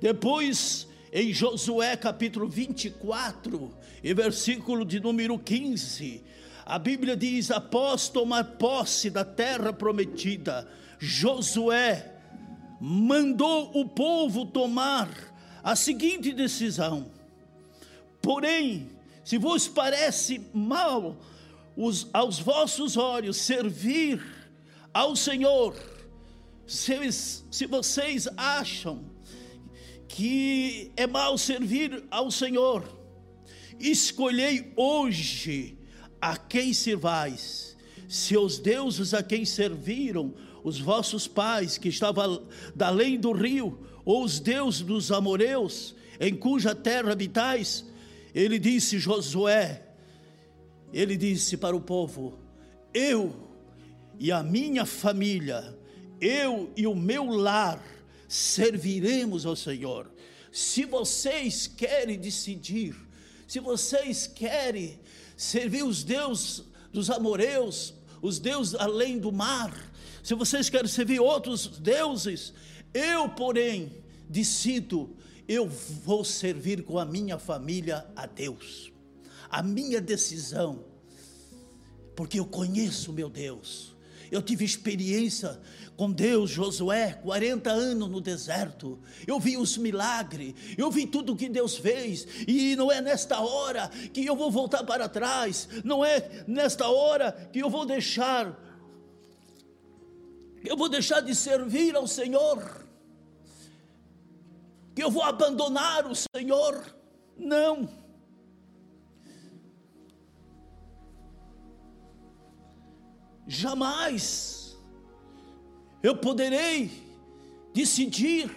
Depois, 0.01 0.87
em 1.11 1.33
Josué 1.33 1.95
capítulo 1.95 2.47
24, 2.47 3.73
e 4.03 4.13
versículo 4.13 4.85
de 4.85 4.99
número 4.99 5.39
15, 5.39 6.23
a 6.65 6.77
Bíblia 6.77 7.15
diz: 7.15 7.49
após 7.49 8.09
tomar 8.09 8.43
posse 8.57 9.09
da 9.09 9.25
terra 9.25 9.73
prometida, 9.73 10.67
Josué 10.99 12.13
mandou 12.79 13.71
o 13.73 13.87
povo 13.87 14.45
tomar 14.45 15.09
a 15.63 15.75
seguinte 15.75 16.31
decisão: 16.33 17.07
porém, 18.21 18.89
se 19.23 19.37
vos 19.37 19.67
parece 19.67 20.41
mal 20.53 21.17
os, 21.75 22.07
aos 22.13 22.39
vossos 22.39 22.97
olhos 22.97 23.37
servir 23.37 24.23
ao 24.93 25.15
Senhor, 25.15 25.75
se, 26.65 27.11
se 27.11 27.65
vocês 27.65 28.27
acham 28.37 29.03
que 30.07 30.91
é 30.95 31.05
mal 31.05 31.37
servir 31.37 32.05
ao 32.09 32.31
Senhor, 32.31 32.83
escolhei 33.79 34.71
hoje 34.75 35.77
a 36.21 36.37
quem 36.37 36.73
servais, 36.73 37.75
se 38.07 38.37
os 38.37 38.57
deuses 38.57 39.13
a 39.13 39.21
quem 39.21 39.43
serviram 39.43 40.33
os 40.63 40.79
vossos 40.79 41.27
pais, 41.27 41.77
que 41.77 41.89
estavam 41.89 42.47
da 42.73 42.87
além 42.87 43.19
do 43.19 43.31
rio, 43.31 43.85
ou 44.03 44.23
os 44.23 44.39
deuses 44.39 44.81
dos 44.81 45.11
amoreus, 45.11 45.95
em 46.19 46.33
cuja 46.33 46.73
terra 46.73 47.11
habitais, 47.11 47.85
ele 48.33 48.57
disse 48.57 48.97
Josué, 48.97 49.84
ele 50.93 51.17
disse 51.17 51.57
para 51.57 51.75
o 51.75 51.81
povo: 51.81 52.39
Eu 52.93 53.35
e 54.19 54.31
a 54.31 54.41
minha 54.43 54.85
família, 54.85 55.77
eu 56.19 56.71
e 56.75 56.87
o 56.87 56.95
meu 56.95 57.25
lar 57.25 57.83
serviremos 58.27 59.45
ao 59.45 59.55
Senhor. 59.55 60.09
Se 60.51 60.85
vocês 60.85 61.67
querem 61.67 62.17
decidir, 62.17 62.95
se 63.47 63.59
vocês 63.59 64.25
querem 64.25 64.99
servir 65.35 65.83
os 65.83 66.03
deuses 66.03 66.63
dos 66.91 67.09
amoreus, 67.09 67.93
os 68.21 68.39
deuses 68.39 68.75
além 68.75 69.19
do 69.19 69.31
mar, 69.31 69.73
se 70.23 70.33
vocês 70.33 70.69
querem 70.69 70.87
servir 70.87 71.19
outros 71.19 71.67
deuses, 71.67 72.53
eu, 72.93 73.27
porém, 73.29 73.91
decido, 74.29 75.15
eu 75.47 75.67
vou 75.67 76.23
servir 76.23 76.83
com 76.83 76.97
a 76.97 77.05
minha 77.05 77.37
família 77.37 78.07
a 78.15 78.25
Deus. 78.25 78.94
A 79.55 79.63
minha 79.63 80.01
decisão, 80.01 80.83
porque 82.13 82.37
eu 82.37 82.45
conheço 82.45 83.13
meu 83.13 83.29
Deus. 83.29 83.95
Eu 84.29 84.41
tive 84.41 84.65
experiência 84.65 85.57
com 85.95 86.11
Deus, 86.11 86.49
Josué, 86.49 87.13
40 87.23 87.71
anos 87.71 88.09
no 88.09 88.19
deserto. 88.19 88.99
Eu 89.25 89.39
vi 89.39 89.55
os 89.55 89.77
milagres, 89.77 90.53
eu 90.77 90.91
vi 90.91 91.07
tudo 91.07 91.37
que 91.37 91.47
Deus 91.47 91.77
fez, 91.77 92.27
e 92.45 92.75
não 92.75 92.91
é 92.91 92.99
nesta 92.99 93.39
hora 93.39 93.87
que 93.87 94.25
eu 94.25 94.35
vou 94.35 94.51
voltar 94.51 94.83
para 94.83 95.07
trás, 95.07 95.69
não 95.85 96.03
é 96.03 96.43
nesta 96.45 96.89
hora 96.89 97.31
que 97.53 97.59
eu 97.59 97.69
vou 97.69 97.85
deixar 97.85 98.61
eu 100.65 100.75
vou 100.75 100.89
deixar 100.89 101.21
de 101.21 101.33
servir 101.33 101.95
ao 101.95 102.07
Senhor, 102.07 102.85
que 104.93 105.01
eu 105.01 105.09
vou 105.09 105.23
abandonar 105.23 106.05
o 106.07 106.13
Senhor. 106.13 106.93
Não. 107.37 108.04
Jamais 113.47 114.77
eu 116.01 116.15
poderei 116.15 116.91
decidir 117.73 118.55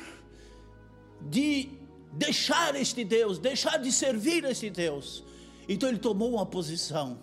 de 1.21 1.69
deixar 2.13 2.75
este 2.75 3.05
Deus, 3.05 3.39
deixar 3.39 3.79
de 3.79 3.91
servir 3.93 4.45
este 4.45 4.71
Deus. 4.71 5.25
Então 5.69 5.89
ele 5.89 5.99
tomou 5.99 6.35
uma 6.35 6.47
posição, 6.47 7.19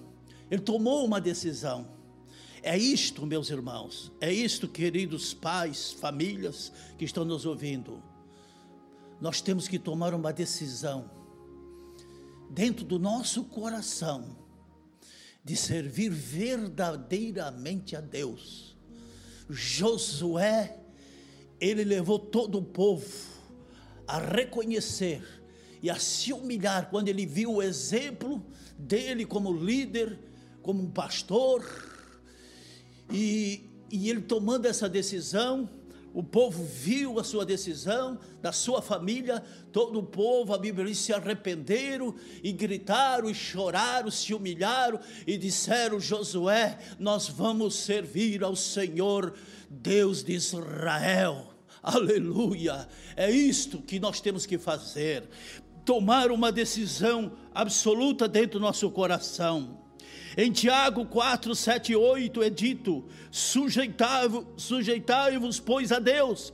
ele 0.50 0.62
tomou 0.62 1.06
uma 1.06 1.20
decisão. 1.20 1.88
É 2.62 2.78
isto, 2.78 3.26
meus 3.26 3.50
irmãos, 3.50 4.12
é 4.20 4.34
isto, 4.34 4.68
queridos 4.68 5.34
pais, 5.34 5.92
famílias 5.92 6.72
que 6.98 7.06
estão 7.06 7.24
nos 7.24 7.46
ouvindo. 7.46 8.02
Nós 9.22 9.42
temos 9.42 9.68
que 9.68 9.78
tomar 9.78 10.14
uma 10.14 10.34
decisão 10.34 11.10
dentro 12.50 12.84
do 12.84 12.98
nosso 12.98 13.44
coração 13.44 14.36
de 15.46 15.56
servir 15.56 16.10
verdadeiramente 16.10 17.96
a 17.96 18.02
Deus. 18.02 18.76
Josué, 19.48 20.76
ele 21.62 21.84
levou 21.84 22.18
todo 22.18 22.58
o 22.58 22.64
povo 22.64 23.06
a 24.08 24.18
reconhecer 24.18 25.24
e 25.84 25.90
a 25.90 26.00
se 26.00 26.34
humilhar 26.34 26.90
quando 26.90 27.10
ele 27.10 27.28
viu 27.28 27.54
o 27.54 27.62
exemplo 27.62 28.44
dele 28.76 29.24
como 29.24 29.54
líder, 29.54 30.18
como 30.64 30.82
um 30.82 30.90
pastor, 30.90 31.64
e, 33.12 33.70
e 33.92 34.10
ele 34.10 34.22
tomando 34.22 34.66
essa 34.66 34.90
decisão, 34.90 35.70
o 36.16 36.24
povo 36.24 36.64
viu 36.64 37.20
a 37.20 37.26
sua 37.26 37.46
decisão, 37.46 38.18
da 38.42 38.54
sua 38.54 38.82
família, 38.82 39.44
todo 39.70 40.00
o 40.00 40.04
povo, 40.04 40.54
a 40.54 40.58
Bíblia 40.58 40.86
diz, 40.86 41.00
se 41.00 41.12
arrependeram 41.12 42.16
e 42.42 42.54
gritaram 42.54 43.30
e 43.30 43.36
choraram, 43.36 44.10
se 44.10 44.34
humilharam 44.34 44.98
e 45.28 45.38
disseram: 45.38 46.00
Josué, 46.00 46.80
nós 46.98 47.28
vamos 47.28 47.76
servir 47.76 48.46
ao 48.46 48.56
Senhor, 48.56 49.34
Deus 49.70 50.24
de 50.24 50.32
Israel. 50.32 51.54
Aleluia! 51.84 52.88
É 53.18 53.30
isto 53.30 53.82
que 53.82 54.00
nós 54.00 54.22
temos 54.22 54.46
que 54.46 54.58
fazer. 54.58 55.28
Tomar 55.84 56.32
uma 56.32 56.50
decisão 56.50 57.34
absoluta 57.54 58.26
dentro 58.26 58.58
do 58.58 58.64
nosso 58.64 58.90
coração. 58.90 59.85
Em 60.38 60.52
Tiago 60.52 61.06
4, 61.06 61.56
7 61.56 61.94
e 61.94 61.96
8 61.96 62.44
é 62.44 62.50
dito: 62.50 63.06
sujeitai-vos, 63.32 65.60
pois, 65.60 65.92
a 65.92 66.00
Deus, 66.00 66.54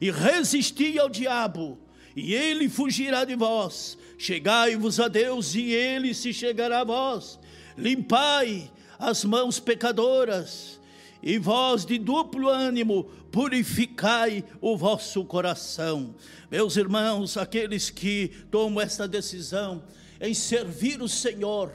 e 0.00 0.10
resisti 0.10 0.98
ao 0.98 1.08
diabo, 1.08 1.78
e 2.14 2.34
ele 2.34 2.68
fugirá 2.68 3.24
de 3.24 3.34
vós. 3.34 3.98
Chegai-vos 4.16 5.00
a 5.00 5.08
Deus, 5.08 5.54
e 5.54 5.72
ele 5.72 6.14
se 6.14 6.32
chegará 6.32 6.80
a 6.80 6.84
vós. 6.84 7.38
Limpai 7.76 8.70
as 8.98 9.24
mãos 9.24 9.60
pecadoras, 9.60 10.80
e 11.22 11.38
vós 11.38 11.84
de 11.84 11.98
duplo 11.98 12.48
ânimo, 12.48 13.04
purificai 13.32 14.44
o 14.60 14.76
vosso 14.76 15.24
coração. 15.24 16.14
Meus 16.50 16.76
irmãos, 16.76 17.36
aqueles 17.36 17.90
que 17.90 18.30
tomam 18.50 18.80
esta 18.80 19.06
decisão 19.06 19.82
em 20.20 20.34
servir 20.34 21.02
o 21.02 21.08
Senhor, 21.08 21.70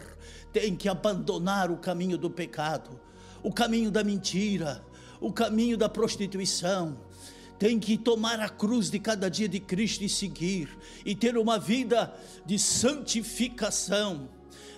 tem 0.54 0.76
que 0.76 0.88
abandonar 0.88 1.72
o 1.72 1.78
caminho 1.78 2.18
do 2.18 2.30
pecado, 2.30 3.00
o 3.42 3.52
caminho 3.52 3.90
da 3.90 4.04
mentira, 4.04 4.86
o 5.20 5.34
caminho 5.34 5.76
da 5.76 5.90
prostituição. 5.90 6.98
Tem 7.58 7.80
que 7.80 7.98
tomar 7.98 8.40
a 8.40 8.50
cruz 8.50 8.90
de 8.90 9.00
cada 9.00 9.30
dia 9.30 9.48
de 9.48 9.60
Cristo 9.60 10.04
e 10.04 10.10
seguir, 10.10 10.70
e 11.06 11.16
ter 11.16 11.38
uma 11.38 11.58
vida 11.58 12.14
de 12.46 12.60
santificação, 12.60 14.30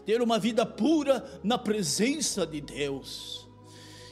ter 0.05 0.21
uma 0.21 0.39
vida 0.39 0.65
pura 0.65 1.23
na 1.43 1.57
presença 1.57 2.45
de 2.45 2.61
Deus. 2.61 3.47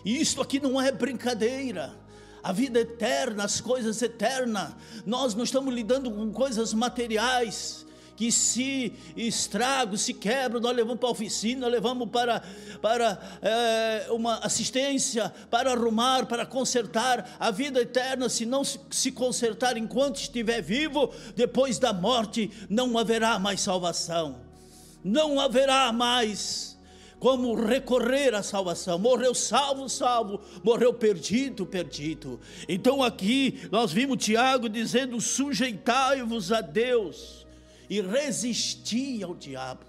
E 0.04 0.20
isto 0.20 0.42
aqui 0.42 0.60
não 0.60 0.82
é 0.82 0.92
brincadeira 0.92 1.98
a 2.42 2.52
vida 2.52 2.80
eterna, 2.80 3.46
as 3.46 3.62
coisas 3.62 4.02
eternas. 4.02 4.74
Nós 5.06 5.34
não 5.34 5.46
estamos 5.46 5.74
lidando 5.74 6.12
com 6.12 6.30
coisas 6.32 6.74
materiais 6.74 7.86
que 8.16 8.32
se 8.32 8.94
estragam, 9.16 9.98
se 9.98 10.14
quebram, 10.14 10.60
nós 10.60 10.76
levamos 10.76 11.00
para 11.00 11.10
a 11.10 11.12
oficina, 11.12 11.68
levamos 11.68 12.10
para, 12.10 12.42
para 12.82 13.20
é, 13.42 14.08
uma 14.12 14.36
assistência, 14.38 15.34
para 15.50 15.72
arrumar, 15.72 16.26
para 16.26 16.46
consertar. 16.46 17.38
A 17.40 17.52
vida 17.52 17.82
eterna, 17.82 18.30
se 18.30 18.46
não 18.46 18.64
se 18.64 19.12
consertar 19.12 19.78
enquanto 19.78 20.18
estiver 20.18 20.62
vivo, 20.62 21.12
depois 21.36 21.80
da 21.80 21.92
morte 21.92 22.52
não 22.70 22.98
haverá 22.98 23.40
mais 23.40 23.62
salvação, 23.62 24.38
não 25.04 25.40
haverá 25.40 25.92
mais 25.92 26.74
como 27.20 27.56
recorrer 27.56 28.36
à 28.36 28.44
salvação. 28.44 29.00
Morreu 29.00 29.34
salvo, 29.34 29.88
salvo, 29.88 30.42
morreu 30.62 30.94
perdido, 30.94 31.66
perdido. 31.66 32.38
Então 32.68 33.02
aqui 33.02 33.62
nós 33.72 33.94
vimos 33.94 34.24
Tiago 34.24 34.68
dizendo: 34.68 35.20
sujeitai-vos 35.22 36.52
a 36.52 36.60
Deus 36.60 37.43
e 37.94 38.02
resistir 38.02 39.24
ao 39.24 39.36
diabo. 39.36 39.86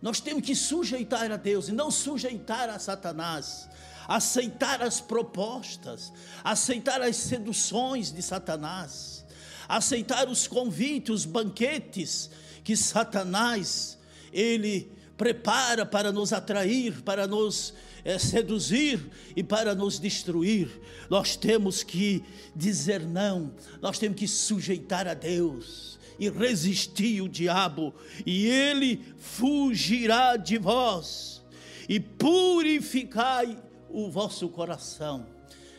Nós 0.00 0.20
temos 0.20 0.46
que 0.46 0.54
sujeitar 0.54 1.32
a 1.32 1.36
Deus 1.36 1.68
e 1.68 1.72
não 1.72 1.90
sujeitar 1.90 2.68
a 2.68 2.78
Satanás. 2.78 3.68
Aceitar 4.06 4.80
as 4.80 5.00
propostas, 5.00 6.12
aceitar 6.44 7.00
as 7.00 7.16
seduções 7.16 8.12
de 8.12 8.20
Satanás, 8.20 9.24
aceitar 9.66 10.28
os 10.28 10.46
convites, 10.46 11.10
os 11.10 11.24
banquetes 11.24 12.30
que 12.62 12.76
Satanás 12.76 13.96
ele 14.30 14.92
prepara 15.16 15.86
para 15.86 16.12
nos 16.12 16.34
atrair, 16.34 17.00
para 17.00 17.26
nos 17.26 17.72
é, 18.04 18.18
seduzir 18.18 19.10
e 19.34 19.42
para 19.42 19.74
nos 19.74 19.98
destruir. 19.98 20.68
Nós 21.08 21.34
temos 21.34 21.82
que 21.82 22.22
dizer 22.54 23.00
não, 23.00 23.54
nós 23.80 23.98
temos 23.98 24.18
que 24.18 24.28
sujeitar 24.28 25.08
a 25.08 25.14
Deus 25.14 25.93
e 26.18 26.28
resisti 26.28 27.20
o 27.20 27.28
diabo, 27.28 27.94
e 28.24 28.46
ele 28.46 29.02
fugirá 29.18 30.36
de 30.36 30.58
vós, 30.58 31.44
e 31.88 31.98
purificai 31.98 33.58
o 33.90 34.10
vosso 34.10 34.48
coração. 34.48 35.26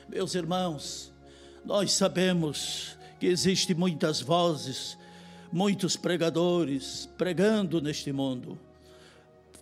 Meus 0.08 0.36
irmãos, 0.36 1.14
nós 1.64 1.94
sabemos 1.94 2.98
que 3.20 3.28
existem 3.28 3.76
muitas 3.76 4.22
vozes 4.22 4.98
muitos 5.56 5.96
pregadores 5.96 7.08
pregando 7.18 7.80
neste 7.80 8.12
mundo, 8.12 8.60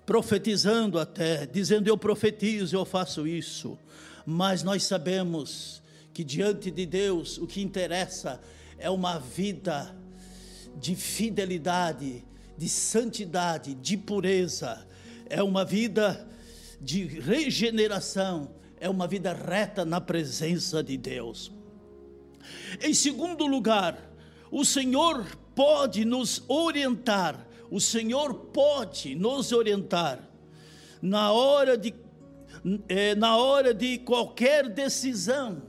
profetizando 0.07 0.97
até, 0.97 1.45
dizendo 1.45 1.87
eu 1.87 1.95
profetizo, 1.95 2.75
eu 2.75 2.83
faço 2.83 3.27
isso, 3.27 3.77
mas 4.25 4.63
nós 4.63 4.83
sabemos 4.85 5.83
que 6.11 6.23
diante 6.23 6.71
de 6.71 6.87
Deus 6.87 7.37
o 7.37 7.45
que 7.45 7.61
interessa 7.61 8.41
é 8.79 8.89
uma 8.89 9.19
vida 9.19 9.95
de 10.79 10.95
fidelidade, 10.95 12.23
de 12.57 12.69
santidade, 12.69 13.73
de 13.73 13.97
pureza, 13.97 14.85
é 15.29 15.41
uma 15.41 15.65
vida 15.65 16.27
de 16.79 17.05
regeneração, 17.05 18.51
é 18.79 18.89
uma 18.89 19.07
vida 19.07 19.33
reta 19.33 19.85
na 19.85 20.01
presença 20.01 20.83
de 20.83 20.97
Deus. 20.97 21.51
Em 22.81 22.93
segundo 22.93 23.45
lugar, 23.45 23.97
o 24.51 24.65
Senhor 24.65 25.25
pode 25.55 26.03
nos 26.03 26.43
orientar, 26.47 27.47
o 27.71 27.79
Senhor 27.79 28.33
pode 28.33 29.15
nos 29.15 29.51
orientar 29.51 30.19
na 31.01 31.31
hora 31.31 31.77
de, 31.77 31.93
é, 32.87 33.15
na 33.15 33.37
hora 33.37 33.73
de 33.73 33.97
qualquer 33.99 34.69
decisão. 34.69 35.61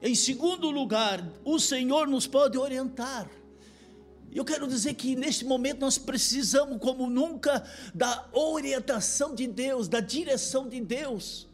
Em 0.00 0.14
segundo 0.14 0.70
lugar, 0.70 1.26
o 1.44 1.58
Senhor 1.58 2.08
nos 2.08 2.26
pode 2.26 2.58
orientar. 2.58 3.30
Eu 4.34 4.44
quero 4.44 4.66
dizer 4.66 4.94
que 4.94 5.14
neste 5.14 5.44
momento 5.44 5.80
nós 5.80 5.98
precisamos, 5.98 6.78
como 6.78 7.08
nunca, 7.10 7.62
da 7.94 8.26
orientação 8.32 9.34
de 9.34 9.46
Deus, 9.46 9.88
da 9.88 10.00
direção 10.00 10.68
de 10.68 10.80
Deus, 10.80 11.46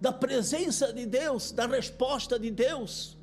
da 0.00 0.12
presença 0.12 0.92
de 0.92 1.04
Deus, 1.04 1.50
da 1.50 1.66
resposta 1.66 2.38
de 2.38 2.50
Deus. 2.50 3.16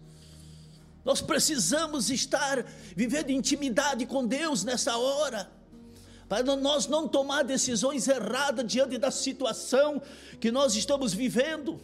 Nós 1.06 1.22
precisamos 1.22 2.10
estar 2.10 2.66
vivendo 2.96 3.30
intimidade 3.30 4.06
com 4.06 4.28
Deus 4.28 4.64
nessa 4.66 4.98
hora, 4.98 5.50
para 6.28 6.44
nós 6.56 6.88
não 6.88 7.08
tomar 7.08 7.44
decisões 7.44 8.08
erradas 8.08 8.66
diante 8.66 8.98
da 8.98 9.12
situação 9.12 10.02
que 10.40 10.52
nós 10.52 10.76
estamos 10.76 11.14
vivendo, 11.14 11.80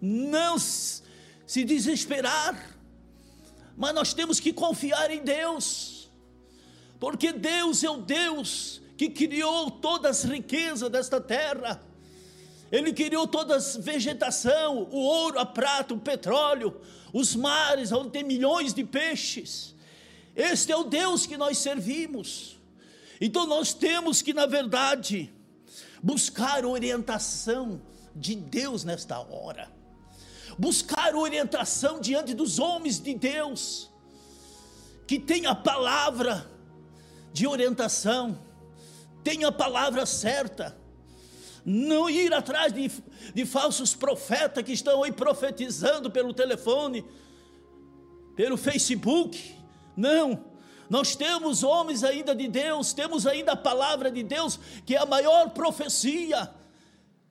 não 0.00 0.58
se 0.58 1.64
desesperar, 1.64 2.77
mas 3.78 3.94
nós 3.94 4.12
temos 4.12 4.40
que 4.40 4.52
confiar 4.52 5.08
em 5.08 5.22
Deus, 5.22 6.10
porque 6.98 7.32
Deus 7.32 7.84
é 7.84 7.88
o 7.88 7.98
Deus 7.98 8.82
que 8.96 9.08
criou 9.08 9.70
todas 9.70 10.24
as 10.24 10.30
riquezas 10.30 10.90
desta 10.90 11.20
terra. 11.20 11.80
Ele 12.72 12.92
criou 12.92 13.24
toda 13.28 13.54
a 13.54 13.58
vegetação, 13.78 14.88
o 14.90 14.96
ouro, 14.96 15.38
a 15.38 15.46
prata, 15.46 15.94
o 15.94 16.00
petróleo, 16.00 16.80
os 17.12 17.36
mares, 17.36 17.92
onde 17.92 18.10
tem 18.10 18.24
milhões 18.24 18.74
de 18.74 18.82
peixes. 18.82 19.76
Este 20.34 20.72
é 20.72 20.76
o 20.76 20.82
Deus 20.82 21.24
que 21.24 21.36
nós 21.36 21.58
servimos. 21.58 22.58
Então 23.20 23.46
nós 23.46 23.72
temos 23.72 24.20
que, 24.20 24.34
na 24.34 24.44
verdade, 24.46 25.32
buscar 26.02 26.64
orientação 26.66 27.80
de 28.14 28.34
Deus 28.34 28.82
nesta 28.82 29.20
hora 29.20 29.77
buscar 30.58 31.14
orientação 31.14 32.00
diante 32.00 32.34
dos 32.34 32.58
homens 32.58 33.00
de 33.00 33.14
Deus, 33.14 33.90
que 35.06 35.18
tem 35.18 35.46
a 35.46 35.54
palavra 35.54 36.50
de 37.32 37.46
orientação, 37.46 38.38
tem 39.22 39.44
a 39.44 39.52
palavra 39.52 40.04
certa, 40.04 40.76
não 41.64 42.10
ir 42.10 42.32
atrás 42.34 42.72
de, 42.72 42.90
de 43.34 43.46
falsos 43.46 43.94
profetas 43.94 44.64
que 44.64 44.72
estão 44.72 45.04
aí 45.04 45.12
profetizando 45.12 46.10
pelo 46.10 46.34
telefone, 46.34 47.04
pelo 48.34 48.56
Facebook, 48.56 49.54
não, 49.96 50.44
nós 50.88 51.14
temos 51.14 51.62
homens 51.62 52.02
ainda 52.02 52.34
de 52.34 52.48
Deus, 52.48 52.92
temos 52.92 53.26
ainda 53.26 53.52
a 53.52 53.56
palavra 53.56 54.10
de 54.10 54.22
Deus, 54.22 54.58
que 54.86 54.96
é 54.96 54.98
a 54.98 55.06
maior 55.06 55.50
profecia, 55.50 56.50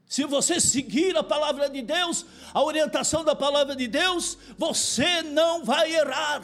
se 0.08 0.24
você 0.24 0.60
seguir 0.60 1.18
a 1.18 1.24
palavra 1.24 1.70
de 1.70 1.82
Deus, 1.82 2.26
a 2.54 2.64
orientação 2.64 3.26
da 3.26 3.36
palavra 3.36 3.76
de 3.76 3.88
Deus, 3.88 4.38
você 4.58 5.22
não 5.22 5.66
vai 5.66 5.94
errar. 5.94 6.44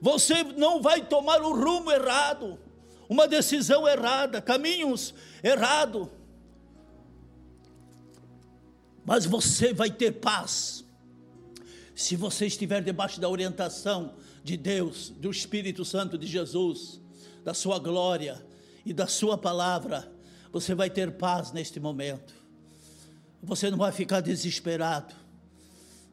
Você 0.00 0.42
não 0.42 0.82
vai 0.82 1.04
tomar 1.04 1.40
o 1.40 1.52
rumo 1.52 1.92
errado, 1.92 2.58
uma 3.08 3.28
decisão 3.28 3.86
errada, 3.86 4.40
caminhos 4.40 5.14
errados. 5.42 6.08
Mas 9.04 9.24
você 9.24 9.72
vai 9.72 9.90
ter 9.90 10.12
paz. 10.12 10.84
Se 11.94 12.16
você 12.16 12.46
estiver 12.46 12.82
debaixo 12.82 13.20
da 13.20 13.28
orientação 13.28 14.14
de 14.42 14.56
Deus, 14.56 15.10
do 15.10 15.30
Espírito 15.30 15.84
Santo 15.84 16.18
de 16.18 16.26
Jesus, 16.26 17.00
da 17.44 17.54
sua 17.54 17.78
glória 17.78 18.44
e 18.84 18.92
da 18.92 19.06
sua 19.06 19.36
palavra, 19.38 20.10
você 20.50 20.74
vai 20.74 20.90
ter 20.90 21.12
paz 21.12 21.52
neste 21.52 21.78
momento. 21.78 22.39
Você 23.42 23.70
não 23.70 23.78
vai 23.78 23.92
ficar 23.92 24.20
desesperado. 24.20 25.14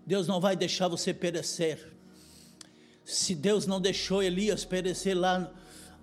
Deus 0.05 0.27
não 0.27 0.39
vai 0.39 0.55
deixar 0.55 0.87
você 0.87 1.13
perecer. 1.13 1.93
Se 3.03 3.35
Deus 3.35 3.65
não 3.65 3.79
deixou 3.79 4.23
Elias 4.23 4.63
perecer 4.63 5.17
lá 5.17 5.51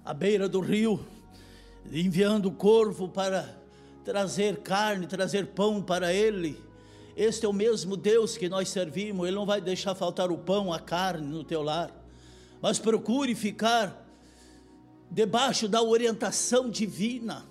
à 0.05 0.13
beira 0.13 0.49
do 0.49 0.61
rio, 0.61 1.05
enviando 1.91 2.47
o 2.47 2.53
corvo 2.53 3.09
para 3.09 3.49
trazer 4.05 4.59
carne, 4.59 5.07
trazer 5.07 5.49
pão 5.49 5.83
para 5.83 6.13
ele, 6.13 6.63
este 7.17 7.47
é 7.47 7.49
o 7.49 7.53
mesmo 7.53 7.97
Deus 7.97 8.37
que 8.37 8.49
nós 8.49 8.69
servimos, 8.69 9.27
Ele 9.27 9.37
não 9.37 9.47
vai 9.47 9.61
deixar 9.61 9.95
faltar 9.95 10.31
o 10.31 10.39
pão, 10.39 10.73
a 10.73 10.81
carne 10.81 11.27
no 11.27 11.45
teu 11.45 11.63
lar. 11.63 11.95
Mas 12.61 12.79
procure 12.79 13.35
ficar 13.35 14.05
debaixo 15.11 15.69
da 15.69 15.81
orientação 15.81 16.69
divina, 16.69 17.47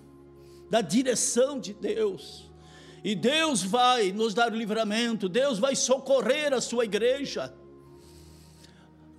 da 0.70 0.82
direção 0.82 1.60
de 1.60 1.74
Deus. 1.74 2.52
E 3.04 3.16
Deus 3.16 3.62
vai 3.62 4.14
nos 4.14 4.34
dar 4.34 4.54
o 4.54 4.56
livramento, 4.56 5.28
Deus 5.28 5.60
vai 5.60 5.76
socorrer 5.76 6.54
a 6.54 6.62
sua 6.62 6.86
igreja. 6.86 7.54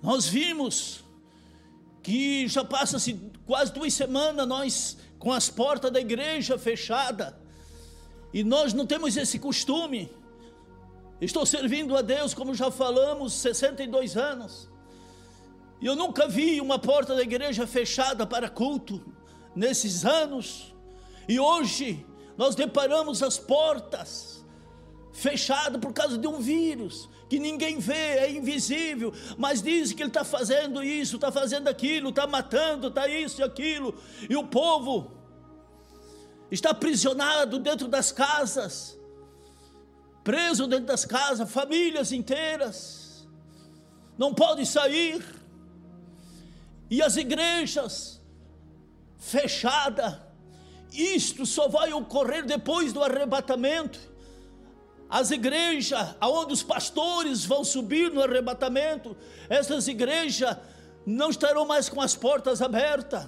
Nós 0.01 0.25
vimos 0.27 1.03
que 2.01 2.47
já 2.47 2.63
passa-se 2.63 3.13
quase 3.45 3.71
duas 3.71 3.93
semanas 3.93 4.47
nós 4.47 4.97
com 5.19 5.31
as 5.31 5.49
portas 5.49 5.91
da 5.91 5.99
igreja 5.99 6.57
fechada 6.57 7.39
e 8.33 8.43
nós 8.43 8.73
não 8.73 8.85
temos 8.85 9.15
esse 9.15 9.39
costume. 9.39 10.11
Estou 11.21 11.45
servindo 11.45 11.95
a 11.95 12.01
Deus, 12.01 12.33
como 12.33 12.53
já 12.53 12.69
falamos, 12.69 13.33
62 13.33 14.17
anos. 14.17 14.69
E 15.79 15.85
eu 15.85 15.95
nunca 15.95 16.27
vi 16.27 16.59
uma 16.59 16.77
porta 16.77 17.15
da 17.15 17.21
igreja 17.21 17.65
fechada 17.65 18.25
para 18.25 18.49
culto 18.49 19.01
nesses 19.55 20.05
anos. 20.05 20.75
E 21.29 21.39
hoje 21.39 22.05
nós 22.37 22.55
deparamos 22.55 23.23
as 23.23 23.37
portas 23.37 24.43
fechadas 25.13 25.79
por 25.79 25.93
causa 25.93 26.17
de 26.17 26.27
um 26.27 26.39
vírus 26.39 27.09
que 27.29 27.39
ninguém 27.39 27.79
vê, 27.79 28.17
é 28.19 28.31
invisível, 28.31 29.13
mas 29.37 29.61
diz 29.61 29.91
que 29.91 30.01
ele 30.01 30.09
está 30.09 30.23
fazendo 30.23 30.83
isso, 30.83 31.15
está 31.15 31.31
fazendo 31.31 31.67
aquilo, 31.67 32.09
está 32.09 32.27
matando, 32.27 32.87
está 32.87 33.07
isso 33.07 33.41
e 33.41 33.43
aquilo, 33.43 33.95
e 34.29 34.35
o 34.35 34.43
povo 34.45 35.11
está 36.51 36.69
aprisionado 36.69 37.57
dentro 37.59 37.87
das 37.87 38.11
casas, 38.11 38.97
preso 40.23 40.67
dentro 40.67 40.85
das 40.85 41.05
casas, 41.05 41.51
famílias 41.51 42.11
inteiras, 42.11 43.27
não 44.17 44.33
pode 44.33 44.65
sair, 44.65 45.23
e 46.89 47.01
as 47.01 47.17
igrejas 47.17 48.21
fechadas, 49.17 50.19
isto 50.95 51.45
só 51.45 51.67
vai 51.67 51.93
ocorrer 51.93 52.45
depois 52.45 52.93
do 52.93 53.03
arrebatamento. 53.03 53.99
As 55.09 55.31
igrejas, 55.31 56.15
aonde 56.19 56.53
os 56.53 56.63
pastores 56.63 57.45
vão 57.45 57.63
subir 57.63 58.11
no 58.11 58.21
arrebatamento, 58.21 59.15
essas 59.49 59.87
igrejas 59.87 60.57
não 61.05 61.29
estarão 61.29 61.65
mais 61.65 61.87
com 61.87 62.01
as 62.01 62.15
portas 62.15 62.61
abertas. 62.61 63.27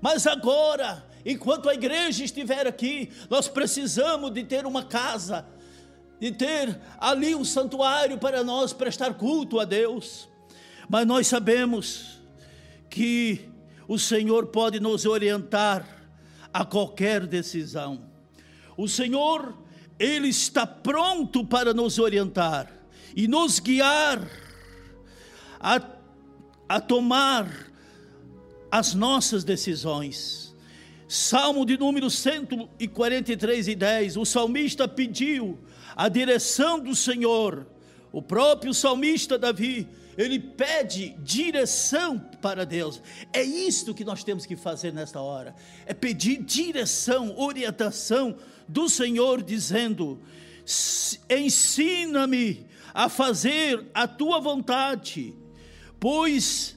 Mas 0.00 0.26
agora, 0.26 1.04
enquanto 1.24 1.68
a 1.68 1.74
igreja 1.74 2.24
estiver 2.24 2.66
aqui, 2.66 3.10
nós 3.30 3.48
precisamos 3.48 4.32
de 4.32 4.44
ter 4.44 4.66
uma 4.66 4.84
casa, 4.84 5.46
de 6.20 6.30
ter 6.30 6.78
ali 6.98 7.34
um 7.34 7.44
santuário 7.44 8.18
para 8.18 8.44
nós 8.44 8.72
prestar 8.72 9.14
culto 9.14 9.58
a 9.58 9.64
Deus. 9.64 10.28
Mas 10.88 11.06
nós 11.06 11.26
sabemos 11.26 12.18
que 12.90 13.48
o 13.88 13.98
Senhor 13.98 14.46
pode 14.48 14.78
nos 14.78 15.06
orientar 15.06 15.97
a 16.58 16.64
qualquer 16.64 17.24
decisão. 17.24 18.00
O 18.76 18.88
Senhor, 18.88 19.56
Ele 19.96 20.26
está 20.26 20.66
pronto 20.66 21.44
para 21.44 21.72
nos 21.72 22.00
orientar 22.00 22.68
e 23.14 23.28
nos 23.28 23.60
guiar 23.60 24.28
a, 25.60 25.80
a 26.68 26.80
tomar 26.80 27.70
as 28.72 28.92
nossas 28.92 29.44
decisões. 29.44 30.52
Salmo 31.06 31.64
de 31.64 31.78
número 31.78 32.10
143 32.10 33.68
e 33.68 33.76
10, 33.76 34.16
o 34.16 34.24
salmista 34.24 34.88
pediu 34.88 35.60
a 35.94 36.08
direção 36.08 36.80
do 36.80 36.96
Senhor. 36.96 37.68
O 38.10 38.20
próprio 38.20 38.74
salmista 38.74 39.38
Davi, 39.38 39.86
ele 40.16 40.40
pede 40.40 41.10
direção 41.20 42.27
para 42.40 42.64
Deus. 42.64 43.02
É 43.32 43.42
isto 43.42 43.94
que 43.94 44.04
nós 44.04 44.24
temos 44.24 44.46
que 44.46 44.56
fazer 44.56 44.92
nesta 44.92 45.20
hora. 45.20 45.54
É 45.86 45.94
pedir 45.94 46.42
direção, 46.42 47.38
orientação 47.38 48.36
do 48.66 48.88
Senhor, 48.88 49.42
dizendo: 49.42 50.20
ensina-me 51.28 52.66
a 52.92 53.08
fazer 53.08 53.86
a 53.94 54.06
tua 54.08 54.40
vontade, 54.40 55.34
pois 56.00 56.76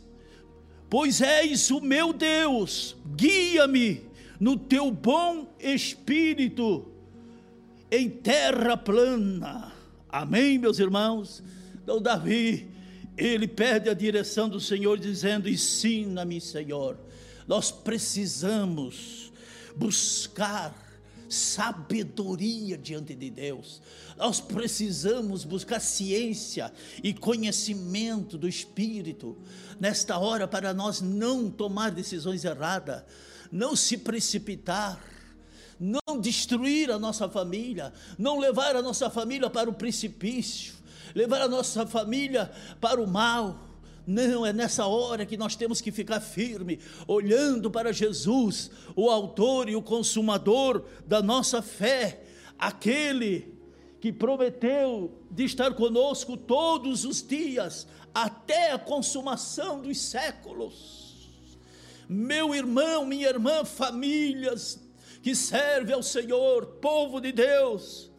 pois 0.90 1.22
és 1.22 1.72
o 1.72 1.80
meu 1.80 2.12
Deus, 2.12 2.98
guia-me 3.16 4.12
no 4.38 4.58
teu 4.58 4.92
bom 4.92 5.56
espírito 5.58 6.92
em 7.90 8.10
terra 8.10 8.76
plana. 8.76 9.72
Amém, 10.10 10.58
meus 10.58 10.80
irmãos? 10.80 11.42
Então, 11.82 12.02
Davi, 12.02 12.71
ele 13.22 13.48
pede 13.48 13.90
a 13.90 13.94
direção 13.94 14.50
do 14.50 14.60
Senhor, 14.60 15.00
dizendo: 15.00 15.48
Ensina-me, 15.48 16.42
Senhor. 16.42 16.98
Nós 17.48 17.72
precisamos 17.72 19.32
buscar 19.76 20.76
sabedoria 21.30 22.78
diante 22.78 23.16
de 23.16 23.30
Deus. 23.30 23.82
Nós 24.18 24.42
precisamos 24.42 25.44
buscar 25.44 25.80
ciência 25.80 26.72
e 27.04 27.14
conhecimento 27.14 28.38
do 28.38 28.48
Espírito 28.48 29.38
nesta 29.80 30.18
hora 30.18 30.48
para 30.48 30.74
nós 30.74 31.00
não 31.00 31.50
tomar 31.50 31.92
decisões 31.92 32.44
erradas, 32.44 33.04
não 33.52 33.76
se 33.76 33.98
precipitar, 33.98 35.02
não 35.80 36.20
destruir 36.20 36.92
a 36.92 37.00
nossa 37.00 37.30
família, 37.30 37.94
não 38.18 38.38
levar 38.38 38.76
a 38.76 38.82
nossa 38.82 39.10
família 39.10 39.50
para 39.50 39.70
o 39.70 39.74
precipício, 39.74 40.81
levar 41.14 41.42
a 41.42 41.48
nossa 41.48 41.86
família 41.86 42.52
para 42.80 43.02
o 43.02 43.08
mal 43.08 43.72
não, 44.06 44.46
é 44.46 44.52
nessa 44.52 44.86
hora 44.86 45.26
que 45.26 45.38
nós 45.38 45.56
temos 45.56 45.80
que 45.80 45.92
ficar 45.92 46.20
firme, 46.20 46.80
olhando 47.08 47.70
para 47.70 47.94
Jesus, 47.94 48.72
o 48.96 49.10
autor 49.10 49.70
e 49.70 49.76
o 49.76 49.82
consumador 49.82 50.84
da 51.06 51.22
nossa 51.22 51.62
fé, 51.62 52.24
aquele 52.58 53.54
que 54.00 54.12
prometeu 54.12 55.12
de 55.30 55.46
estar 55.46 55.74
conosco 55.76 56.36
todos 56.36 57.06
os 57.06 57.26
dias, 57.26 57.88
até 58.14 58.72
a 58.72 58.80
consumação 58.80 59.80
dos 59.82 60.00
séculos. 60.02 61.30
Meu 62.10 62.54
irmão, 62.56 63.06
minha 63.06 63.30
irmã, 63.30 63.64
famílias 63.64 64.80
que 65.22 65.36
servem 65.36 65.94
ao 65.94 66.02
Senhor, 66.02 66.66
povo 66.82 67.22
de 67.22 67.32
Deus, 67.32 68.12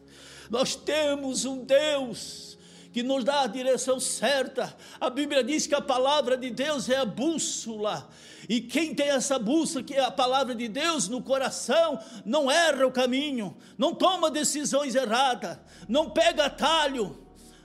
nós 0.49 0.75
temos 0.75 1.43
um 1.43 1.65
Deus 1.65 2.52
que 2.93 3.01
nos 3.01 3.23
dá 3.23 3.41
a 3.41 3.47
direção 3.47 3.99
certa. 3.99 4.73
A 5.01 5.09
Bíblia 5.09 5.43
diz 5.43 5.65
que 5.65 5.73
a 5.73 5.81
palavra 5.81 6.37
de 6.37 6.51
Deus 6.51 6.87
é 6.87 6.97
a 6.97 7.05
bússola. 7.05 8.07
E 8.47 8.61
quem 8.61 8.93
tem 8.93 9.09
essa 9.09 9.39
bússola, 9.39 9.83
que 9.83 9.95
é 9.95 10.05
a 10.05 10.11
palavra 10.11 10.53
de 10.53 10.67
Deus 10.67 11.07
no 11.07 11.19
coração, 11.19 11.99
não 12.23 12.51
erra 12.51 12.85
o 12.85 12.91
caminho, 12.91 13.57
não 13.79 13.95
toma 13.95 14.29
decisões 14.29 14.93
erradas, 14.93 15.57
não 15.89 16.11
pega 16.11 16.45
atalho, 16.45 17.17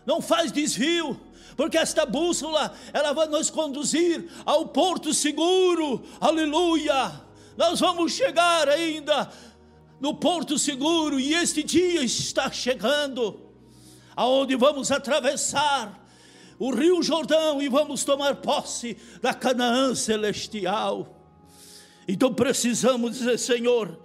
não 0.06 0.22
faz 0.22 0.50
desvio, 0.50 1.20
porque 1.56 1.76
esta 1.76 2.06
bússola, 2.06 2.72
ela 2.94 3.12
vai 3.12 3.26
nos 3.26 3.50
conduzir 3.50 4.30
ao 4.46 4.68
porto 4.68 5.12
seguro. 5.12 6.02
Aleluia! 6.18 7.20
Nós 7.54 7.80
vamos 7.80 8.12
chegar 8.12 8.66
ainda 8.68 9.28
no 10.00 10.14
porto 10.14 10.58
seguro 10.58 11.20
e 11.20 11.34
este 11.34 11.62
dia 11.62 12.02
está 12.02 12.50
chegando 12.50 13.47
aonde 14.18 14.56
vamos 14.56 14.90
atravessar 14.90 16.04
o 16.58 16.74
Rio 16.74 17.00
Jordão 17.04 17.62
e 17.62 17.68
vamos 17.68 18.02
tomar 18.02 18.34
posse 18.34 18.96
da 19.22 19.32
Canaã 19.32 19.94
celestial. 19.94 21.24
Então 22.08 22.34
precisamos 22.34 23.16
dizer, 23.16 23.38
Senhor, 23.38 23.96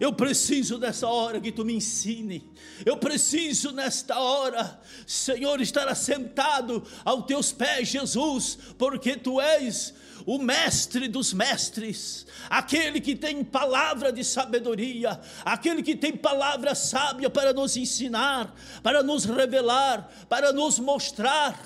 eu 0.00 0.10
preciso 0.10 0.78
nessa 0.78 1.06
hora 1.06 1.38
que 1.38 1.52
tu 1.52 1.66
me 1.66 1.74
ensine. 1.74 2.50
Eu 2.86 2.96
preciso 2.96 3.70
nesta 3.72 4.18
hora, 4.18 4.80
Senhor, 5.06 5.60
estar 5.60 5.86
assentado 5.86 6.82
aos 7.04 7.26
teus 7.26 7.52
pés, 7.52 7.88
Jesus, 7.88 8.58
porque 8.78 9.16
tu 9.16 9.38
és 9.38 9.92
o 10.28 10.38
mestre 10.38 11.08
dos 11.08 11.32
mestres, 11.32 12.26
aquele 12.50 13.00
que 13.00 13.16
tem 13.16 13.42
palavra 13.42 14.12
de 14.12 14.22
sabedoria, 14.22 15.18
aquele 15.42 15.82
que 15.82 15.96
tem 15.96 16.14
palavra 16.14 16.74
sábia 16.74 17.30
para 17.30 17.54
nos 17.54 17.78
ensinar, 17.78 18.54
para 18.82 19.02
nos 19.02 19.24
revelar, 19.24 20.06
para 20.28 20.52
nos 20.52 20.78
mostrar 20.78 21.58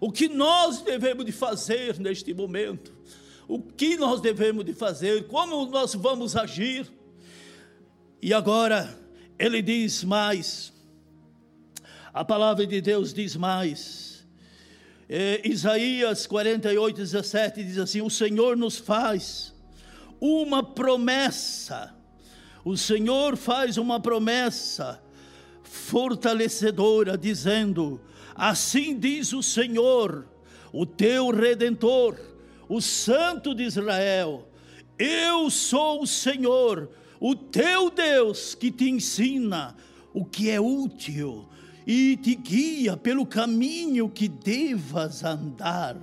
o 0.00 0.10
que 0.10 0.28
nós 0.28 0.82
devemos 0.82 1.24
de 1.24 1.30
fazer 1.30 2.00
neste 2.00 2.34
momento, 2.34 2.92
o 3.46 3.62
que 3.62 3.96
nós 3.96 4.20
devemos 4.20 4.64
de 4.64 4.74
fazer, 4.74 5.28
como 5.28 5.64
nós 5.66 5.94
vamos 5.94 6.34
agir. 6.34 6.92
E 8.20 8.34
agora 8.34 8.92
ele 9.38 9.62
diz 9.62 10.02
mais, 10.02 10.72
a 12.12 12.24
palavra 12.24 12.66
de 12.66 12.80
Deus 12.80 13.14
diz 13.14 13.36
mais, 13.36 14.13
é, 15.16 15.40
Isaías 15.44 16.26
48, 16.26 16.96
17 16.96 17.62
diz 17.62 17.78
assim: 17.78 18.02
O 18.02 18.10
Senhor 18.10 18.56
nos 18.56 18.78
faz 18.78 19.54
uma 20.20 20.60
promessa, 20.60 21.94
o 22.64 22.76
Senhor 22.76 23.36
faz 23.36 23.78
uma 23.78 24.00
promessa 24.00 25.00
fortalecedora, 25.62 27.16
dizendo: 27.16 28.00
Assim 28.34 28.98
diz 28.98 29.32
o 29.32 29.40
Senhor, 29.40 30.26
o 30.72 30.84
teu 30.84 31.30
redentor, 31.30 32.18
o 32.68 32.80
Santo 32.80 33.54
de 33.54 33.62
Israel: 33.62 34.48
Eu 34.98 35.48
sou 35.48 36.02
o 36.02 36.08
Senhor, 36.08 36.90
o 37.20 37.36
teu 37.36 37.88
Deus, 37.88 38.56
que 38.56 38.68
te 38.68 38.90
ensina 38.90 39.76
o 40.12 40.24
que 40.24 40.50
é 40.50 40.60
útil 40.60 41.48
e 41.86 42.16
te 42.16 42.34
guia 42.34 42.96
pelo 42.96 43.26
caminho 43.26 44.08
que 44.08 44.28
devas 44.28 45.24
andar. 45.24 45.96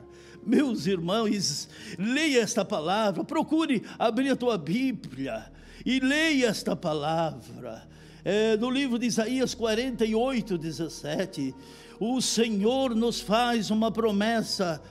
Meus 0.45 0.87
irmãos, 0.87 1.69
leia 1.97 2.41
esta 2.41 2.65
palavra, 2.65 3.23
procure 3.23 3.83
abrir 3.97 4.31
a 4.31 4.35
tua 4.35 4.57
Bíblia 4.57 5.51
e 5.85 5.99
leia 5.99 6.47
esta 6.47 6.75
palavra. 6.75 7.87
É, 8.23 8.55
no 8.57 8.69
livro 8.69 8.99
de 8.99 9.07
Isaías 9.07 9.53
48, 9.53 10.57
17, 10.57 11.55
o 11.99 12.21
Senhor 12.21 12.95
nos 12.95 13.19
faz 13.19 13.71
uma 13.71 13.91
promessa 13.91 14.81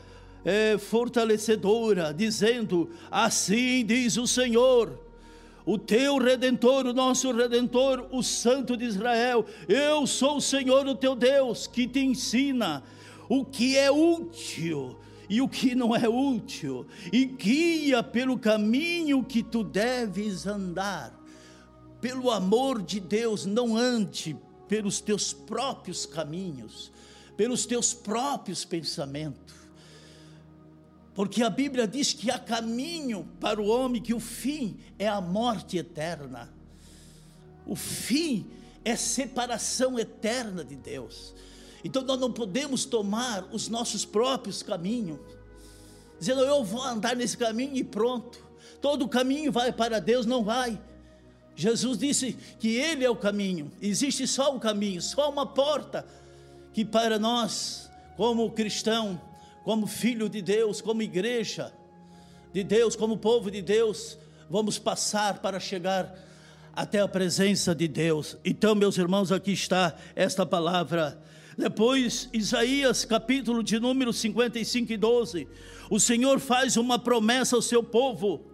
é, 0.45 0.79
fortalecedora, 0.79 2.13
dizendo: 2.13 2.91
Assim 3.11 3.85
diz 3.85 4.17
o 4.17 4.27
Senhor 4.27 5.10
o 5.65 5.79
teu 5.79 6.19
redentor, 6.19 6.87
o 6.87 6.93
nosso 6.93 7.33
redentor, 7.33 8.07
o 8.11 8.23
Santo 8.23 8.77
de 8.77 8.85
Israel. 8.85 9.45
Eu 9.69 10.07
sou 10.07 10.37
o 10.37 10.41
Senhor, 10.41 10.87
o 10.87 10.95
teu 10.95 11.15
Deus, 11.15 11.67
que 11.67 11.87
te 11.87 12.01
ensina 12.01 12.83
o 13.29 13.45
que 13.45 13.77
é 13.77 13.91
útil 13.91 14.99
e 15.29 15.41
o 15.41 15.49
que 15.49 15.77
não 15.77 15.95
é 15.95 16.09
útil, 16.09 16.85
e 17.13 17.25
guia 17.25 18.03
pelo 18.03 18.37
caminho 18.37 19.23
que 19.23 19.45
tu 19.45 19.63
deves 19.63 20.45
andar. 20.45 21.17
Pelo 22.01 22.33
amor 22.33 22.83
de 22.83 22.99
Deus, 22.99 23.47
não 23.47 23.77
ande 23.77 24.37
pelos 24.67 25.01
teus 25.01 25.33
próprios 25.33 26.05
caminhos, 26.05 26.91
pelos 27.37 27.65
teus 27.65 27.95
próprios 27.95 28.65
pensamentos 28.65 29.60
porque 31.15 31.43
a 31.43 31.51
Bíblia 31.51 31.87
diz 31.87 32.13
que 32.13 32.31
há 32.31 32.39
caminho 32.39 33.29
para 33.41 33.61
o 33.61 33.67
homem, 33.67 34.01
que 34.01 34.15
o 34.15 34.21
fim 34.21 34.77
é 34.99 35.09
a 35.09 35.21
morte 35.21 35.77
eterna. 35.77 36.49
O 37.67 37.75
fim 37.75 38.47
é 38.85 38.97
separação 38.97 39.99
eterna 39.99 40.65
de 40.65 40.77
Deus. 40.77 41.35
Então 41.85 42.03
nós 42.03 42.19
não 42.19 42.33
podemos 42.33 42.85
tomar 42.85 43.49
os 43.53 43.69
nossos 43.69 44.05
próprios 44.05 44.63
caminhos, 44.63 45.19
dizendo 46.19 46.43
eu 46.43 46.63
vou 46.63 46.83
andar 46.83 47.17
nesse 47.17 47.37
caminho 47.37 47.77
e 47.77 47.85
pronto. 47.85 48.43
Todo 48.81 49.09
caminho 49.09 49.51
vai 49.51 49.73
para 49.73 50.01
Deus, 50.01 50.27
não 50.27 50.45
vai. 50.45 50.81
Jesus 51.57 51.99
disse 51.99 52.33
que 52.59 52.77
Ele 52.77 53.05
é 53.05 53.11
o 53.11 53.17
caminho, 53.17 53.71
existe 53.83 54.27
só 54.27 54.55
um 54.55 54.59
caminho, 54.59 55.03
só 55.03 55.29
uma 55.31 55.45
porta, 55.45 56.07
que 56.73 56.85
para 56.85 57.19
nós, 57.19 57.91
como 58.17 58.51
cristão, 58.51 59.21
como 59.65 59.87
filho 59.87 60.29
de 60.29 60.41
Deus, 60.41 60.81
como 60.81 61.03
igreja 61.03 61.73
de 62.53 62.65
Deus, 62.65 62.97
como 62.97 63.17
povo 63.17 63.51
de 63.51 63.63
Deus, 63.63 64.19
vamos 64.49 64.79
passar 64.79 65.41
para 65.41 65.61
chegar 65.61 66.13
até 66.73 67.01
a 67.01 67.09
presença 67.09 67.75
de 67.75 67.87
Deus. 67.87 68.37
Então, 68.45 68.75
meus 68.75 68.99
irmãos, 68.99 69.31
aqui 69.31 69.53
está 69.53 69.95
esta 70.15 70.45
palavra. 70.47 71.21
Depois, 71.57 72.29
Isaías, 72.33 73.05
capítulo 73.05 73.63
de 73.63 73.79
número 73.79 74.13
55 74.13 74.93
e 74.93 74.97
12. 74.97 75.49
O 75.91 76.01
Senhor 76.01 76.41
faz 76.41 76.77
uma 76.77 76.99
promessa 76.99 77.57
ao 77.57 77.63
seu 77.63 77.83
povo. 77.83 78.47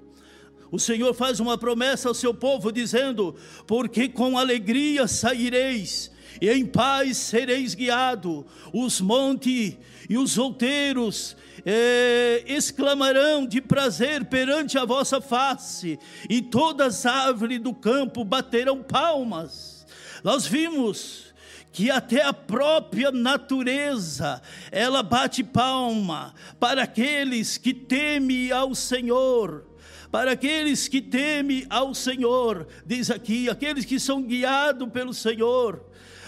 O 0.71 0.79
Senhor 0.79 1.15
faz 1.15 1.39
uma 1.39 1.57
promessa 1.57 2.09
ao 2.09 2.15
seu 2.15 2.35
povo, 2.35 2.73
dizendo: 2.73 3.37
Porque 3.67 4.09
com 4.09 4.37
alegria 4.37 5.07
saireis 5.07 6.11
e 6.41 6.51
em 6.51 6.65
paz 6.65 7.17
sereis 7.17 7.75
guiado. 7.75 8.47
Os 8.73 9.01
montes 9.01 9.77
e 10.09 10.17
os 10.17 10.39
outeiros 10.39 11.37
eh, 11.65 12.45
exclamarão 12.47 13.47
de 13.47 13.61
prazer 13.61 14.25
perante 14.27 14.79
a 14.79 14.85
vossa 14.85 15.21
face, 15.21 15.99
e 16.29 16.41
todas 16.41 17.05
as 17.05 17.07
árvores 17.07 17.61
do 17.61 17.75
campo 17.75 18.25
baterão 18.25 18.83
palmas. 18.83 19.87
Nós 20.23 20.47
vimos 20.47 21.35
que 21.73 21.91
até 21.91 22.23
a 22.23 22.33
própria 22.33 23.13
natureza 23.13 24.41
ela 24.73 25.03
bate 25.03 25.45
palma 25.45 26.35
para 26.59 26.85
aqueles 26.85 27.59
que 27.59 27.75
temem 27.75 28.51
ao 28.51 28.75
Senhor. 28.75 29.67
Para 30.11 30.33
aqueles 30.33 30.89
que 30.89 31.03
temem 31.03 31.67
ao 31.69 31.95
Senhor, 31.95 32.67
diz 32.87 33.11
aqui, 33.11 33.51
aqueles 33.51 33.85
que 33.85 34.01
são 34.01 34.23
guiados 34.23 34.89
pelo 34.89 35.13
Senhor, 35.13 35.85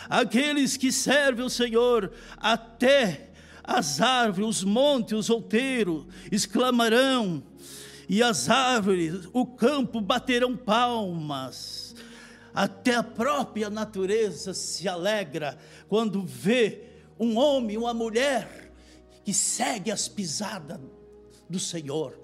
aqueles 0.08 0.76
que 0.76 0.90
servem 0.90 1.44
o 1.44 1.50
Senhor, 1.50 2.12
até 2.36 3.30
as 3.62 4.00
árvores, 4.00 4.58
os 4.58 4.64
montes, 4.64 5.12
os 5.18 5.30
outeiros 5.30 6.06
exclamarão, 6.32 7.42
e 8.08 8.22
as 8.22 8.48
árvores, 8.48 9.28
o 9.34 9.44
campo 9.44 10.00
baterão 10.00 10.56
palmas. 10.56 11.94
Até 12.54 12.94
a 12.94 13.02
própria 13.02 13.68
natureza 13.68 14.54
se 14.54 14.88
alegra 14.88 15.58
quando 15.86 16.24
vê 16.24 16.84
um 17.20 17.36
homem, 17.36 17.76
uma 17.76 17.92
mulher 17.92 18.72
que 19.24 19.34
segue 19.34 19.90
as 19.90 20.08
pisadas 20.08 20.80
do 21.48 21.60
Senhor, 21.60 22.18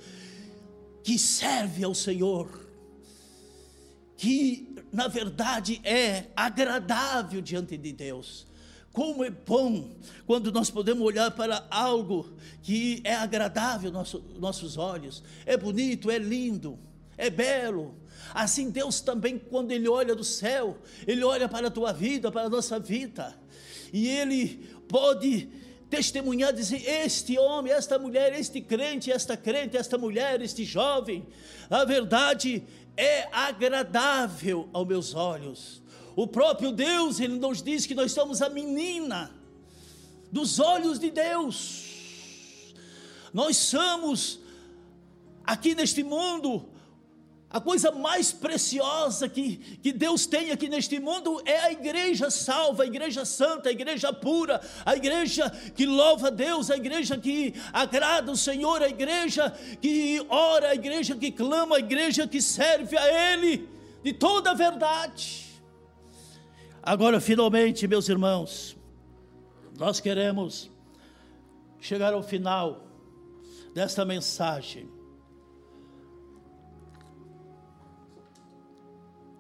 que 1.03 1.19
serve 1.19 1.85
ao 1.85 1.95
Senhor, 1.95 2.67
que 4.17 4.74
na 4.95 5.09
verdade 5.09 5.81
é 5.83 6.27
agradável 6.37 7.43
diante 7.43 7.77
de 7.77 7.93
Deus. 7.93 8.47
Como 8.93 9.25
é 9.25 9.31
bom 9.31 9.91
quando 10.25 10.53
nós 10.53 10.71
podemos 10.71 11.05
olhar 11.05 11.33
para 11.33 11.67
algo 11.69 12.33
que 12.63 13.01
é 13.03 13.13
agradável 13.13 13.89
aos 13.89 14.13
nosso, 14.13 14.25
nossos 14.39 14.77
olhos, 14.77 15.21
é 15.45 15.57
bonito, 15.57 16.13
é 16.13 16.17
lindo, 16.17 16.79
é 17.19 17.29
belo. 17.29 17.97
Assim 18.33 18.71
Deus 18.71 19.01
também, 19.01 19.37
quando 19.37 19.73
Ele 19.73 19.89
olha 19.89 20.15
do 20.15 20.23
céu, 20.23 20.79
Ele 21.09 21.25
olha 21.25 21.49
para 21.49 21.67
a 21.67 21.71
tua 21.73 21.93
vida, 21.93 22.31
para 22.31 22.43
a 22.43 22.49
nossa 22.49 22.79
vida, 22.79 23.37
e 23.93 24.07
Ele 24.07 24.65
pode 24.89 25.49
testemunhar, 25.91 26.53
dizer: 26.53 26.89
Este 26.89 27.37
homem, 27.37 27.73
esta 27.73 27.99
mulher, 27.99 28.33
este 28.39 28.61
crente, 28.61 29.11
esta 29.11 29.37
crente, 29.37 29.77
esta 29.77 29.99
mulher, 29.99 30.41
este 30.41 30.65
jovem, 30.65 31.27
a 31.69 31.85
verdade 31.85 32.63
é 32.97 33.29
agradável 33.33 34.69
aos 34.73 34.87
meus 34.87 35.15
olhos. 35.15 35.83
O 36.17 36.27
próprio 36.27 36.71
Deus, 36.71 37.19
Ele 37.19 37.39
nos 37.39 37.63
diz 37.63 37.87
que 37.87 37.95
nós 37.95 38.13
somos 38.13 38.41
a 38.41 38.49
menina 38.49 39.33
dos 40.31 40.59
olhos 40.59 40.99
de 40.99 41.11
Deus. 41.11 42.75
Nós 43.33 43.57
somos, 43.57 44.39
aqui 45.45 45.75
neste 45.75 46.05
mundo, 46.05 46.69
a 47.55 47.61
coisa 47.61 47.93
mais 47.93 48.33
preciosa 48.33 49.29
que, 49.29 49.59
que 49.81 49.93
Deus 49.93 50.27
tem 50.27 50.51
aqui 50.51 50.69
neste 50.69 50.99
mundo 50.99 51.41
é 51.45 51.61
a 51.61 51.71
igreja 51.71 52.29
salva, 52.29 52.83
a 52.83 52.87
igreja 52.87 53.25
santa, 53.25 53.69
a 53.69 53.73
igreja 53.73 54.13
pura, 54.13 54.61
a 54.85 54.97
igreja 54.97 55.49
que 55.73 55.87
louva 55.87 56.33
Deus, 56.33 56.69
a 56.69 56.77
igreja 56.77 57.17
que 57.17 57.55
agrada 57.73 58.33
o 58.33 58.37
Senhor, 58.37 58.83
a 58.83 58.89
igreja 58.89 59.53
que 59.81 60.27
ora, 60.29 60.71
a 60.71 60.75
igreja 60.75 61.15
que 61.15 61.31
clama, 61.31 61.77
a 61.77 61.79
igreja 61.79 62.27
que 62.27 62.43
serve 62.43 62.99
a 62.99 63.33
Ele 63.33 63.69
de 64.03 64.13
toda 64.13 64.51
a 64.51 64.55
verdade. 64.55 65.45
Agora, 66.83 67.21
finalmente, 67.21 67.87
meus 67.87 68.09
irmãos, 68.09 68.77
nós 69.79 70.01
queremos 70.01 70.73
chegar 71.79 72.15
ao 72.15 72.23
final 72.25 72.85
desta 73.73 74.05
mensagem. 74.05 74.94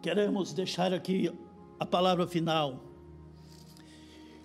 Queremos 0.05 0.53
deixar 0.53 0.93
aqui 0.93 1.33
a 1.81 1.87
palavra 1.87 2.27
final 2.27 2.85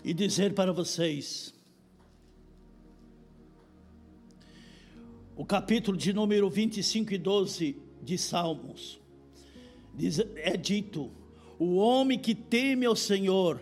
e 0.05 0.13
dizer 0.13 0.53
para 0.53 0.71
vocês: 0.71 1.53
o 5.35 5.43
capítulo 5.43 5.97
de 5.97 6.13
número 6.13 6.49
25 6.49 7.13
e 7.13 7.17
12 7.17 7.75
de 8.01 8.17
Salmos, 8.17 9.01
diz, 9.93 10.19
é 10.37 10.55
dito: 10.55 11.11
o 11.59 11.75
homem 11.75 12.17
que 12.17 12.33
teme 12.33 12.85
ao 12.85 12.95
Senhor, 12.95 13.61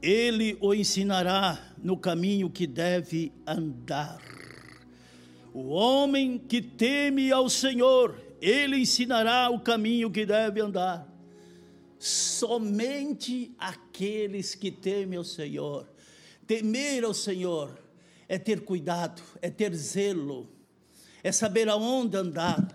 ele 0.00 0.56
o 0.60 0.72
ensinará 0.72 1.74
no 1.82 1.96
caminho 1.96 2.48
que 2.48 2.68
deve 2.68 3.32
andar. 3.44 4.22
O 5.52 5.70
homem 5.70 6.38
que 6.38 6.62
teme 6.62 7.32
ao 7.32 7.48
Senhor, 7.48 8.29
ele 8.40 8.78
ensinará 8.78 9.50
o 9.50 9.60
caminho 9.60 10.10
que 10.10 10.24
deve 10.24 10.60
andar. 10.60 11.06
Somente 11.98 13.54
aqueles 13.58 14.54
que 14.54 14.70
temem 14.70 15.18
ao 15.18 15.24
Senhor. 15.24 15.86
Temer 16.46 17.04
ao 17.04 17.12
Senhor 17.12 17.78
é 18.26 18.38
ter 18.38 18.60
cuidado, 18.60 19.22
é 19.42 19.50
ter 19.50 19.74
zelo, 19.74 20.48
é 21.22 21.30
saber 21.30 21.68
aonde 21.68 22.16
andar, 22.16 22.74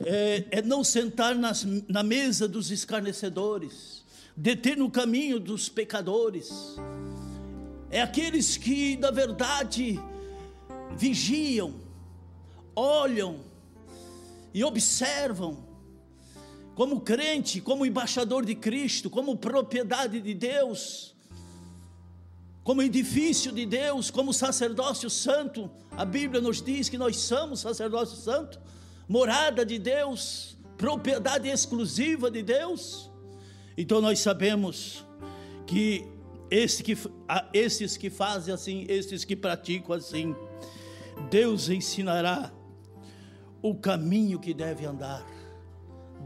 é, 0.00 0.44
é 0.50 0.62
não 0.62 0.82
sentar 0.82 1.34
nas, 1.34 1.64
na 1.88 2.02
mesa 2.02 2.48
dos 2.48 2.70
escarnecedores, 2.70 4.04
deter 4.36 4.76
no 4.76 4.90
caminho 4.90 5.38
dos 5.38 5.68
pecadores, 5.68 6.50
é 7.90 8.02
aqueles 8.02 8.56
que, 8.56 8.96
na 8.96 9.10
verdade, 9.10 9.98
vigiam, 10.96 11.74
olham 12.74 13.47
e 14.58 14.64
observam, 14.64 15.64
como 16.74 17.00
crente, 17.00 17.60
como 17.60 17.86
embaixador 17.86 18.44
de 18.44 18.56
Cristo, 18.56 19.08
como 19.08 19.36
propriedade 19.36 20.20
de 20.20 20.34
Deus, 20.34 21.14
como 22.64 22.82
edifício 22.82 23.52
de 23.52 23.64
Deus, 23.64 24.10
como 24.10 24.34
sacerdócio 24.34 25.08
santo. 25.08 25.70
A 25.92 26.04
Bíblia 26.04 26.40
nos 26.40 26.60
diz 26.60 26.88
que 26.88 26.98
nós 26.98 27.18
somos 27.18 27.60
sacerdócio 27.60 28.16
santo 28.16 28.58
morada 29.08 29.64
de 29.64 29.78
Deus, 29.78 30.56
propriedade 30.76 31.48
exclusiva 31.48 32.28
de 32.28 32.42
Deus. 32.42 33.08
Então 33.76 34.00
nós 34.00 34.18
sabemos 34.18 35.06
que, 35.68 36.04
esse 36.50 36.82
que 36.82 36.98
esses 37.52 37.96
que 37.96 38.10
fazem 38.10 38.52
assim, 38.52 38.84
esses 38.88 39.24
que 39.24 39.36
praticam 39.36 39.94
assim, 39.94 40.34
Deus 41.30 41.68
ensinará 41.68 42.52
o 43.62 43.74
caminho 43.74 44.38
que 44.38 44.54
deve 44.54 44.84
andar. 44.84 45.26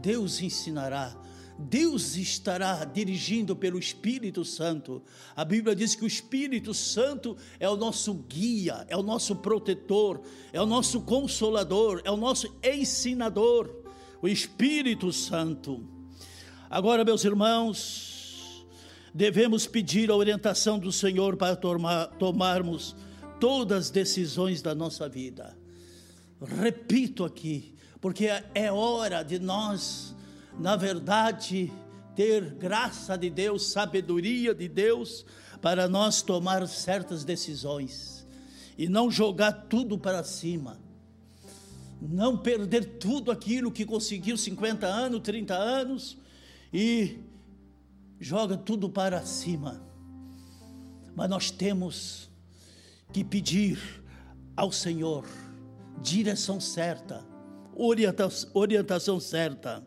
Deus 0.01 0.41
ensinará 0.41 1.15
Deus 1.57 2.15
estará 2.15 2.83
dirigindo 2.83 3.55
pelo 3.55 3.77
Espírito 3.77 4.43
Santo. 4.43 5.03
A 5.35 5.45
Bíblia 5.45 5.75
diz 5.75 5.95
que 5.95 6.03
o 6.03 6.07
Espírito 6.07 6.73
Santo 6.73 7.37
é 7.59 7.69
o 7.69 7.77
nosso 7.77 8.13
guia, 8.13 8.85
é 8.87 8.97
o 8.97 9.03
nosso 9.03 9.35
protetor, 9.35 10.21
é 10.51 10.61
o 10.61 10.65
nosso 10.65 11.01
consolador, 11.01 12.01
é 12.03 12.11
o 12.11 12.17
nosso 12.17 12.53
ensinador, 12.63 13.69
o 14.21 14.27
Espírito 14.27 15.13
Santo. 15.13 15.87
Agora, 16.69 17.05
meus 17.05 17.23
irmãos, 17.23 18.65
devemos 19.13 19.67
pedir 19.67 20.09
a 20.09 20.15
orientação 20.15 20.79
do 20.79 20.91
Senhor 20.91 21.37
para 21.37 21.55
tomar, 21.55 22.07
tomarmos 22.17 22.95
todas 23.39 23.85
as 23.85 23.91
decisões 23.91 24.61
da 24.61 24.73
nossa 24.73 25.07
vida. 25.07 25.62
Repito 26.43 27.23
aqui, 27.23 27.75
porque 28.01 28.27
é 28.53 28.71
hora 28.71 29.23
de 29.23 29.39
nós 29.39 30.13
na 30.59 30.75
verdade, 30.75 31.71
ter 32.15 32.53
graça 32.55 33.17
de 33.17 33.29
Deus, 33.29 33.67
sabedoria 33.67 34.53
de 34.53 34.67
Deus, 34.67 35.25
para 35.61 35.87
nós 35.87 36.21
tomar 36.21 36.67
certas 36.67 37.23
decisões 37.23 38.27
e 38.77 38.87
não 38.87 39.09
jogar 39.09 39.51
tudo 39.51 39.97
para 39.97 40.23
cima, 40.23 40.79
não 42.01 42.37
perder 42.37 42.97
tudo 42.97 43.31
aquilo 43.31 43.71
que 43.71 43.85
conseguiu 43.85 44.37
50 44.37 44.85
anos, 44.85 45.21
30 45.21 45.55
anos 45.55 46.17
e 46.71 47.19
joga 48.19 48.57
tudo 48.57 48.89
para 48.89 49.25
cima. 49.25 49.81
Mas 51.15 51.29
nós 51.29 51.49
temos 51.51 52.29
que 53.11 53.23
pedir 53.23 53.79
ao 54.55 54.71
Senhor 54.71 55.25
direção 56.01 56.59
certa, 56.59 57.25
orientação, 57.75 59.19
certa 59.19 59.85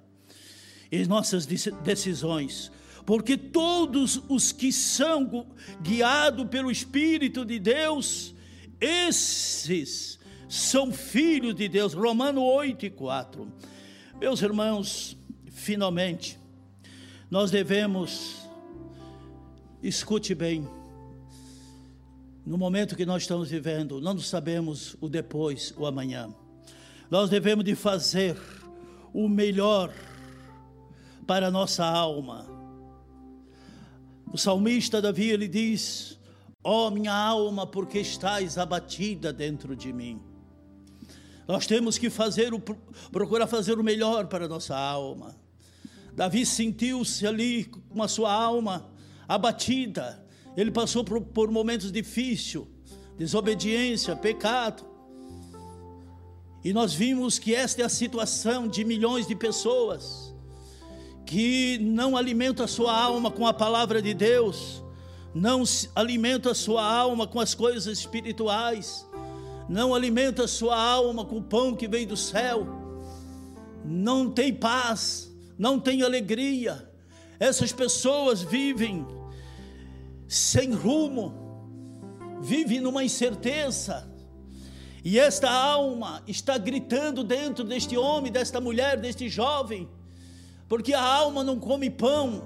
em 0.90 1.04
nossas 1.06 1.46
decisões, 1.46 2.70
porque 3.04 3.36
todos 3.36 4.20
os 4.28 4.52
que 4.52 4.72
são 4.72 5.46
guiados 5.80 6.48
pelo 6.48 6.70
Espírito 6.70 7.44
de 7.44 7.58
Deus, 7.58 8.34
esses 8.80 10.18
são 10.48 10.92
filhos 10.92 11.54
de 11.54 11.68
Deus. 11.68 11.94
Romano 11.94 12.42
8 12.42 12.86
e 12.86 12.90
4. 12.90 13.52
Meus 14.18 14.42
irmãos, 14.42 15.16
finalmente, 15.50 16.38
nós 17.30 17.50
devemos 17.50 18.46
escute 19.82 20.34
bem. 20.34 20.68
No 22.46 22.56
momento 22.56 22.94
que 22.94 23.04
nós 23.04 23.22
estamos 23.22 23.50
vivendo, 23.50 24.00
não 24.00 24.16
sabemos 24.20 24.96
o 25.00 25.08
depois, 25.08 25.74
o 25.76 25.84
amanhã. 25.84 26.32
Nós 27.10 27.28
devemos 27.28 27.64
de 27.64 27.74
fazer 27.74 28.36
o 29.12 29.28
melhor 29.28 29.92
para 31.26 31.48
a 31.48 31.50
nossa 31.50 31.84
alma. 31.84 32.46
O 34.32 34.38
salmista 34.38 35.02
Davi 35.02 35.28
ele 35.28 35.48
diz: 35.48 36.20
Ó 36.62 36.86
oh, 36.86 36.90
minha 36.92 37.12
alma, 37.12 37.66
porque 37.66 37.98
estás 37.98 38.56
abatida 38.58 39.32
dentro 39.32 39.74
de 39.74 39.92
mim. 39.92 40.22
Nós 41.48 41.66
temos 41.66 41.98
que 41.98 42.08
fazer 42.08 42.54
o, 42.54 42.60
procurar 42.60 43.48
fazer 43.48 43.76
o 43.76 43.82
melhor 43.82 44.28
para 44.28 44.44
a 44.44 44.48
nossa 44.48 44.76
alma. 44.76 45.34
Davi 46.14 46.46
sentiu-se 46.46 47.26
ali 47.26 47.64
com 47.64 48.04
a 48.04 48.08
sua 48.08 48.32
alma 48.32 48.88
abatida. 49.26 50.24
Ele 50.56 50.70
passou 50.70 51.04
por, 51.04 51.20
por 51.20 51.50
momentos 51.50 51.92
difíceis, 51.92 52.64
desobediência, 53.18 54.16
pecado. 54.16 54.84
E 56.64 56.72
nós 56.72 56.94
vimos 56.94 57.38
que 57.38 57.54
esta 57.54 57.82
é 57.82 57.84
a 57.84 57.88
situação 57.88 58.66
de 58.66 58.84
milhões 58.84 59.26
de 59.26 59.34
pessoas 59.34 60.34
que 61.26 61.78
não 61.78 62.16
alimentam 62.16 62.64
a 62.64 62.68
sua 62.68 62.96
alma 62.96 63.30
com 63.30 63.46
a 63.46 63.52
palavra 63.52 64.00
de 64.00 64.14
Deus, 64.14 64.82
não 65.34 65.64
alimentam 65.94 66.52
a 66.52 66.54
sua 66.54 66.84
alma 66.84 67.26
com 67.26 67.40
as 67.40 67.54
coisas 67.54 67.98
espirituais, 67.98 69.04
não 69.68 69.92
alimenta 69.92 70.44
a 70.44 70.48
sua 70.48 70.80
alma 70.80 71.24
com 71.24 71.38
o 71.38 71.42
pão 71.42 71.74
que 71.74 71.88
vem 71.88 72.06
do 72.06 72.16
céu, 72.16 72.66
não 73.84 74.30
tem 74.30 74.54
paz, 74.54 75.32
não 75.58 75.80
tem 75.80 76.02
alegria. 76.02 76.88
Essas 77.38 77.72
pessoas 77.72 78.40
vivem 78.40 79.04
sem 80.28 80.72
rumo, 80.72 81.46
vivem 82.40 82.80
numa 82.80 83.04
incerteza. 83.04 84.08
E 85.04 85.18
esta 85.18 85.48
alma 85.48 86.22
está 86.26 86.58
gritando 86.58 87.22
dentro 87.22 87.64
deste 87.64 87.96
homem, 87.96 88.32
desta 88.32 88.60
mulher, 88.60 89.00
deste 89.00 89.28
jovem, 89.28 89.88
porque 90.68 90.92
a 90.92 91.00
alma 91.00 91.44
não 91.44 91.60
come 91.60 91.88
pão, 91.88 92.42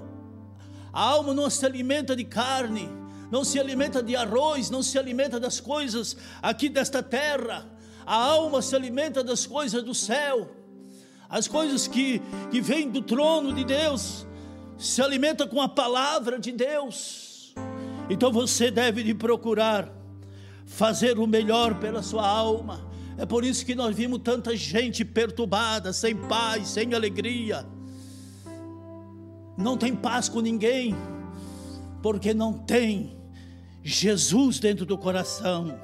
a 0.93 1.01
alma 1.01 1.33
não 1.33 1.49
se 1.49 1.65
alimenta 1.65 2.15
de 2.15 2.23
carne, 2.23 2.87
não 3.31 3.43
se 3.43 3.59
alimenta 3.59 4.03
de 4.03 4.15
arroz, 4.15 4.69
não 4.69 4.83
se 4.83 4.99
alimenta 4.99 5.39
das 5.39 5.59
coisas 5.59 6.17
aqui 6.41 6.69
desta 6.69 7.01
terra. 7.01 7.65
A 8.05 8.15
alma 8.15 8.61
se 8.61 8.75
alimenta 8.75 9.23
das 9.23 9.47
coisas 9.47 9.83
do 9.83 9.95
céu, 9.95 10.53
as 11.29 11.47
coisas 11.47 11.87
que, 11.87 12.21
que 12.51 12.59
vêm 12.59 12.89
do 12.89 13.01
trono 13.01 13.53
de 13.53 13.63
Deus, 13.63 14.27
se 14.77 15.01
alimenta 15.01 15.47
com 15.47 15.61
a 15.61 15.69
palavra 15.69 16.37
de 16.37 16.51
Deus. 16.51 17.30
Então 18.11 18.29
você 18.29 18.69
deve 18.69 19.03
de 19.03 19.13
procurar 19.13 19.89
fazer 20.65 21.17
o 21.17 21.25
melhor 21.25 21.75
pela 21.79 22.03
sua 22.03 22.27
alma. 22.27 22.85
É 23.17 23.25
por 23.25 23.45
isso 23.45 23.65
que 23.65 23.73
nós 23.73 23.95
vimos 23.95 24.19
tanta 24.21 24.53
gente 24.53 25.05
perturbada, 25.05 25.93
sem 25.93 26.13
paz, 26.13 26.67
sem 26.67 26.93
alegria. 26.93 27.65
Não 29.57 29.77
tem 29.77 29.95
paz 29.95 30.27
com 30.27 30.41
ninguém, 30.41 30.93
porque 32.03 32.33
não 32.33 32.51
tem 32.51 33.17
Jesus 33.81 34.59
dentro 34.59 34.85
do 34.85 34.97
coração, 34.97 35.79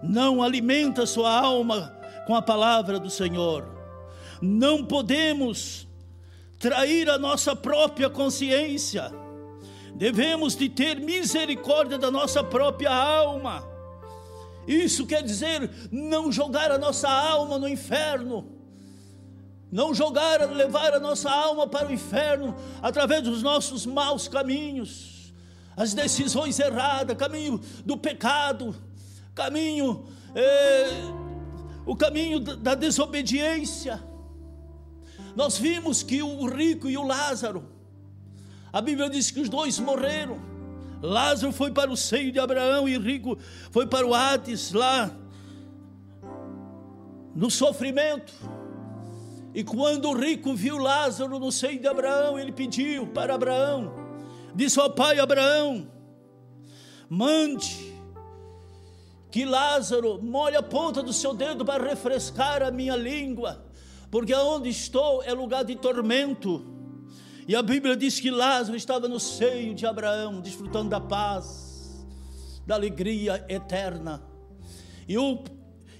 não 0.00 0.44
alimenta 0.44 1.04
sua 1.04 1.36
alma 1.36 1.98
com 2.28 2.36
a 2.36 2.42
palavra 2.42 3.00
do 3.00 3.10
Senhor. 3.10 3.66
Não 4.40 4.84
podemos 4.84 5.88
trair 6.60 7.10
a 7.10 7.18
nossa 7.18 7.56
própria 7.56 8.08
consciência. 8.08 9.25
Devemos 9.96 10.54
de 10.54 10.68
ter 10.68 11.00
misericórdia 11.00 11.98
da 11.98 12.10
nossa 12.10 12.44
própria 12.44 12.94
alma. 12.94 13.66
Isso 14.66 15.06
quer 15.06 15.22
dizer 15.22 15.70
não 15.90 16.30
jogar 16.30 16.70
a 16.70 16.78
nossa 16.78 17.08
alma 17.08 17.58
no 17.58 17.68
inferno. 17.68 18.52
Não 19.70 19.92
jogar, 19.94 20.40
levar 20.50 20.94
a 20.94 21.00
nossa 21.00 21.30
alma 21.30 21.66
para 21.66 21.88
o 21.88 21.92
inferno 21.92 22.54
através 22.80 23.22
dos 23.22 23.42
nossos 23.42 23.84
maus 23.84 24.28
caminhos 24.28 25.16
as 25.76 25.92
decisões 25.92 26.58
erradas, 26.58 27.16
caminho 27.16 27.60
do 27.84 27.98
pecado, 27.98 28.74
caminho, 29.34 30.06
é, 30.34 30.86
o 31.84 31.94
caminho 31.94 32.40
da 32.40 32.74
desobediência. 32.74 34.02
Nós 35.36 35.58
vimos 35.58 36.02
que 36.02 36.22
o 36.22 36.46
rico 36.46 36.88
e 36.88 36.96
o 36.96 37.06
Lázaro, 37.06 37.62
a 38.76 38.80
Bíblia 38.82 39.08
diz 39.08 39.30
que 39.30 39.40
os 39.40 39.48
dois 39.48 39.78
morreram. 39.78 40.38
Lázaro 41.00 41.50
foi 41.50 41.70
para 41.70 41.90
o 41.90 41.96
seio 41.96 42.30
de 42.30 42.38
Abraão 42.38 42.86
e 42.86 42.98
rico 42.98 43.38
foi 43.70 43.86
para 43.86 44.06
o 44.06 44.12
Hades, 44.12 44.70
lá 44.72 45.10
no 47.34 47.50
sofrimento. 47.50 48.34
E 49.54 49.64
quando 49.64 50.10
o 50.10 50.14
rico 50.14 50.54
viu 50.54 50.76
Lázaro 50.76 51.38
no 51.38 51.50
seio 51.50 51.80
de 51.80 51.88
Abraão, 51.88 52.38
ele 52.38 52.52
pediu 52.52 53.06
para 53.06 53.34
Abraão: 53.34 53.94
disse 54.54 54.78
ao 54.78 54.90
pai 54.90 55.18
Abraão: 55.18 55.90
mande 57.08 57.94
que 59.30 59.46
Lázaro 59.46 60.22
molhe 60.22 60.54
a 60.54 60.62
ponta 60.62 61.02
do 61.02 61.14
seu 61.14 61.32
dedo 61.32 61.64
para 61.64 61.82
refrescar 61.82 62.62
a 62.62 62.70
minha 62.70 62.94
língua, 62.94 63.64
porque 64.10 64.34
aonde 64.34 64.68
estou 64.68 65.22
é 65.22 65.32
lugar 65.32 65.64
de 65.64 65.76
tormento. 65.76 66.75
E 67.48 67.54
a 67.54 67.62
Bíblia 67.62 67.96
diz 67.96 68.18
que 68.18 68.28
Lázaro 68.28 68.76
estava 68.76 69.06
no 69.06 69.20
seio 69.20 69.72
de 69.72 69.86
Abraão, 69.86 70.40
desfrutando 70.40 70.90
da 70.90 71.00
paz, 71.00 72.04
da 72.66 72.74
alegria 72.74 73.44
eterna. 73.48 74.20
E, 75.06 75.16
o, 75.16 75.44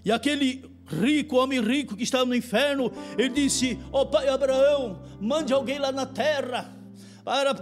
e 0.04 0.10
aquele 0.10 0.68
rico, 0.88 1.36
homem 1.36 1.60
rico 1.60 1.96
que 1.96 2.02
estava 2.02 2.24
no 2.24 2.34
inferno, 2.34 2.90
ele 3.16 3.28
disse: 3.28 3.78
Ó 3.92 4.02
oh, 4.02 4.06
pai 4.06 4.28
Abraão, 4.28 5.02
mande 5.20 5.52
alguém 5.52 5.78
lá 5.78 5.92
na 5.92 6.04
terra 6.04 6.76
para 7.24 7.54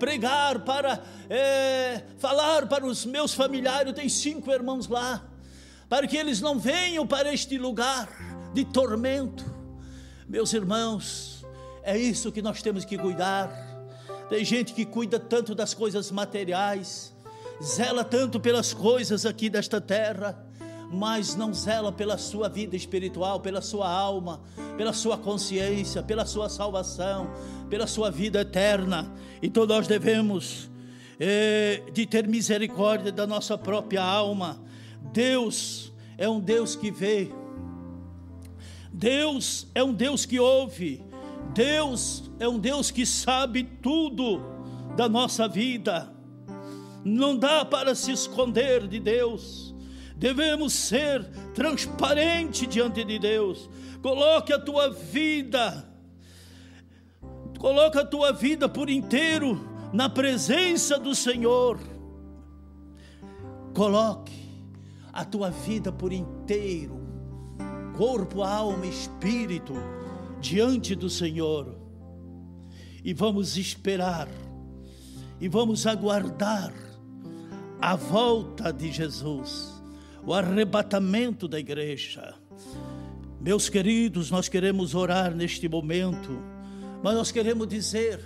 pregar, 0.00 0.64
para 0.64 1.00
é, 1.30 2.02
falar 2.18 2.66
para 2.66 2.84
os 2.84 3.06
meus 3.06 3.32
familiares. 3.34 3.86
Eu 3.86 3.94
tenho 3.94 4.10
cinco 4.10 4.50
irmãos 4.50 4.88
lá, 4.88 5.24
para 5.88 6.08
que 6.08 6.16
eles 6.16 6.40
não 6.40 6.58
venham 6.58 7.06
para 7.06 7.32
este 7.32 7.56
lugar 7.56 8.08
de 8.52 8.64
tormento. 8.64 9.44
Meus 10.28 10.52
irmãos, 10.52 11.37
é 11.88 11.96
isso 11.96 12.30
que 12.30 12.42
nós 12.42 12.60
temos 12.60 12.84
que 12.84 12.98
cuidar. 12.98 13.50
Tem 14.28 14.44
gente 14.44 14.74
que 14.74 14.84
cuida 14.84 15.18
tanto 15.18 15.54
das 15.54 15.72
coisas 15.72 16.10
materiais, 16.10 17.14
zela 17.62 18.04
tanto 18.04 18.38
pelas 18.38 18.74
coisas 18.74 19.24
aqui 19.24 19.48
desta 19.48 19.80
terra, 19.80 20.38
mas 20.92 21.34
não 21.34 21.54
zela 21.54 21.90
pela 21.90 22.18
sua 22.18 22.46
vida 22.46 22.76
espiritual, 22.76 23.40
pela 23.40 23.62
sua 23.62 23.90
alma, 23.90 24.42
pela 24.76 24.92
sua 24.92 25.16
consciência, 25.16 26.02
pela 26.02 26.26
sua 26.26 26.50
salvação, 26.50 27.30
pela 27.70 27.86
sua 27.86 28.10
vida 28.10 28.42
eterna. 28.42 29.10
Então 29.42 29.64
nós 29.64 29.86
devemos 29.86 30.70
é, 31.18 31.84
de 31.90 32.04
ter 32.04 32.28
misericórdia 32.28 33.10
da 33.10 33.26
nossa 33.26 33.56
própria 33.56 34.02
alma. 34.02 34.60
Deus 35.10 35.90
é 36.18 36.28
um 36.28 36.38
Deus 36.38 36.76
que 36.76 36.90
vê. 36.90 37.30
Deus 38.92 39.66
é 39.74 39.82
um 39.82 39.94
Deus 39.94 40.26
que 40.26 40.38
ouve. 40.38 41.07
Deus 41.54 42.30
é 42.38 42.48
um 42.48 42.58
Deus 42.58 42.90
que 42.90 43.04
sabe 43.04 43.64
tudo 43.64 44.40
da 44.96 45.08
nossa 45.08 45.48
vida. 45.48 46.12
Não 47.04 47.36
dá 47.36 47.64
para 47.64 47.94
se 47.94 48.12
esconder 48.12 48.86
de 48.86 48.98
Deus. 48.98 49.74
Devemos 50.16 50.72
ser 50.72 51.24
transparente 51.54 52.66
diante 52.66 53.04
de 53.04 53.18
Deus. 53.18 53.68
Coloque 54.02 54.52
a 54.52 54.58
tua 54.58 54.90
vida 54.90 55.88
Coloca 57.58 58.02
a 58.02 58.06
tua 58.06 58.32
vida 58.32 58.68
por 58.68 58.88
inteiro 58.88 59.60
na 59.92 60.08
presença 60.08 60.96
do 60.96 61.12
Senhor. 61.12 61.78
Coloque 63.74 64.48
a 65.12 65.24
tua 65.24 65.50
vida 65.50 65.90
por 65.90 66.12
inteiro, 66.12 67.00
corpo, 67.96 68.44
alma 68.44 68.86
espírito, 68.86 69.74
diante 70.40 70.94
do 70.94 71.08
Senhor. 71.08 71.76
E 73.04 73.14
vamos 73.14 73.56
esperar, 73.56 74.28
e 75.40 75.48
vamos 75.48 75.86
aguardar 75.86 76.72
a 77.80 77.94
volta 77.96 78.72
de 78.72 78.90
Jesus, 78.90 79.72
o 80.24 80.34
arrebatamento 80.34 81.46
da 81.46 81.58
igreja. 81.58 82.34
Meus 83.40 83.68
queridos, 83.68 84.30
nós 84.30 84.48
queremos 84.48 84.94
orar 84.94 85.34
neste 85.34 85.68
momento 85.68 86.58
mas 87.02 87.14
nós 87.14 87.30
queremos 87.30 87.68
dizer 87.68 88.20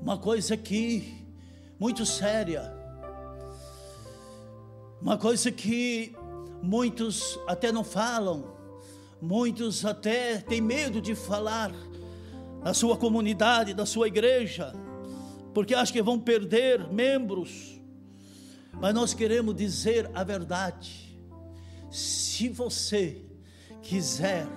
uma 0.00 0.16
coisa 0.16 0.54
aqui 0.54 1.26
muito 1.78 2.04
séria. 2.06 2.72
Uma 5.00 5.18
coisa 5.18 5.50
que 5.50 6.14
muitos 6.62 7.38
até 7.46 7.70
não 7.70 7.84
falam, 7.84 8.51
muitos 9.22 9.84
até 9.84 10.38
têm 10.38 10.60
medo 10.60 11.00
de 11.00 11.14
falar 11.14 11.72
na 12.60 12.74
sua 12.74 12.96
comunidade, 12.96 13.72
na 13.72 13.86
sua 13.86 14.08
igreja, 14.08 14.74
porque 15.54 15.74
acham 15.74 15.92
que 15.92 16.02
vão 16.02 16.18
perder 16.18 16.92
membros. 16.92 17.80
Mas 18.72 18.92
nós 18.92 19.14
queremos 19.14 19.54
dizer 19.54 20.10
a 20.12 20.24
verdade. 20.24 21.16
Se 21.88 22.48
você 22.48 23.24
quiser 23.80 24.48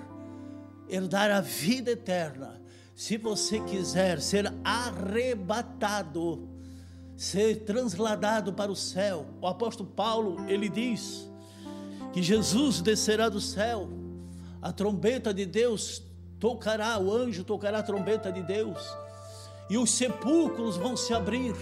herdar 0.90 1.30
a 1.30 1.42
vida 1.42 1.92
eterna, 1.92 2.60
se 2.96 3.18
você 3.18 3.60
quiser 3.60 4.20
ser 4.20 4.52
arrebatado, 4.64 6.50
ser 7.16 7.66
transladado 7.66 8.52
para 8.52 8.72
o 8.72 8.76
céu, 8.76 9.28
o 9.40 9.46
apóstolo 9.46 9.90
Paulo, 9.90 10.44
ele 10.48 10.70
diz 10.70 11.30
que 12.14 12.24
Jesus 12.24 12.82
descerá 12.82 13.30
do 13.30 13.42
céu, 13.42 14.05
a 14.66 14.72
trombeta 14.72 15.32
de 15.32 15.46
Deus 15.46 16.02
tocará, 16.40 16.98
o 16.98 17.14
anjo 17.14 17.44
tocará 17.44 17.78
a 17.78 17.84
trombeta 17.84 18.32
de 18.32 18.42
Deus, 18.42 18.80
e 19.70 19.78
os 19.78 19.92
sepulcros 19.92 20.76
vão 20.76 20.98
se 20.98 21.14
abrir, 21.14 21.54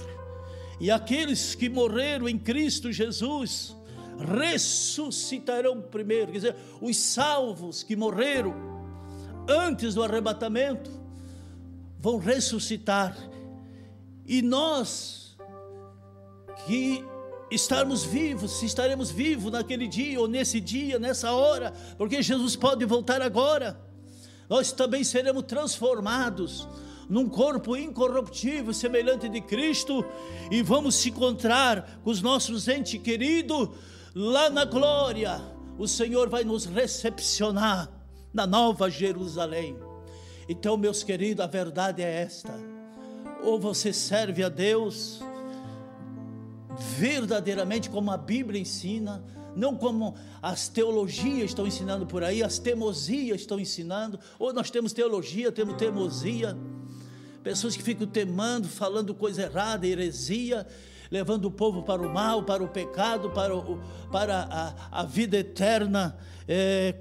e 0.79 0.89
aqueles 0.89 1.53
que 1.53 1.67
morreram 1.67 2.29
em 2.29 2.39
Cristo 2.39 2.93
Jesus 2.93 3.75
ressuscitarão 4.17 5.81
primeiro, 5.81 6.27
quer 6.31 6.37
dizer, 6.37 6.55
os 6.79 6.95
salvos 6.95 7.83
que 7.83 7.93
morreram 7.93 8.55
antes 9.49 9.95
do 9.95 10.01
arrebatamento 10.01 10.89
vão 11.99 12.17
ressuscitar, 12.19 13.17
e 14.25 14.41
nós 14.41 15.35
que 16.65 17.03
estarmos 17.51 18.03
vivos, 18.03 18.51
se 18.59 18.65
estaremos 18.65 19.11
vivos 19.11 19.51
naquele 19.51 19.87
dia 19.87 20.19
ou 20.19 20.27
nesse 20.27 20.59
dia, 20.59 20.97
nessa 20.97 21.31
hora, 21.33 21.73
porque 21.97 22.21
Jesus 22.21 22.55
pode 22.55 22.83
voltar 22.85 23.21
agora 23.21 23.77
nós 24.49 24.71
também 24.71 25.03
seremos 25.03 25.45
transformados 25.45 26.67
num 27.09 27.27
corpo 27.27 27.75
incorruptível, 27.75 28.73
semelhante 28.73 29.27
de 29.27 29.41
Cristo, 29.41 30.05
e 30.49 30.61
vamos 30.61 30.95
se 30.95 31.09
encontrar 31.09 31.99
com 32.03 32.09
os 32.09 32.21
nossos 32.21 32.67
entes 32.67 33.01
queridos 33.01 33.69
lá 34.13 34.49
na 34.49 34.63
glória. 34.63 35.41
O 35.77 35.87
Senhor 35.87 36.29
vai 36.29 36.43
nos 36.43 36.65
recepcionar 36.65 37.89
na 38.33 38.47
nova 38.47 38.89
Jerusalém. 38.89 39.75
Então, 40.47 40.77
meus 40.77 41.03
queridos, 41.03 41.43
a 41.43 41.47
verdade 41.47 42.01
é 42.01 42.21
esta: 42.21 42.53
ou 43.43 43.59
você 43.59 43.91
serve 43.91 44.43
a 44.43 44.49
Deus 44.49 45.19
verdadeiramente 46.77 47.89
como 47.89 48.11
a 48.11 48.17
Bíblia 48.17 48.59
ensina, 48.59 49.23
não 49.55 49.75
como 49.75 50.15
as 50.41 50.67
teologias 50.67 51.45
estão 51.45 51.67
ensinando 51.67 52.05
por 52.05 52.23
aí, 52.23 52.43
as 52.43 52.57
teimosias 52.59 53.41
estão 53.41 53.59
ensinando, 53.59 54.19
ou 54.39 54.53
nós 54.53 54.69
temos 54.69 54.93
teologia, 54.93 55.51
temos 55.51 55.75
teimosia, 55.75 56.57
pessoas 57.43 57.75
que 57.75 57.83
ficam 57.83 58.07
temando, 58.07 58.67
falando 58.67 59.13
coisa 59.13 59.43
errada, 59.43 59.85
heresia, 59.85 60.65
levando 61.11 61.45
o 61.45 61.51
povo 61.51 61.83
para 61.83 62.01
o 62.01 62.11
mal, 62.11 62.43
para 62.43 62.63
o 62.63 62.67
pecado, 62.67 63.29
para, 63.29 63.55
o, 63.55 63.79
para 64.11 64.47
a, 64.49 65.01
a 65.01 65.03
vida 65.03 65.37
eterna, 65.37 66.17
é, 66.47 66.95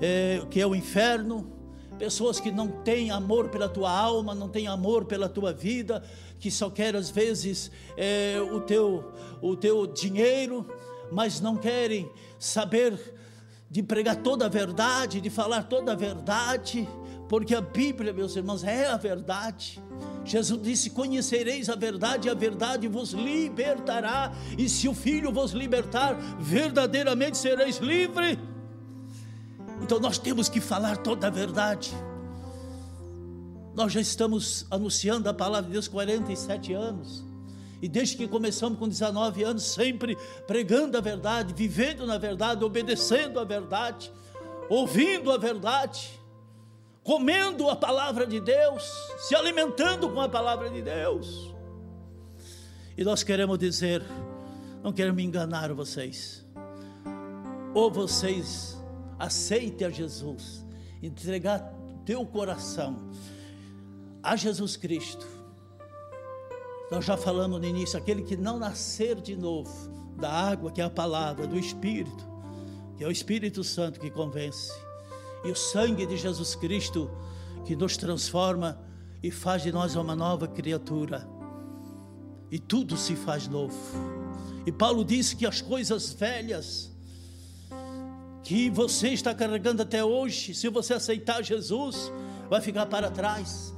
é, 0.00 0.42
que 0.50 0.60
é 0.60 0.66
o 0.66 0.74
inferno. 0.74 1.52
Pessoas 1.98 2.38
que 2.38 2.52
não 2.52 2.68
têm 2.68 3.10
amor 3.10 3.48
pela 3.48 3.68
tua 3.68 3.90
alma, 3.90 4.34
não 4.34 4.48
têm 4.48 4.68
amor 4.68 5.04
pela 5.04 5.28
tua 5.28 5.52
vida, 5.52 6.02
que 6.38 6.50
só 6.50 6.70
querem 6.70 6.98
às 6.98 7.10
vezes 7.10 7.70
é, 7.96 8.38
o, 8.40 8.60
teu, 8.60 9.12
o 9.42 9.56
teu 9.56 9.86
dinheiro, 9.86 10.66
mas 11.10 11.40
não 11.40 11.56
querem 11.56 12.10
saber 12.38 13.16
de 13.70 13.82
pregar 13.82 14.16
toda 14.16 14.46
a 14.46 14.48
verdade, 14.48 15.20
de 15.20 15.30
falar 15.30 15.64
toda 15.64 15.92
a 15.92 15.94
verdade, 15.94 16.88
porque 17.28 17.54
a 17.54 17.60
Bíblia, 17.60 18.12
meus 18.12 18.34
irmãos, 18.34 18.64
é 18.64 18.86
a 18.86 18.96
verdade. 18.96 19.82
Jesus 20.24 20.62
disse: 20.62 20.90
Conhecereis 20.90 21.68
a 21.68 21.74
verdade, 21.74 22.28
e 22.28 22.30
a 22.30 22.34
verdade 22.34 22.88
vos 22.88 23.12
libertará, 23.12 24.32
e 24.56 24.68
se 24.68 24.88
o 24.88 24.94
Filho 24.94 25.32
vos 25.32 25.52
libertar, 25.52 26.14
verdadeiramente 26.38 27.36
sereis 27.36 27.78
livres. 27.78 28.38
Então 29.82 30.00
nós 30.00 30.18
temos 30.18 30.48
que 30.48 30.60
falar 30.60 30.96
toda 30.96 31.26
a 31.26 31.30
verdade. 31.30 31.94
Nós 33.78 33.92
já 33.92 34.00
estamos 34.00 34.66
anunciando 34.72 35.28
a 35.28 35.32
palavra 35.32 35.66
de 35.66 35.74
Deus 35.74 35.86
47 35.86 36.72
anos. 36.72 37.24
E 37.80 37.88
desde 37.88 38.16
que 38.16 38.26
começamos 38.26 38.76
com 38.76 38.88
19 38.88 39.44
anos, 39.44 39.62
sempre 39.62 40.18
pregando 40.48 40.98
a 40.98 41.00
verdade, 41.00 41.54
vivendo 41.54 42.04
na 42.04 42.18
verdade, 42.18 42.64
obedecendo 42.64 43.38
a 43.38 43.44
verdade, 43.44 44.10
ouvindo 44.68 45.30
a 45.30 45.38
verdade, 45.38 46.10
comendo 47.04 47.70
a 47.70 47.76
palavra 47.76 48.26
de 48.26 48.40
Deus, 48.40 48.82
se 49.20 49.36
alimentando 49.36 50.10
com 50.10 50.20
a 50.20 50.28
palavra 50.28 50.68
de 50.68 50.82
Deus. 50.82 51.54
E 52.96 53.04
nós 53.04 53.22
queremos 53.22 53.60
dizer, 53.60 54.02
não 54.82 54.92
queremos 54.92 55.22
enganar 55.22 55.72
vocês. 55.72 56.44
Ou 57.72 57.92
vocês 57.92 58.76
aceitem 59.20 59.86
a 59.86 59.90
Jesus, 59.90 60.66
entregar 61.00 61.60
teu 62.04 62.26
coração 62.26 63.08
a 64.28 64.36
Jesus 64.36 64.76
Cristo 64.76 65.38
nós 66.90 67.04
já 67.04 67.16
falamos 67.16 67.60
no 67.60 67.66
início, 67.66 67.98
aquele 67.98 68.22
que 68.22 68.36
não 68.36 68.58
nascer 68.58 69.20
de 69.20 69.36
novo 69.36 69.70
da 70.16 70.30
água, 70.30 70.72
que 70.72 70.80
é 70.80 70.84
a 70.84 70.90
palavra, 70.90 71.46
do 71.46 71.58
Espírito, 71.58 72.26
que 72.96 73.04
é 73.04 73.06
o 73.06 73.10
Espírito 73.10 73.62
Santo 73.62 74.00
que 74.00 74.10
convence, 74.10 74.72
e 75.44 75.50
o 75.50 75.54
sangue 75.54 76.06
de 76.06 76.16
Jesus 76.16 76.54
Cristo 76.54 77.10
que 77.64 77.76
nos 77.76 77.96
transforma 77.96 78.80
e 79.22 79.30
faz 79.30 79.62
de 79.62 79.70
nós 79.70 79.96
uma 79.96 80.16
nova 80.16 80.48
criatura. 80.48 81.28
E 82.50 82.58
tudo 82.58 82.96
se 82.96 83.14
faz 83.14 83.46
novo. 83.46 83.76
E 84.64 84.72
Paulo 84.72 85.04
disse 85.04 85.36
que 85.36 85.46
as 85.46 85.60
coisas 85.60 86.14
velhas 86.14 86.90
que 88.42 88.70
você 88.70 89.08
está 89.08 89.34
carregando 89.34 89.82
até 89.82 90.02
hoje, 90.02 90.54
se 90.54 90.68
você 90.70 90.94
aceitar 90.94 91.42
Jesus, 91.42 92.10
vai 92.48 92.62
ficar 92.62 92.86
para 92.86 93.10
trás. 93.10 93.77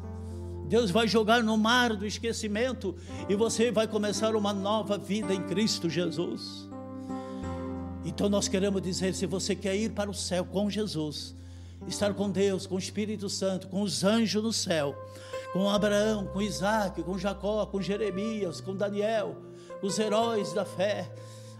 Deus 0.70 0.92
vai 0.92 1.08
jogar 1.08 1.42
no 1.42 1.58
mar 1.58 1.96
do 1.96 2.06
esquecimento 2.06 2.94
e 3.28 3.34
você 3.34 3.72
vai 3.72 3.88
começar 3.88 4.36
uma 4.36 4.52
nova 4.52 4.96
vida 4.96 5.34
em 5.34 5.42
Cristo 5.42 5.90
Jesus. 5.90 6.68
Então 8.04 8.28
nós 8.28 8.46
queremos 8.46 8.80
dizer: 8.80 9.12
se 9.12 9.26
você 9.26 9.56
quer 9.56 9.74
ir 9.74 9.90
para 9.90 10.08
o 10.08 10.14
céu 10.14 10.44
com 10.44 10.70
Jesus, 10.70 11.34
estar 11.88 12.14
com 12.14 12.30
Deus, 12.30 12.68
com 12.68 12.76
o 12.76 12.78
Espírito 12.78 13.28
Santo, 13.28 13.66
com 13.66 13.82
os 13.82 14.04
anjos 14.04 14.44
no 14.44 14.52
céu, 14.52 14.94
com 15.52 15.68
Abraão, 15.68 16.28
com 16.28 16.40
Isaac, 16.40 17.02
com 17.02 17.18
Jacó, 17.18 17.66
com 17.66 17.82
Jeremias, 17.82 18.60
com 18.60 18.72
Daniel, 18.76 19.38
os 19.82 19.98
heróis 19.98 20.52
da 20.52 20.64
fé, 20.64 21.10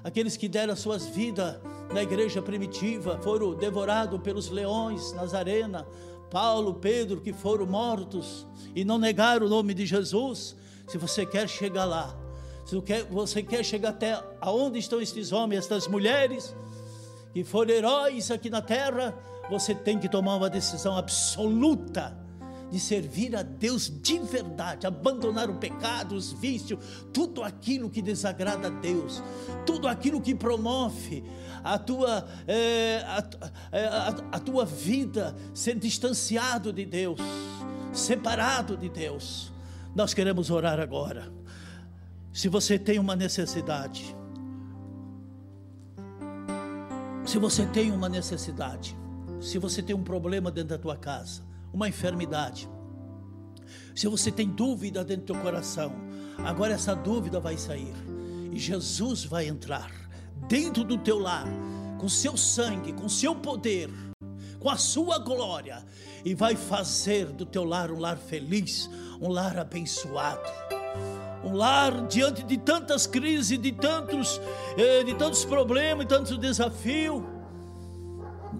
aqueles 0.04 0.36
que 0.36 0.48
deram 0.48 0.76
suas 0.76 1.06
vidas 1.06 1.56
na 1.92 2.00
igreja 2.00 2.40
primitiva, 2.40 3.18
foram 3.24 3.56
devorados 3.56 4.20
pelos 4.20 4.50
leões 4.50 5.12
nas 5.14 5.34
arenas, 5.34 5.84
Paulo, 6.30 6.74
Pedro, 6.74 7.20
que 7.20 7.32
foram 7.32 7.66
mortos 7.66 8.46
e 8.74 8.84
não 8.84 8.98
negaram 8.98 9.46
o 9.46 9.48
nome 9.48 9.74
de 9.74 9.84
Jesus, 9.84 10.56
se 10.86 10.96
você 10.96 11.26
quer 11.26 11.48
chegar 11.48 11.84
lá, 11.84 12.16
se 12.64 12.76
você 13.10 13.42
quer 13.42 13.64
chegar 13.64 13.90
até 13.90 14.22
aonde 14.40 14.78
estão 14.78 15.00
estes 15.00 15.32
homens, 15.32 15.58
estas 15.64 15.88
mulheres, 15.88 16.54
que 17.32 17.42
foram 17.42 17.72
heróis 17.72 18.30
aqui 18.30 18.48
na 18.48 18.62
terra, 18.62 19.14
você 19.48 19.74
tem 19.74 19.98
que 19.98 20.08
tomar 20.08 20.36
uma 20.36 20.48
decisão 20.48 20.96
absoluta 20.96 22.16
de 22.70 22.78
servir 22.78 23.34
a 23.34 23.42
Deus 23.42 23.92
de 24.02 24.18
verdade, 24.20 24.86
abandonar 24.86 25.50
o 25.50 25.54
pecado, 25.54 26.14
os 26.14 26.32
vícios, 26.32 26.78
tudo 27.12 27.42
aquilo 27.42 27.90
que 27.90 28.00
desagrada 28.00 28.68
a 28.68 28.70
Deus, 28.70 29.22
tudo 29.66 29.88
aquilo 29.88 30.20
que 30.20 30.34
promove 30.34 31.24
a 31.64 31.78
tua, 31.78 32.26
é, 32.46 33.02
a, 33.06 33.24
é, 33.72 33.84
a, 33.86 34.08
a 34.32 34.38
tua 34.38 34.64
vida 34.64 35.34
ser 35.52 35.76
distanciado 35.78 36.72
de 36.72 36.84
Deus, 36.84 37.20
separado 37.92 38.76
de 38.76 38.88
Deus. 38.88 39.52
Nós 39.94 40.14
queremos 40.14 40.50
orar 40.50 40.78
agora. 40.78 41.32
Se 42.32 42.48
você 42.48 42.78
tem 42.78 42.98
uma 42.98 43.16
necessidade, 43.16 44.14
se 47.26 47.38
você 47.38 47.66
tem 47.66 47.90
uma 47.90 48.08
necessidade, 48.08 48.96
se 49.40 49.58
você 49.58 49.82
tem 49.82 49.96
um 49.96 50.02
problema 50.04 50.50
dentro 50.50 50.70
da 50.70 50.78
tua 50.78 50.96
casa, 50.96 51.49
uma 51.72 51.88
enfermidade. 51.88 52.68
Se 53.94 54.08
você 54.08 54.30
tem 54.30 54.48
dúvida 54.48 55.04
dentro 55.04 55.26
do 55.26 55.32
teu 55.32 55.42
coração, 55.42 55.92
agora 56.38 56.74
essa 56.74 56.94
dúvida 56.94 57.38
vai 57.38 57.56
sair 57.56 57.94
e 58.52 58.58
Jesus 58.58 59.24
vai 59.24 59.46
entrar 59.46 59.90
dentro 60.48 60.84
do 60.84 60.98
teu 60.98 61.18
lar 61.18 61.46
com 61.98 62.08
seu 62.08 62.36
sangue, 62.36 62.92
com 62.92 63.08
seu 63.08 63.34
poder, 63.34 63.90
com 64.58 64.70
a 64.70 64.76
sua 64.76 65.18
glória 65.18 65.84
e 66.24 66.34
vai 66.34 66.56
fazer 66.56 67.26
do 67.26 67.46
teu 67.46 67.64
lar 67.64 67.90
um 67.90 67.98
lar 67.98 68.16
feliz, 68.16 68.88
um 69.20 69.28
lar 69.28 69.58
abençoado. 69.58 70.48
Um 71.42 71.54
lar 71.54 72.06
diante 72.06 72.42
de 72.42 72.58
tantas 72.58 73.06
crises, 73.06 73.58
de 73.58 73.72
tantos, 73.72 74.38
eh, 74.76 75.02
de 75.04 75.14
tantos 75.14 75.42
problemas, 75.42 76.06
de 76.06 76.14
tantos 76.14 76.36
desafios, 76.36 77.22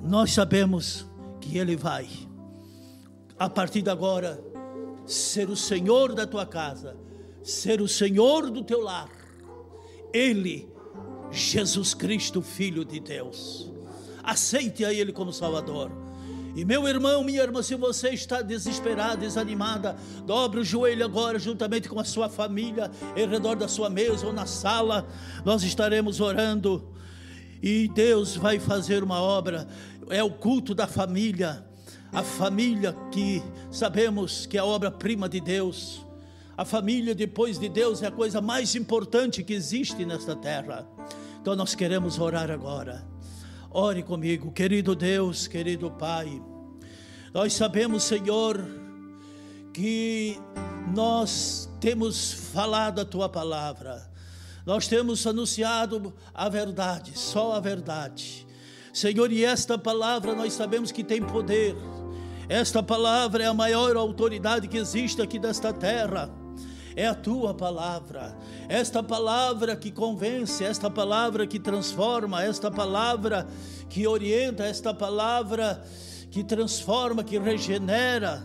nós 0.03 0.33
sabemos 0.33 1.07
que 1.41 1.59
Ele 1.59 1.77
vai 1.77 2.09
a 3.41 3.49
partir 3.49 3.81
de 3.81 3.89
agora, 3.89 4.39
ser 5.07 5.49
o 5.49 5.57
Senhor 5.57 6.15
da 6.15 6.27
tua 6.27 6.45
casa, 6.45 6.95
ser 7.43 7.81
o 7.81 7.89
Senhor 7.89 8.51
do 8.51 8.63
teu 8.63 8.83
lar. 8.83 9.09
Ele, 10.13 10.69
Jesus 11.31 11.95
Cristo, 11.95 12.43
Filho 12.43 12.85
de 12.85 13.01
Deus. 13.01 13.73
Aceite 14.23 14.85
a 14.85 14.93
Ele 14.93 15.11
como 15.11 15.33
Salvador. 15.33 15.91
E 16.55 16.67
meu 16.67 16.87
irmão, 16.87 17.25
minha 17.25 17.41
irmã, 17.43 17.63
se 17.63 17.75
você 17.77 18.11
está 18.11 18.43
desesperada, 18.43 19.17
desanimada, 19.17 19.97
dobre 20.27 20.61
o 20.61 20.65
joelho 20.65 21.03
agora, 21.03 21.39
juntamente 21.39 21.89
com 21.89 21.99
a 21.99 22.05
sua 22.05 22.29
família, 22.29 22.91
em 23.17 23.27
redor 23.27 23.57
da 23.57 23.69
sua 23.69 23.89
mesa 23.89 24.27
ou 24.27 24.35
na 24.35 24.45
sala, 24.45 25.09
nós 25.47 25.63
estaremos 25.63 26.21
orando. 26.21 26.93
E 27.63 27.89
Deus 27.89 28.37
vai 28.37 28.59
fazer 28.59 29.03
uma 29.03 29.23
obra, 29.23 29.67
é 30.11 30.23
o 30.23 30.31
culto 30.31 30.75
da 30.75 30.87
família, 30.87 31.70
a 32.13 32.23
família 32.23 32.97
que 33.13 33.43
sabemos 33.71 34.47
que 34.47 34.57
é 34.57 34.61
a 34.61 34.65
obra-prima 34.65 35.29
de 35.29 35.41
Deus. 35.41 36.05
A 36.57 36.65
família 36.65 37.15
depois 37.15 37.59
de 37.59 37.69
Deus 37.69 38.03
é 38.03 38.09
a 38.09 38.11
coisa 38.11 38.41
mais 38.41 38.75
importante 38.75 39.43
que 39.43 39.55
existe 39.55 40.05
nesta 40.05 40.35
terra. 40.35 40.87
Então 41.41 41.57
nós 41.57 41.75
queremos 41.75 42.19
orar 42.19 42.51
agora. 42.51 43.07
Ore 43.71 44.03
comigo, 44.03 44.51
querido 44.51 44.95
Deus, 44.97 45.47
querido 45.47 45.91
Pai. 45.93 46.43
Nós 47.33 47.53
sabemos, 47.53 48.03
Senhor, 48.03 48.61
que 49.73 50.37
nós 50.95 51.71
temos 51.81 52.33
falado 52.33 53.01
a 53.01 53.05
tua 53.05 53.29
palavra. 53.29 54.11
Nós 54.67 54.89
temos 54.89 55.27
anunciado 55.27 56.13
a 56.35 56.49
verdade, 56.49 57.17
só 57.17 57.55
a 57.55 57.61
verdade. 57.61 58.47
Senhor, 58.93 59.33
e 59.33 59.45
esta 59.45 59.79
palavra 59.79 60.35
nós 60.35 60.53
sabemos 60.53 60.91
que 60.91 61.05
tem 61.05 61.23
poder. 61.23 61.77
Esta 62.51 62.83
palavra 62.83 63.45
é 63.45 63.47
a 63.47 63.55
maior 63.55 63.97
autoridade 63.97 64.67
que 64.67 64.77
existe 64.77 65.23
aqui 65.23 65.39
desta 65.39 65.73
terra. 65.73 66.29
É 66.97 67.07
a 67.07 67.15
tua 67.15 67.55
palavra, 67.55 68.37
esta 68.69 69.05
palavra 69.05 69.77
que 69.77 69.93
convence, 69.93 70.65
esta 70.65 70.91
palavra 70.91 71.47
que 71.47 71.61
transforma, 71.61 72.43
esta 72.43 72.69
palavra 72.69 73.47
que 73.89 74.05
orienta, 74.05 74.65
esta 74.65 74.93
palavra 74.93 75.81
que 76.33 76.43
transforma, 76.43 77.23
que 77.23 77.39
regenera, 77.39 78.43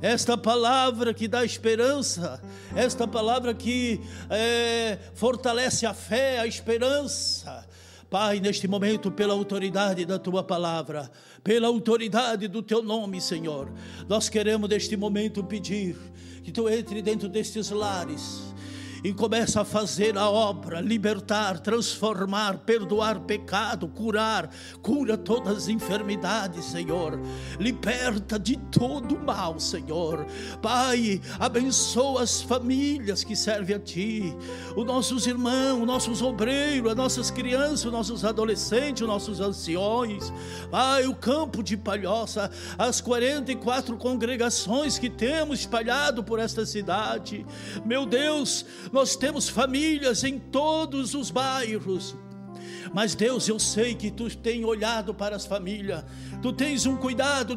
esta 0.00 0.38
palavra 0.38 1.12
que 1.12 1.28
dá 1.28 1.44
esperança, 1.44 2.40
esta 2.74 3.06
palavra 3.06 3.52
que 3.52 4.00
é, 4.30 4.98
fortalece 5.14 5.84
a 5.84 5.92
fé, 5.92 6.38
a 6.38 6.46
esperança. 6.46 7.66
Pai, 8.12 8.40
neste 8.40 8.68
momento, 8.68 9.10
pela 9.10 9.32
autoridade 9.32 10.04
da 10.04 10.18
tua 10.18 10.44
palavra, 10.44 11.10
pela 11.42 11.68
autoridade 11.68 12.46
do 12.46 12.62
teu 12.62 12.82
nome, 12.82 13.22
Senhor, 13.22 13.72
nós 14.06 14.28
queremos 14.28 14.68
neste 14.68 14.98
momento 14.98 15.42
pedir 15.42 15.96
que 16.44 16.52
tu 16.52 16.68
entre 16.68 17.00
dentro 17.00 17.26
destes 17.26 17.70
lares 17.70 18.51
e 19.04 19.12
começa 19.12 19.62
a 19.62 19.64
fazer 19.64 20.16
a 20.16 20.30
obra, 20.30 20.80
libertar, 20.80 21.58
transformar, 21.58 22.58
perdoar 22.58 23.20
pecado, 23.20 23.88
curar, 23.88 24.48
cura 24.80 25.16
todas 25.16 25.56
as 25.56 25.68
enfermidades, 25.68 26.66
Senhor. 26.66 27.18
Liberta 27.58 28.38
de 28.38 28.56
todo 28.56 29.18
mal, 29.18 29.58
Senhor. 29.58 30.24
Pai, 30.60 31.20
abençoa 31.38 32.22
as 32.22 32.42
famílias 32.42 33.24
que 33.24 33.34
servem 33.34 33.76
a 33.76 33.80
Ti, 33.80 34.36
os 34.76 34.84
nossos 34.84 35.26
irmãos, 35.26 35.80
os 35.80 35.86
nossos 35.86 36.22
obreiros, 36.22 36.92
as 36.92 36.96
nossas 36.96 37.30
crianças, 37.30 37.84
os 37.84 37.92
nossos 37.92 38.24
adolescentes, 38.24 39.02
os 39.02 39.08
nossos 39.08 39.40
anciões. 39.40 40.32
Pai, 40.70 41.06
o 41.06 41.14
campo 41.14 41.62
de 41.62 41.76
Palhoça, 41.76 42.50
as 42.78 43.00
44 43.00 43.96
congregações 43.96 44.98
que 44.98 45.10
temos 45.10 45.60
espalhado 45.60 46.22
por 46.22 46.38
esta 46.38 46.64
cidade. 46.64 47.44
Meu 47.84 48.06
Deus, 48.06 48.64
nós 48.92 49.16
temos 49.16 49.48
famílias 49.48 50.22
em 50.22 50.38
todos 50.38 51.14
os 51.14 51.30
bairros. 51.30 52.14
Mas 52.92 53.14
Deus, 53.14 53.48
eu 53.48 53.58
sei 53.58 53.94
que 53.94 54.10
tu 54.10 54.34
tem 54.36 54.64
olhado 54.64 55.14
para 55.14 55.34
as 55.34 55.46
famílias, 55.46 56.04
tu 56.42 56.52
tens 56.52 56.84
um 56.84 56.96
cuidado 56.96 57.56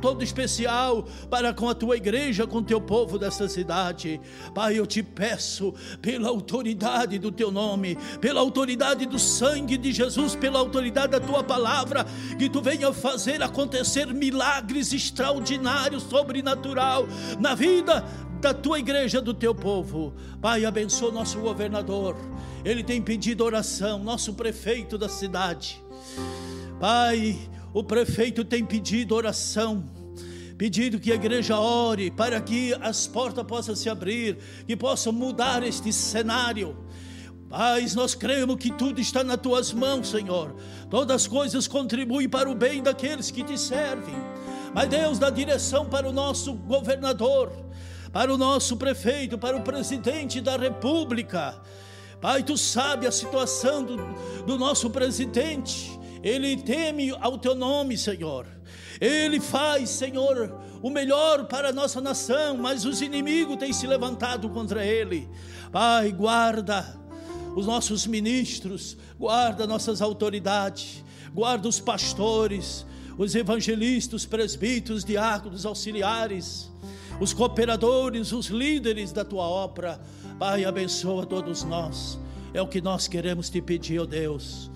todo, 0.00 0.24
especial 0.24 1.04
para 1.30 1.52
com 1.52 1.68
a 1.68 1.74
tua 1.74 1.96
igreja, 1.96 2.46
com 2.46 2.58
o 2.58 2.62
teu 2.62 2.80
povo 2.80 3.18
dessa 3.18 3.46
cidade. 3.46 4.18
Pai, 4.54 4.78
eu 4.78 4.86
te 4.86 5.02
peço, 5.02 5.74
pela 6.00 6.30
autoridade 6.30 7.18
do 7.18 7.30
teu 7.30 7.52
nome, 7.52 7.96
pela 8.20 8.40
autoridade 8.40 9.04
do 9.04 9.18
sangue 9.18 9.76
de 9.76 9.92
Jesus, 9.92 10.34
pela 10.34 10.58
autoridade 10.58 11.12
da 11.12 11.20
tua 11.20 11.44
palavra, 11.44 12.06
que 12.38 12.48
tu 12.48 12.62
venha 12.62 12.92
fazer 12.92 13.42
acontecer 13.42 14.06
milagres 14.06 14.92
extraordinários, 14.92 16.04
sobrenatural 16.04 17.06
na 17.38 17.54
vida 17.54 18.02
da 18.40 18.54
tua 18.54 18.78
igreja, 18.78 19.20
do 19.20 19.34
teu 19.34 19.54
povo. 19.54 20.14
Pai, 20.40 20.64
abençoa 20.64 21.12
nosso 21.12 21.38
governador. 21.38 22.16
Ele 22.64 22.82
tem 22.82 23.02
pedido 23.02 23.44
oração, 23.44 23.98
nosso 23.98 24.34
prefeito 24.34 24.96
da 24.96 25.08
cidade. 25.08 25.82
Pai, 26.80 27.38
o 27.72 27.82
prefeito 27.82 28.44
tem 28.44 28.64
pedido 28.64 29.14
oração 29.14 29.84
pedido 30.56 31.00
que 31.00 31.10
a 31.10 31.16
igreja 31.16 31.58
ore 31.58 32.08
para 32.08 32.40
que 32.40 32.72
as 32.80 33.08
portas 33.08 33.44
possam 33.44 33.74
se 33.74 33.88
abrir, 33.88 34.38
que 34.64 34.76
possam 34.76 35.12
mudar 35.12 35.64
este 35.64 35.92
cenário. 35.92 36.76
Pai, 37.48 37.84
nós 37.96 38.14
cremos 38.14 38.54
que 38.56 38.70
tudo 38.70 39.00
está 39.00 39.24
nas 39.24 39.38
tuas 39.38 39.72
mãos, 39.72 40.08
Senhor. 40.08 40.54
Todas 40.88 41.16
as 41.16 41.26
coisas 41.26 41.66
contribuem 41.66 42.28
para 42.28 42.48
o 42.48 42.54
bem 42.54 42.80
daqueles 42.80 43.28
que 43.28 43.42
te 43.42 43.58
servem. 43.58 44.14
Mas 44.72 44.88
Deus 44.88 45.18
dá 45.18 45.30
direção 45.30 45.86
para 45.86 46.08
o 46.08 46.12
nosso 46.12 46.54
governador 46.54 47.50
para 48.12 48.32
o 48.32 48.36
nosso 48.36 48.76
prefeito, 48.76 49.38
para 49.38 49.56
o 49.56 49.62
presidente 49.62 50.40
da 50.40 50.56
República. 50.56 51.58
Pai, 52.20 52.42
tu 52.42 52.56
sabe 52.58 53.06
a 53.06 53.10
situação 53.10 53.82
do, 53.82 53.96
do 54.44 54.58
nosso 54.58 54.90
presidente. 54.90 55.98
Ele 56.22 56.56
teme 56.56 57.14
ao 57.20 57.36
teu 57.38 57.54
nome, 57.54 57.96
Senhor. 57.98 58.46
Ele 59.00 59.40
faz, 59.40 59.90
Senhor, 59.90 60.60
o 60.82 60.90
melhor 60.90 61.46
para 61.46 61.70
a 61.70 61.72
nossa 61.72 62.00
nação, 62.00 62.56
mas 62.56 62.84
os 62.84 63.02
inimigos 63.02 63.56
têm 63.56 63.72
se 63.72 63.86
levantado 63.86 64.48
contra 64.48 64.84
ele. 64.86 65.28
Pai, 65.70 66.12
guarda 66.12 66.98
os 67.56 67.66
nossos 67.66 68.06
ministros, 68.06 68.96
guarda 69.18 69.66
nossas 69.66 70.00
autoridades, 70.00 71.04
guarda 71.34 71.68
os 71.68 71.80
pastores, 71.80 72.86
os 73.18 73.34
evangelistas, 73.34 74.22
os 74.22 74.26
presbíteros, 74.26 75.04
diáconos, 75.04 75.66
auxiliares 75.66 76.72
os 77.22 77.32
cooperadores, 77.32 78.32
os 78.32 78.46
líderes 78.46 79.12
da 79.12 79.24
tua 79.24 79.44
obra. 79.44 80.00
Pai, 80.40 80.64
abençoa 80.64 81.24
todos 81.24 81.62
nós. 81.62 82.18
É 82.52 82.60
o 82.60 82.66
que 82.66 82.80
nós 82.80 83.06
queremos 83.06 83.48
te 83.48 83.62
pedir, 83.62 84.00
ó 84.00 84.02
oh 84.02 84.06
Deus, 84.06 84.71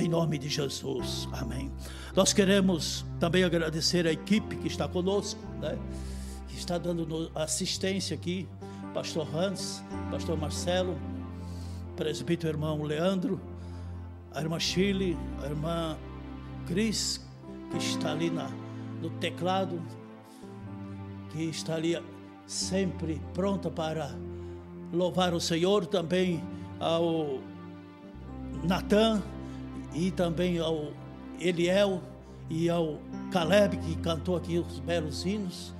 em 0.00 0.08
nome 0.08 0.38
de 0.38 0.48
Jesus. 0.48 1.28
Amém. 1.32 1.72
Nós 2.14 2.32
queremos 2.32 3.04
também 3.18 3.44
agradecer 3.44 4.06
a 4.06 4.12
equipe 4.12 4.56
que 4.56 4.68
está 4.68 4.86
conosco, 4.86 5.40
né? 5.60 5.78
que 6.48 6.56
está 6.56 6.78
dando 6.78 7.30
assistência 7.34 8.14
aqui, 8.14 8.48
Pastor 8.94 9.26
Hans, 9.34 9.82
Pastor 10.10 10.36
Marcelo, 10.36 10.96
presbítero 11.96 12.54
irmão 12.54 12.82
Leandro, 12.82 13.40
a 14.32 14.40
irmã 14.40 14.58
Chile, 14.58 15.16
a 15.42 15.46
irmã 15.46 15.96
Cris, 16.66 17.24
que 17.70 17.78
está 17.78 18.12
ali 18.12 18.30
na, 18.30 18.48
no 19.02 19.10
teclado, 19.10 19.82
que 21.30 21.44
está 21.44 21.74
ali 21.74 22.00
sempre 22.46 23.20
pronta 23.34 23.70
para 23.70 24.14
louvar 24.92 25.34
o 25.34 25.40
Senhor, 25.40 25.86
também 25.86 26.42
ao 26.80 27.40
Natan 28.64 29.22
e 29.94 30.10
também 30.10 30.58
ao 30.58 30.92
Eliel 31.40 32.02
e 32.50 32.68
ao 32.68 32.98
Caleb 33.30 33.76
que 33.78 33.96
cantou 33.96 34.36
aqui 34.36 34.58
os 34.58 34.78
belos 34.80 35.24
hinos, 35.24 35.74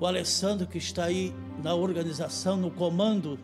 o 0.00 0.06
Alessandro 0.06 0.66
que 0.66 0.78
está 0.78 1.04
aí 1.04 1.34
na 1.62 1.74
organização, 1.74 2.56
no 2.56 2.70
comando 2.70 3.38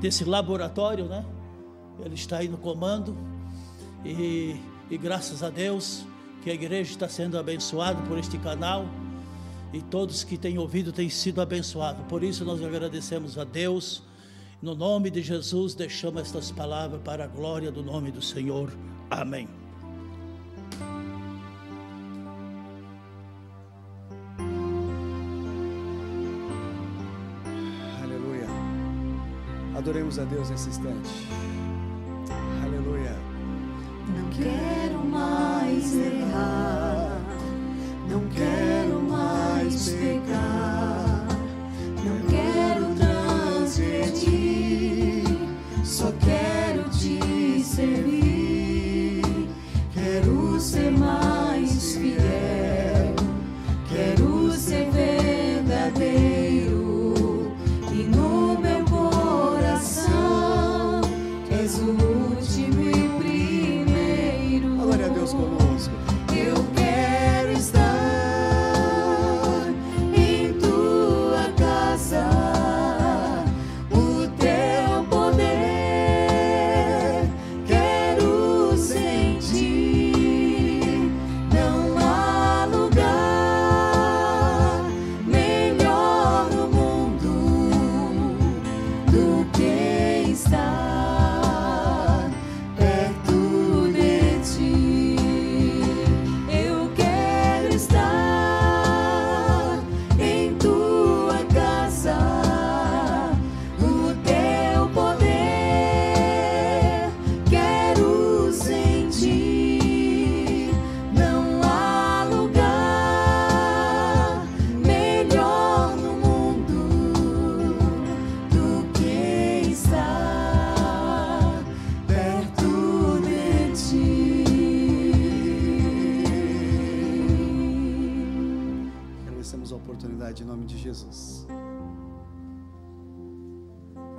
desse 0.00 0.24
laboratório, 0.24 1.06
né? 1.06 1.24
Ele 2.04 2.14
está 2.14 2.38
aí 2.38 2.48
no 2.48 2.58
comando 2.58 3.16
e, 4.04 4.56
e 4.90 4.96
graças 4.96 5.42
a 5.42 5.50
Deus 5.50 6.04
que 6.42 6.50
a 6.50 6.54
igreja 6.54 6.92
está 6.92 7.08
sendo 7.08 7.36
abençoada 7.36 8.00
por 8.02 8.18
este 8.18 8.38
canal 8.38 8.86
e 9.72 9.82
todos 9.82 10.24
que 10.24 10.38
têm 10.38 10.58
ouvido 10.58 10.92
têm 10.92 11.10
sido 11.10 11.40
abençoados. 11.40 12.04
Por 12.06 12.22
isso 12.22 12.44
nós 12.44 12.62
agradecemos 12.62 13.36
a 13.36 13.44
Deus. 13.44 14.02
No 14.62 14.74
nome 14.74 15.10
de 15.10 15.22
Jesus, 15.22 15.74
deixamos 15.74 16.22
estas 16.22 16.50
palavras 16.50 17.00
para 17.02 17.24
a 17.24 17.26
glória 17.26 17.70
do 17.70 17.82
nome 17.82 18.10
do 18.10 18.22
Senhor. 18.22 18.72
Amém. 19.10 19.48
Aleluia. 28.02 28.46
Adoremos 29.76 30.18
a 30.18 30.24
Deus 30.24 30.50
nesse 30.50 30.68
instante. 30.68 31.28
Aleluia. 32.62 33.16
Não 34.16 34.28
quero 34.30 35.04
mais 35.04 35.94
errar. 35.94 37.20
Não 38.10 38.28
quero 38.28 38.67
see 50.58 50.90
mais. 50.90 51.07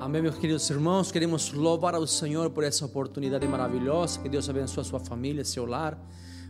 Amém, 0.09 0.23
meus 0.23 0.39
queridos 0.39 0.67
irmãos. 0.71 1.11
Queremos 1.11 1.53
louvar 1.53 1.93
ao 1.93 2.07
Senhor 2.07 2.49
por 2.49 2.63
essa 2.63 2.83
oportunidade 2.83 3.47
maravilhosa. 3.47 4.19
Que 4.19 4.27
Deus 4.27 4.49
abençoe 4.49 4.81
a 4.81 4.83
sua 4.83 4.99
família, 4.99 5.45
seu 5.45 5.67
lar. 5.67 6.03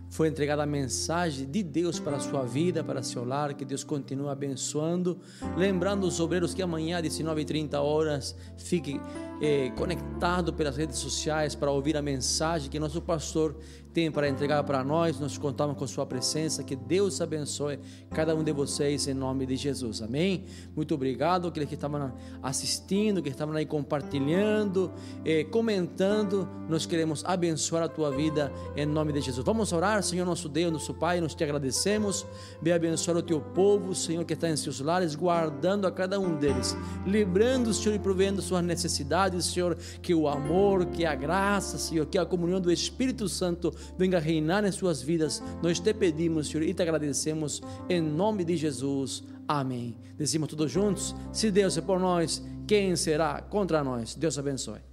Foi 0.10 0.30
entregada 0.30 0.64
a 0.64 0.66
mensagem 0.66 1.46
de 1.46 1.62
Deus 1.62 2.00
para 2.00 2.16
a 2.16 2.20
sua 2.22 2.46
vida, 2.46 2.82
para 2.86 3.04
seu 3.04 3.26
lar. 3.26 3.54
Que 3.54 3.66
Deus 3.66 3.84
continue 3.84 4.30
abençoando. 4.30 5.20
Lembrando 5.58 6.08
os 6.08 6.22
obreiros 6.22 6.54
que 6.54 6.62
amanhã, 6.62 7.00
às 7.00 7.04
19h30 7.04 7.74
horas, 7.74 8.34
fique 8.56 8.98
eh, 9.42 9.74
conectado 9.76 10.54
pelas 10.54 10.78
redes 10.78 10.98
sociais 10.98 11.54
para 11.54 11.70
ouvir 11.70 11.98
a 11.98 12.02
mensagem 12.02 12.70
que 12.70 12.80
nosso 12.80 13.02
pastor 13.02 13.58
tem 14.00 14.10
para 14.10 14.30
entregar 14.30 14.64
para 14.64 14.82
nós. 14.82 15.20
Nós 15.20 15.38
contamos 15.38 15.78
com 15.78 15.86
sua 15.86 16.06
presença. 16.06 16.64
Que 16.64 16.74
Deus 16.74 17.20
abençoe 17.20 17.80
cada 18.12 18.34
um 18.34 18.42
de 18.42 18.54
vocês 18.54 19.08
em 19.10 19.14
nome 19.14 19.46
de 19.46 19.58
Jesus. 19.58 20.02
Amém? 20.02 20.46
Muito 20.74 20.96
obrigado 20.96 21.50
aqueles 21.50 21.68
que 21.68 21.76
estavam 21.76 22.14
assistindo, 22.42 23.22
que 23.22 23.28
estavam 23.28 23.54
aí 23.56 23.66
compartilhando, 23.66 24.90
eh, 25.26 25.44
comentando. 25.44 26.48
Nós 26.70 26.86
queremos 26.86 27.26
abençoar 27.26 27.84
a 27.84 27.90
tua 27.90 28.10
vida 28.10 28.54
em 28.74 28.86
nome 28.86 29.12
de 29.12 29.20
Jesus. 29.20 29.46
Vamos 29.46 29.74
orar, 29.74 30.02
Senhor 30.02 30.26
nosso 30.26 30.48
Deus, 30.48 30.72
nosso 30.72 30.94
Pai, 30.94 31.20
nós 31.20 31.36
te 31.36 31.44
agradecemos. 31.44 32.26
Vem 32.62 32.72
abençoar 32.72 33.18
o 33.18 33.22
teu 33.22 33.42
povo, 33.42 33.94
Senhor, 33.94 34.24
que 34.24 34.34
está 34.34 34.50
em 34.50 34.56
seus 34.56 34.80
lares, 34.80 35.14
guardando 35.14 35.86
a 35.86 35.92
cada 35.92 36.18
um 36.20 36.38
deles, 36.38 36.74
livrando, 37.06 37.74
Senhor, 37.74 37.96
e 37.96 38.00
provendo 38.00 38.42
suas 38.42 38.64
necessidades, 38.64 39.46
Senhor, 39.48 39.76
que 40.02 40.16
o 40.16 40.28
amor, 40.30 40.86
que 40.86 41.06
a 41.06 41.16
graça, 41.16 41.78
Senhor, 41.78 42.06
que 42.06 42.18
a 42.18 42.26
comunhão 42.26 42.62
do 42.62 42.72
Espírito 42.72 43.28
Santo 43.28 43.74
venha 43.98 44.20
reinar 44.20 44.66
em 44.66 44.72
suas 44.72 45.02
vidas. 45.02 45.42
Nós 45.62 45.80
te 45.80 45.94
pedimos, 45.94 46.50
Senhor, 46.50 46.64
e 46.64 46.74
te 46.74 46.82
agradecemos 46.82 47.62
em 47.90 48.02
nome 48.02 48.44
de 48.44 48.58
Jesus. 48.58 49.24
Amém. 49.48 49.96
Decimos 50.18 50.50
todos 50.50 50.72
juntos: 50.72 51.16
se 51.32 51.50
Deus 51.52 51.78
é 51.78 51.82
por 51.82 52.00
nós, 52.00 52.44
quem 52.68 52.96
será 52.96 53.42
contra 53.42 53.84
nós? 53.84 54.16
Deus 54.16 54.38
abençoe. 54.38 54.89